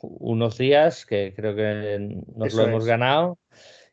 unos 0.00 0.58
días 0.58 1.06
que 1.06 1.32
creo 1.34 1.56
que 1.56 2.22
nos 2.34 2.52
lo 2.54 2.64
hemos 2.64 2.84
ganado 2.84 3.38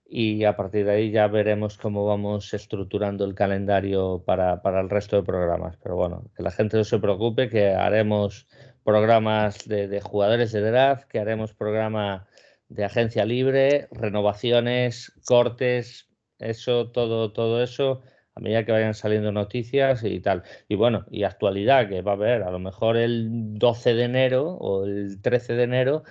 y 0.06 0.44
a 0.44 0.56
partir 0.58 0.86
de 0.86 0.92
ahí 0.92 1.12
ya 1.12 1.28
veremos 1.28 1.78
cómo 1.78 2.06
vamos 2.06 2.54
estructurando 2.54 3.24
el 3.24 3.34
calendario 3.34 4.22
para, 4.26 4.62
el 4.64 4.90
resto 4.90 5.16
de 5.16 5.24
programas. 5.24 5.78
Pero 5.82 5.96
bueno, 5.96 6.30
que 6.36 6.44
la 6.44 6.52
gente 6.52 6.78
no 6.78 6.84
se 6.84 7.00
preocupe, 7.00 7.50
que 7.50 7.70
haremos 7.70 8.46
programas 8.84 9.66
de, 9.66 9.88
de 9.88 10.02
jugadores 10.02 10.52
de 10.52 10.62
draft, 10.62 11.08
que 11.08 11.20
haremos 11.20 11.54
programa 11.54 12.28
de 12.68 12.84
agencia 12.84 13.26
libre, 13.26 13.88
renovaciones, 13.92 15.14
cortes, 15.26 16.10
eso, 16.38 16.92
todo, 16.92 17.32
todo 17.32 17.64
eso 17.64 18.02
a 18.36 18.40
medida 18.40 18.66
que 18.66 18.72
vayan 18.72 18.94
saliendo 18.94 19.32
noticias 19.32 20.04
y 20.04 20.20
tal. 20.20 20.44
Y 20.68 20.76
bueno, 20.76 21.06
y 21.12 21.24
actualidad 21.24 21.88
que 21.88 22.02
va 22.02 22.12
a 22.12 22.16
haber, 22.16 22.44
a 22.44 22.52
lo 22.52 22.60
mejor 22.60 22.98
el 22.98 23.58
12 23.58 23.94
de 23.94 24.04
enero 24.04 24.52
o 24.52 24.86
el 24.86 25.22
13 25.22 25.54
de 25.54 25.64
enero 25.64 26.04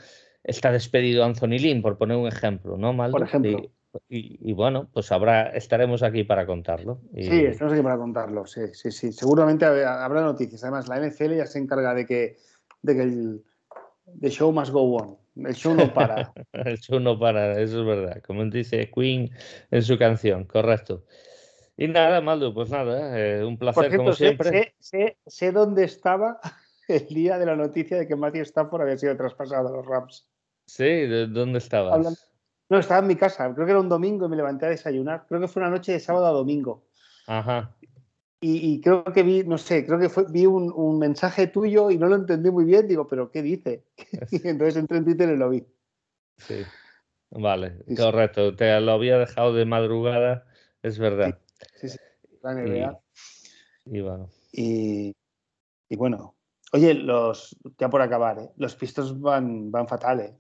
está 0.44 0.72
despedido 0.72 1.24
Anthony 1.24 1.58
Lynn, 1.58 1.82
por 1.82 1.98
poner 1.98 2.16
un 2.16 2.28
ejemplo, 2.28 2.76
¿no, 2.76 2.92
Maldo? 2.92 3.18
Por 3.18 3.26
ejemplo. 3.26 3.70
Y, 4.08 4.54
bueno, 4.54 4.88
pues 4.90 5.12
habrá, 5.12 5.48
estaremos 5.48 6.02
aquí 6.02 6.24
para 6.24 6.46
contarlo. 6.46 7.00
Sí, 7.14 7.44
estaremos 7.44 7.74
aquí 7.74 7.82
para 7.82 7.98
contarlo, 7.98 8.46
sí, 8.46 8.62
sí, 8.72 8.90
sí. 8.90 9.12
Seguramente 9.12 9.66
habrá 9.66 10.22
noticias. 10.22 10.64
Además, 10.64 10.88
la 10.88 10.98
NFL 10.98 11.36
ya 11.36 11.46
se 11.46 11.58
encarga 11.58 11.92
de 11.92 12.06
que, 12.06 12.38
de 12.80 12.94
que 12.96 13.02
el 13.02 13.42
show 14.30 14.50
must 14.50 14.72
go 14.72 14.96
on. 14.96 15.18
El 15.36 15.54
show 15.54 15.74
no 15.74 15.92
para. 15.92 16.32
el 16.52 16.78
show 16.78 17.00
no 17.00 17.18
para, 17.18 17.60
eso 17.60 17.80
es 17.80 17.86
verdad. 17.86 18.22
Como 18.26 18.44
dice 18.46 18.90
Queen 18.90 19.30
en 19.70 19.82
su 19.82 19.98
canción, 19.98 20.44
correcto. 20.44 21.04
Y 21.76 21.88
nada, 21.88 22.20
Maldo, 22.20 22.52
pues 22.52 22.70
nada, 22.70 23.18
eh, 23.18 23.44
un 23.44 23.58
placer 23.58 23.96
como 23.96 24.12
siempre. 24.12 24.74
Sé, 24.78 25.52
dónde 25.52 25.84
estaba 25.84 26.38
el 26.88 27.06
día 27.06 27.38
de 27.38 27.46
la 27.46 27.56
noticia 27.56 27.96
de 27.96 28.06
que 28.06 28.16
Matthew 28.16 28.42
Stafford 28.42 28.82
había 28.82 28.98
sido 28.98 29.16
traspasado 29.16 29.68
a 29.68 29.72
los 29.72 29.86
Rams. 29.86 30.28
Sí, 30.66 31.06
¿dónde 31.06 31.58
estabas? 31.58 32.28
No, 32.68 32.78
estaba 32.78 33.00
en 33.00 33.06
mi 33.06 33.16
casa, 33.16 33.52
creo 33.54 33.66
que 33.66 33.72
era 33.72 33.80
un 33.80 33.88
domingo 33.88 34.26
y 34.26 34.28
me 34.28 34.36
levanté 34.36 34.66
a 34.66 34.70
desayunar. 34.70 35.26
Creo 35.28 35.40
que 35.40 35.48
fue 35.48 35.60
una 35.60 35.70
noche 35.70 35.92
de 35.92 36.00
sábado 36.00 36.26
a 36.26 36.30
domingo. 36.30 36.84
Ajá. 37.26 37.74
Y, 38.44 38.80
creo 38.80 39.04
que 39.04 39.22
vi, 39.22 39.44
no 39.44 39.56
sé, 39.56 39.86
creo 39.86 40.00
que 40.00 40.08
fue, 40.08 40.24
vi 40.28 40.46
un, 40.46 40.98
mensaje 40.98 41.46
tuyo 41.46 41.92
y 41.92 41.98
no 41.98 42.08
lo 42.08 42.16
entendí 42.16 42.50
muy 42.50 42.64
bien. 42.64 42.88
Digo, 42.88 43.06
¿pero 43.06 43.30
qué 43.30 43.40
dice? 43.40 43.84
y 44.32 44.48
entonces 44.48 44.76
entré 44.76 44.98
en 44.98 45.04
Twitter 45.04 45.28
y 45.28 45.36
lo 45.36 45.50
vi. 45.50 45.64
Sí. 46.38 46.62
Vale, 47.30 47.84
correcto. 47.96 48.56
Te 48.56 48.80
lo 48.80 48.92
había 48.92 49.16
dejado 49.16 49.54
de 49.54 49.64
madrugada, 49.64 50.44
es 50.82 50.98
verdad. 50.98 51.38
Sí, 51.38 51.51
sí, 51.74 51.88
la 52.42 52.54
NBA. 52.54 53.00
Y, 53.86 54.00
bueno. 54.00 54.28
Y, 54.52 55.14
bueno, 55.96 56.34
oye, 56.72 56.94
los, 56.94 57.56
ya 57.78 57.90
por 57.90 58.02
acabar, 58.02 58.38
¿eh? 58.38 58.50
los 58.56 58.74
pistos 58.76 59.20
van, 59.20 59.70
van 59.70 59.88
fatal, 59.88 60.20
¿eh? 60.20 60.34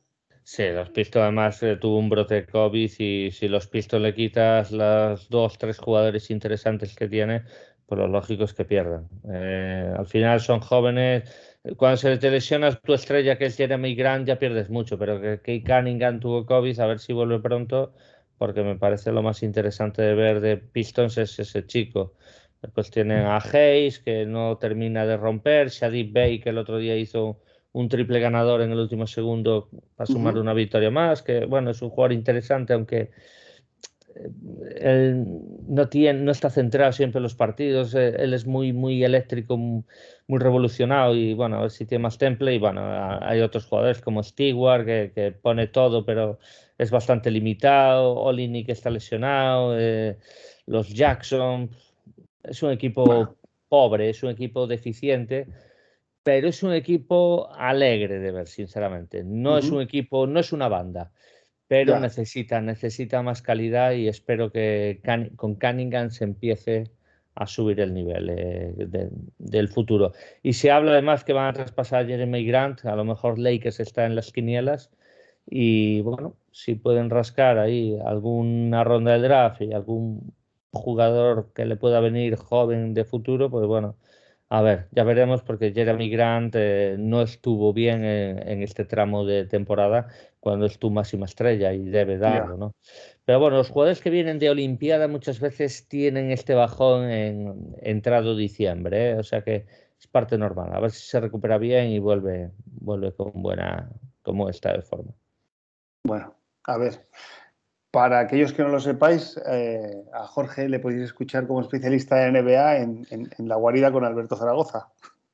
Sí, 0.44 0.64
los 0.70 0.90
pistos 0.90 1.22
además 1.22 1.62
eh, 1.62 1.76
tuvo 1.76 1.98
un 1.98 2.08
brote 2.08 2.34
de 2.34 2.46
COVID 2.46 2.90
y 2.98 3.30
si 3.30 3.48
los 3.48 3.68
pistos 3.68 4.00
le 4.00 4.12
quitas 4.12 4.72
los 4.72 5.28
dos, 5.28 5.56
tres 5.56 5.78
jugadores 5.78 6.30
interesantes 6.30 6.96
que 6.96 7.06
tiene, 7.06 7.44
pues 7.86 8.00
lo 8.00 8.08
lógico 8.08 8.44
es 8.44 8.54
que 8.54 8.64
pierdan. 8.64 9.08
Eh, 9.32 9.94
al 9.96 10.06
final 10.06 10.40
son 10.40 10.60
jóvenes. 10.60 11.30
Cuando 11.76 11.96
se 11.96 12.16
te 12.18 12.30
lesiona 12.30 12.72
tu 12.72 12.92
estrella, 12.92 13.38
que 13.38 13.46
es 13.46 13.56
Jeremy 13.56 13.94
Grant, 13.94 14.26
ya 14.26 14.38
pierdes 14.38 14.68
mucho, 14.68 14.98
pero 14.98 15.20
que 15.20 15.38
Kate 15.38 15.62
Cunningham 15.64 16.18
tuvo 16.18 16.44
COVID, 16.44 16.80
a 16.80 16.86
ver 16.86 16.98
si 16.98 17.12
vuelve 17.12 17.38
pronto, 17.38 17.94
porque 18.42 18.64
me 18.64 18.74
parece 18.74 19.12
lo 19.12 19.22
más 19.22 19.44
interesante 19.44 20.02
de 20.02 20.14
ver 20.16 20.40
de 20.40 20.56
Pistons 20.56 21.16
es 21.16 21.38
ese 21.38 21.64
chico. 21.64 22.14
Después 22.60 22.90
tienen 22.90 23.18
a 23.18 23.36
Hayes, 23.36 24.00
que 24.00 24.26
no 24.26 24.58
termina 24.58 25.06
de 25.06 25.16
romper, 25.16 25.68
Shadid 25.68 26.12
Bay, 26.12 26.40
que 26.40 26.48
el 26.48 26.58
otro 26.58 26.78
día 26.78 26.96
hizo 26.96 27.38
un 27.70 27.88
triple 27.88 28.18
ganador 28.18 28.62
en 28.62 28.72
el 28.72 28.80
último 28.80 29.06
segundo 29.06 29.70
para 29.94 30.08
sumar 30.08 30.36
una 30.38 30.54
victoria 30.54 30.90
más, 30.90 31.22
que 31.22 31.44
bueno, 31.44 31.70
es 31.70 31.82
un 31.82 31.90
jugador 31.90 32.14
interesante, 32.14 32.72
aunque 32.72 33.12
él 34.76 35.24
no, 35.66 35.88
tiene, 35.88 36.20
no 36.20 36.32
está 36.32 36.50
centrado 36.50 36.92
siempre 36.92 37.18
en 37.18 37.22
los 37.22 37.34
partidos, 37.34 37.94
eh, 37.94 38.14
él 38.18 38.34
es 38.34 38.46
muy, 38.46 38.72
muy 38.72 39.02
eléctrico, 39.04 39.56
muy 39.56 40.38
revolucionado 40.38 41.14
y 41.14 41.34
bueno, 41.34 41.58
a 41.58 41.62
ver 41.62 41.70
si 41.70 41.86
tiene 41.86 42.02
más 42.02 42.18
temple 42.18 42.54
y 42.54 42.58
bueno, 42.58 42.82
hay 43.20 43.40
otros 43.40 43.66
jugadores 43.66 44.00
como 44.00 44.22
Stewart 44.22 44.84
que, 44.84 45.34
pone 45.40 45.66
todo, 45.66 46.04
pero 46.04 46.38
es 46.78 46.90
bastante 46.90 47.30
limitado, 47.30 48.14
Olini 48.14 48.64
que 48.64 48.72
está 48.72 48.90
lesionado, 48.90 49.78
eh, 49.78 50.18
los 50.66 50.88
Jackson, 50.92 51.70
es 52.42 52.62
un 52.62 52.70
equipo 52.70 53.36
pobre, 53.68 54.10
es 54.10 54.22
un 54.22 54.30
equipo 54.30 54.66
deficiente 54.66 55.46
pero 56.22 56.48
es 56.48 56.62
un 56.62 56.72
equipo 56.72 57.50
alegre 57.52 58.18
de 58.18 58.30
ver, 58.30 58.46
sinceramente. 58.46 59.24
No 59.24 59.58
es 59.58 59.70
un 59.70 59.82
equipo, 59.82 60.26
no 60.26 60.38
es 60.38 60.52
una 60.52 60.68
banda, 60.68 61.10
pero 61.72 61.98
necesita, 61.98 62.60
necesita 62.60 63.22
más 63.22 63.40
calidad 63.40 63.92
y 63.92 64.06
espero 64.06 64.52
que 64.52 65.00
con 65.36 65.54
Cunningham 65.54 66.10
se 66.10 66.24
empiece 66.24 66.90
a 67.34 67.46
subir 67.46 67.80
el 67.80 67.94
nivel 67.94 68.28
eh, 68.28 68.74
del 69.38 69.68
futuro. 69.68 70.12
Y 70.42 70.52
se 70.52 70.70
habla 70.70 70.92
además 70.92 71.24
que 71.24 71.32
van 71.32 71.46
a 71.46 71.54
traspasar 71.54 72.04
a 72.04 72.06
Jeremy 72.06 72.44
Grant, 72.44 72.84
a 72.84 72.94
lo 72.94 73.06
mejor 73.06 73.38
Lakers 73.38 73.80
está 73.80 74.04
en 74.04 74.16
las 74.16 74.32
quinielas 74.32 74.90
y 75.46 76.02
bueno, 76.02 76.36
si 76.50 76.74
pueden 76.74 77.08
rascar 77.08 77.58
ahí 77.58 77.98
alguna 78.04 78.84
ronda 78.84 79.12
de 79.12 79.26
draft 79.26 79.62
y 79.62 79.72
algún 79.72 80.34
jugador 80.72 81.52
que 81.54 81.64
le 81.64 81.76
pueda 81.76 82.00
venir 82.00 82.36
joven 82.36 82.92
de 82.92 83.06
futuro, 83.06 83.48
pues 83.50 83.66
bueno, 83.66 83.96
a 84.50 84.60
ver, 84.60 84.88
ya 84.90 85.04
veremos 85.04 85.40
porque 85.42 85.72
Jeremy 85.72 86.10
Grant 86.10 86.54
eh, 86.54 86.96
no 86.98 87.22
estuvo 87.22 87.72
bien 87.72 88.04
en, 88.04 88.62
este 88.62 88.84
tramo 88.84 89.24
de 89.24 89.46
temporada 89.46 90.08
cuando 90.42 90.66
es 90.66 90.76
tu 90.80 90.90
máxima 90.90 91.26
estrella 91.26 91.72
y 91.72 91.84
debe 91.84 92.18
darlo, 92.18 92.56
¿no? 92.56 92.74
Pero 93.24 93.38
bueno, 93.38 93.58
los 93.58 93.70
jugadores 93.70 94.00
que 94.00 94.10
vienen 94.10 94.40
de 94.40 94.50
Olimpiada 94.50 95.06
muchas 95.06 95.38
veces 95.38 95.86
tienen 95.86 96.32
este 96.32 96.54
bajón 96.54 97.04
en 97.04 97.76
entrado 97.80 98.34
diciembre, 98.34 99.10
¿eh? 99.10 99.18
o 99.18 99.22
sea 99.22 99.42
que 99.42 99.66
es 100.00 100.06
parte 100.08 100.36
normal. 100.36 100.74
A 100.74 100.80
ver 100.80 100.90
si 100.90 101.06
se 101.06 101.20
recupera 101.20 101.58
bien 101.58 101.90
y 101.90 102.00
vuelve, 102.00 102.50
vuelve 102.64 103.14
con 103.14 103.30
buena, 103.34 103.88
como 104.22 104.48
está 104.48 104.72
de 104.72 104.82
forma. 104.82 105.12
Bueno, 106.04 106.34
a 106.64 106.76
ver. 106.76 107.06
Para 107.92 108.18
aquellos 108.18 108.52
que 108.52 108.62
no 108.62 108.68
lo 108.70 108.80
sepáis, 108.80 109.40
eh, 109.46 110.04
a 110.12 110.26
Jorge 110.26 110.68
le 110.68 110.80
podéis 110.80 111.02
escuchar 111.02 111.46
como 111.46 111.60
especialista 111.60 112.16
de 112.16 112.32
NBA 112.32 112.78
en, 112.78 113.06
La 113.38 113.54
Guarida 113.54 113.92
con 113.92 114.04
Alberto 114.04 114.34
Zaragoza. 114.34 114.88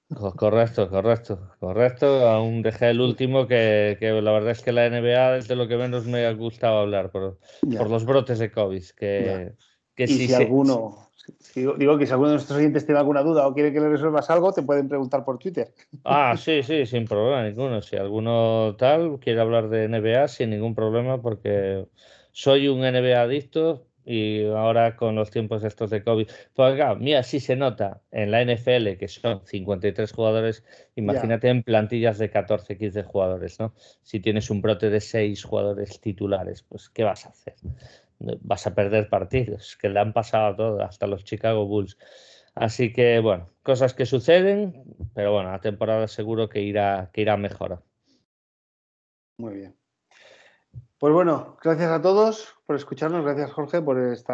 Correcto, 0.08 0.88
correcto, 0.88 1.50
correcto. 1.60 2.06
Aún 2.28 2.62
dejé 2.62 2.90
el 2.90 3.00
último 3.00 3.46
que, 3.46 3.98
la 4.00 4.32
verdad 4.32 4.52
es 4.52 4.62
que 4.62 4.72
la 4.72 4.86
NBA 4.86 5.36
es 5.36 5.48
de 5.48 5.56
lo 5.56 5.68
que 5.68 5.76
menos 5.76 6.06
me 6.06 6.24
ha 6.24 6.32
gustado 6.32 6.78
hablar 6.78 7.10
por, 7.10 7.38
los 7.62 8.06
brotes 8.06 8.38
de 8.38 8.50
COVID. 8.50 8.84
Que, 8.96 9.52
y 9.96 10.06
si 10.06 10.32
alguno, 10.32 11.10
digo, 11.54 11.98
que 11.98 12.06
si 12.06 12.12
alguno 12.12 12.30
de 12.30 12.34
nuestros 12.36 12.58
oyentes 12.58 12.86
tiene 12.86 13.00
alguna 13.00 13.22
duda 13.22 13.46
o 13.46 13.52
quiere 13.52 13.70
que 13.70 13.80
le 13.80 13.90
resuelvas 13.90 14.30
algo, 14.30 14.52
te 14.52 14.62
pueden 14.62 14.88
preguntar 14.88 15.26
por 15.26 15.38
Twitter. 15.38 15.74
Ah, 16.04 16.36
sí, 16.38 16.62
sí, 16.62 16.86
sin 16.86 17.04
problema 17.04 17.42
ninguno. 17.42 17.82
Si 17.82 17.96
alguno 17.96 18.76
tal 18.78 19.18
quiere 19.20 19.42
hablar 19.42 19.68
de 19.68 19.88
NBA, 19.88 20.26
sin 20.28 20.50
ningún 20.50 20.74
problema, 20.74 21.20
porque 21.20 21.86
soy 22.32 22.68
un 22.68 22.80
NBA 22.80 23.20
adicto 23.20 23.87
y 24.08 24.46
ahora 24.46 24.96
con 24.96 25.14
los 25.14 25.30
tiempos 25.30 25.62
estos 25.64 25.90
de 25.90 26.02
COVID. 26.02 26.26
Pues 26.54 26.74
claro, 26.76 26.96
mira, 26.96 27.22
sí 27.22 27.40
se 27.40 27.56
nota 27.56 28.00
en 28.10 28.30
la 28.30 28.40
NFL 28.40 28.96
que 28.96 29.06
son 29.06 29.42
53 29.44 30.10
jugadores, 30.12 30.64
imagínate 30.96 31.48
en 31.48 31.62
plantillas 31.62 32.16
de 32.16 32.30
14, 32.30 32.78
15 32.78 33.02
jugadores, 33.02 33.60
¿no? 33.60 33.74
Si 34.02 34.18
tienes 34.20 34.48
un 34.48 34.62
brote 34.62 34.88
de 34.88 35.00
6 35.00 35.44
jugadores 35.44 36.00
titulares, 36.00 36.62
pues 36.62 36.88
¿qué 36.88 37.04
vas 37.04 37.26
a 37.26 37.28
hacer? 37.28 37.56
Vas 38.18 38.66
a 38.66 38.74
perder 38.74 39.10
partidos, 39.10 39.76
que 39.76 39.90
le 39.90 40.00
han 40.00 40.14
pasado 40.14 40.46
a 40.46 40.56
todos, 40.56 40.82
hasta 40.82 41.06
los 41.06 41.24
Chicago 41.24 41.66
Bulls. 41.66 41.98
Así 42.54 42.94
que, 42.94 43.18
bueno, 43.20 43.50
cosas 43.62 43.92
que 43.92 44.06
suceden, 44.06 44.84
pero 45.14 45.32
bueno, 45.32 45.52
la 45.52 45.60
temporada 45.60 46.08
seguro 46.08 46.48
que 46.48 46.62
irá, 46.62 47.10
que 47.12 47.20
irá 47.20 47.36
mejor. 47.36 47.82
Muy 49.36 49.54
bien. 49.54 49.77
Pues 50.98 51.14
bueno, 51.14 51.56
gracias 51.62 51.92
a 51.92 52.02
todos 52.02 52.56
por 52.66 52.74
escucharnos. 52.74 53.24
Gracias, 53.24 53.52
Jorge, 53.52 53.80
por 53.80 54.00
este 54.00 54.32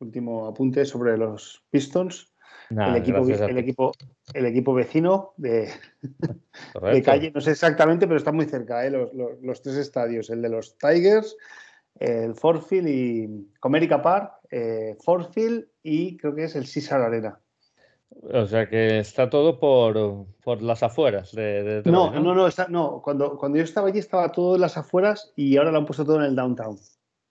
último 0.00 0.48
apunte 0.48 0.84
sobre 0.84 1.16
los 1.16 1.62
Pistons. 1.70 2.32
el, 2.70 2.96
equipo, 2.96 3.18
el, 3.18 3.58
equipo, 3.58 3.92
el, 4.34 4.46
equipo, 4.46 4.74
vecino 4.74 5.34
de, 5.36 5.70
de, 6.82 7.02
calle, 7.02 7.30
no 7.32 7.40
sé 7.40 7.52
exactamente, 7.52 8.08
pero 8.08 8.18
está 8.18 8.32
muy 8.32 8.46
cerca, 8.46 8.84
¿eh? 8.84 8.90
los, 8.90 9.12
los, 9.14 9.62
tres 9.62 9.76
estadios, 9.76 10.28
el 10.30 10.42
de 10.42 10.48
los 10.48 10.76
Tigers, 10.76 11.36
el 12.00 12.34
Forfield 12.34 12.88
y 12.88 13.52
Comerica 13.60 14.02
Park, 14.02 14.40
eh, 14.50 14.96
Forfield 15.04 15.68
y 15.84 16.16
creo 16.16 16.34
que 16.34 16.44
es 16.44 16.56
el 16.56 16.66
César 16.66 17.00
Arena. 17.00 17.38
O 18.10 18.46
sea 18.46 18.68
que 18.68 18.98
está 18.98 19.28
todo 19.28 19.58
por, 19.58 20.26
por 20.42 20.62
las 20.62 20.82
afueras 20.82 21.32
de, 21.32 21.82
no, 21.84 22.10
no, 22.10 22.34
no, 22.34 22.46
está, 22.46 22.66
no. 22.68 23.00
Cuando, 23.02 23.36
cuando 23.36 23.58
yo 23.58 23.64
estaba 23.64 23.88
allí 23.88 23.98
estaba 23.98 24.32
todo 24.32 24.54
en 24.54 24.60
las 24.60 24.76
afueras 24.76 25.32
y 25.36 25.56
ahora 25.56 25.70
lo 25.70 25.78
han 25.78 25.86
puesto 25.86 26.04
todo 26.04 26.16
en 26.16 26.26
el 26.26 26.36
downtown. 26.36 26.78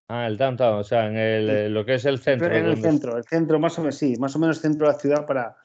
Ah, 0.08 0.28
el 0.28 0.38
downtown, 0.38 0.80
o 0.80 0.84
sea, 0.84 1.08
en 1.08 1.18
el, 1.18 1.74
lo 1.74 1.84
que 1.86 1.96
es 1.96 2.06
el 2.06 2.20
centro. 2.20 2.54
En 2.54 2.66
el 2.66 2.82
centro, 2.82 3.18
el 3.18 3.24
centro, 3.24 3.60
más 3.60 3.78
o 3.80 3.82
menos, 3.82 3.96
sí, 3.96 4.16
más 4.18 4.36
o 4.36 4.40
menos 4.40 4.60
centro 4.60 4.88
de 4.88 4.94
la 4.94 5.00
ciudad 5.00 5.26
para, 5.26 5.58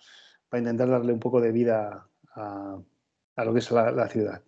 para 0.49 0.61
intentar 0.61 0.89
darle 0.89 1.13
un 1.13 1.21
poco 1.21 1.41
de 1.41 1.53
vida 1.53 2.07
a, 2.35 2.79
a 3.37 3.45
lo 3.45 3.53
que 3.53 3.59
es 3.59 3.71
la, 3.71 3.91
la, 3.91 4.09
ciudad. 4.09 4.43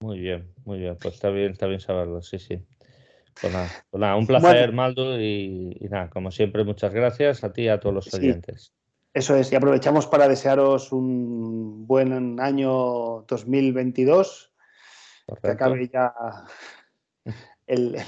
Muy 0.00 0.18
bien, 0.18 0.52
muy 0.64 0.80
bien, 0.80 0.96
pues 1.00 1.14
está 1.14 1.30
bien, 1.30 1.52
está 1.52 1.66
bien 1.66 1.80
saberlo, 1.80 2.20
sí, 2.22 2.38
sí. 2.38 2.60
Pues 3.40 3.52
nada, 3.52 3.68
pues 3.90 4.00
nada 4.00 4.16
un 4.16 4.26
placer, 4.26 4.72
Maldo, 4.72 5.18
y, 5.20 5.76
y, 5.80 5.88
nada, 5.88 6.10
como 6.10 6.30
siempre, 6.30 6.64
muchas 6.64 6.92
gracias 6.92 7.44
a 7.44 7.52
ti 7.52 7.62
y 7.62 7.68
a 7.68 7.78
todos 7.78 7.94
los 7.94 8.12
oyentes. 8.12 8.74
Eso 9.14 9.36
es, 9.36 9.52
y 9.52 9.56
aprovechamos 9.56 10.06
para 10.06 10.26
desearos 10.26 10.90
un 10.90 11.86
buen 11.86 12.40
año 12.40 13.22
2022, 13.28 14.52
que 15.42 15.50
acabe 15.50 15.88
ya 15.88 16.14
el, 17.66 17.98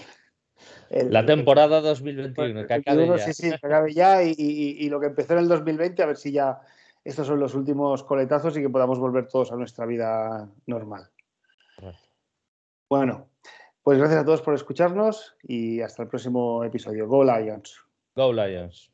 la 0.91 1.27
temporada 1.27 1.81
2021, 1.81 2.67
que 2.67 2.75
acabe 2.75 3.07
ya. 3.07 3.19
Sí, 3.19 3.33
sí, 3.33 3.51
que 3.51 3.67
acabe 3.67 3.93
ya 3.93 4.23
y, 4.23 4.89
lo 4.89 5.01
que 5.01 5.07
empezó 5.07 5.35
en 5.35 5.41
el 5.41 5.49
2020, 5.49 6.03
a 6.03 6.07
ver 6.07 6.17
si 6.17 6.33
ya 6.33 6.61
estos 7.05 7.27
son 7.27 7.41
los 7.41 7.55
últimos 7.55 8.03
coletazos 8.05 8.57
y 8.57 8.63
que 8.63 8.71
podamos 8.71 8.99
volver 8.99 9.27
todos 9.29 9.53
a 9.53 9.57
nuestra 9.57 9.87
vida 9.87 10.49
normal. 10.67 11.11
Bueno, 12.89 13.29
pues 13.83 13.99
gracias 13.99 14.21
a 14.21 14.25
todos 14.25 14.43
por 14.43 14.55
escucharnos 14.55 15.37
y 15.43 15.81
hasta 15.81 16.03
el 16.03 16.09
próximo 16.09 16.65
episodio. 16.65 17.09
Go 17.09 17.25
Lions. 17.25 17.79
Go 18.15 18.33
Lions. 18.33 18.94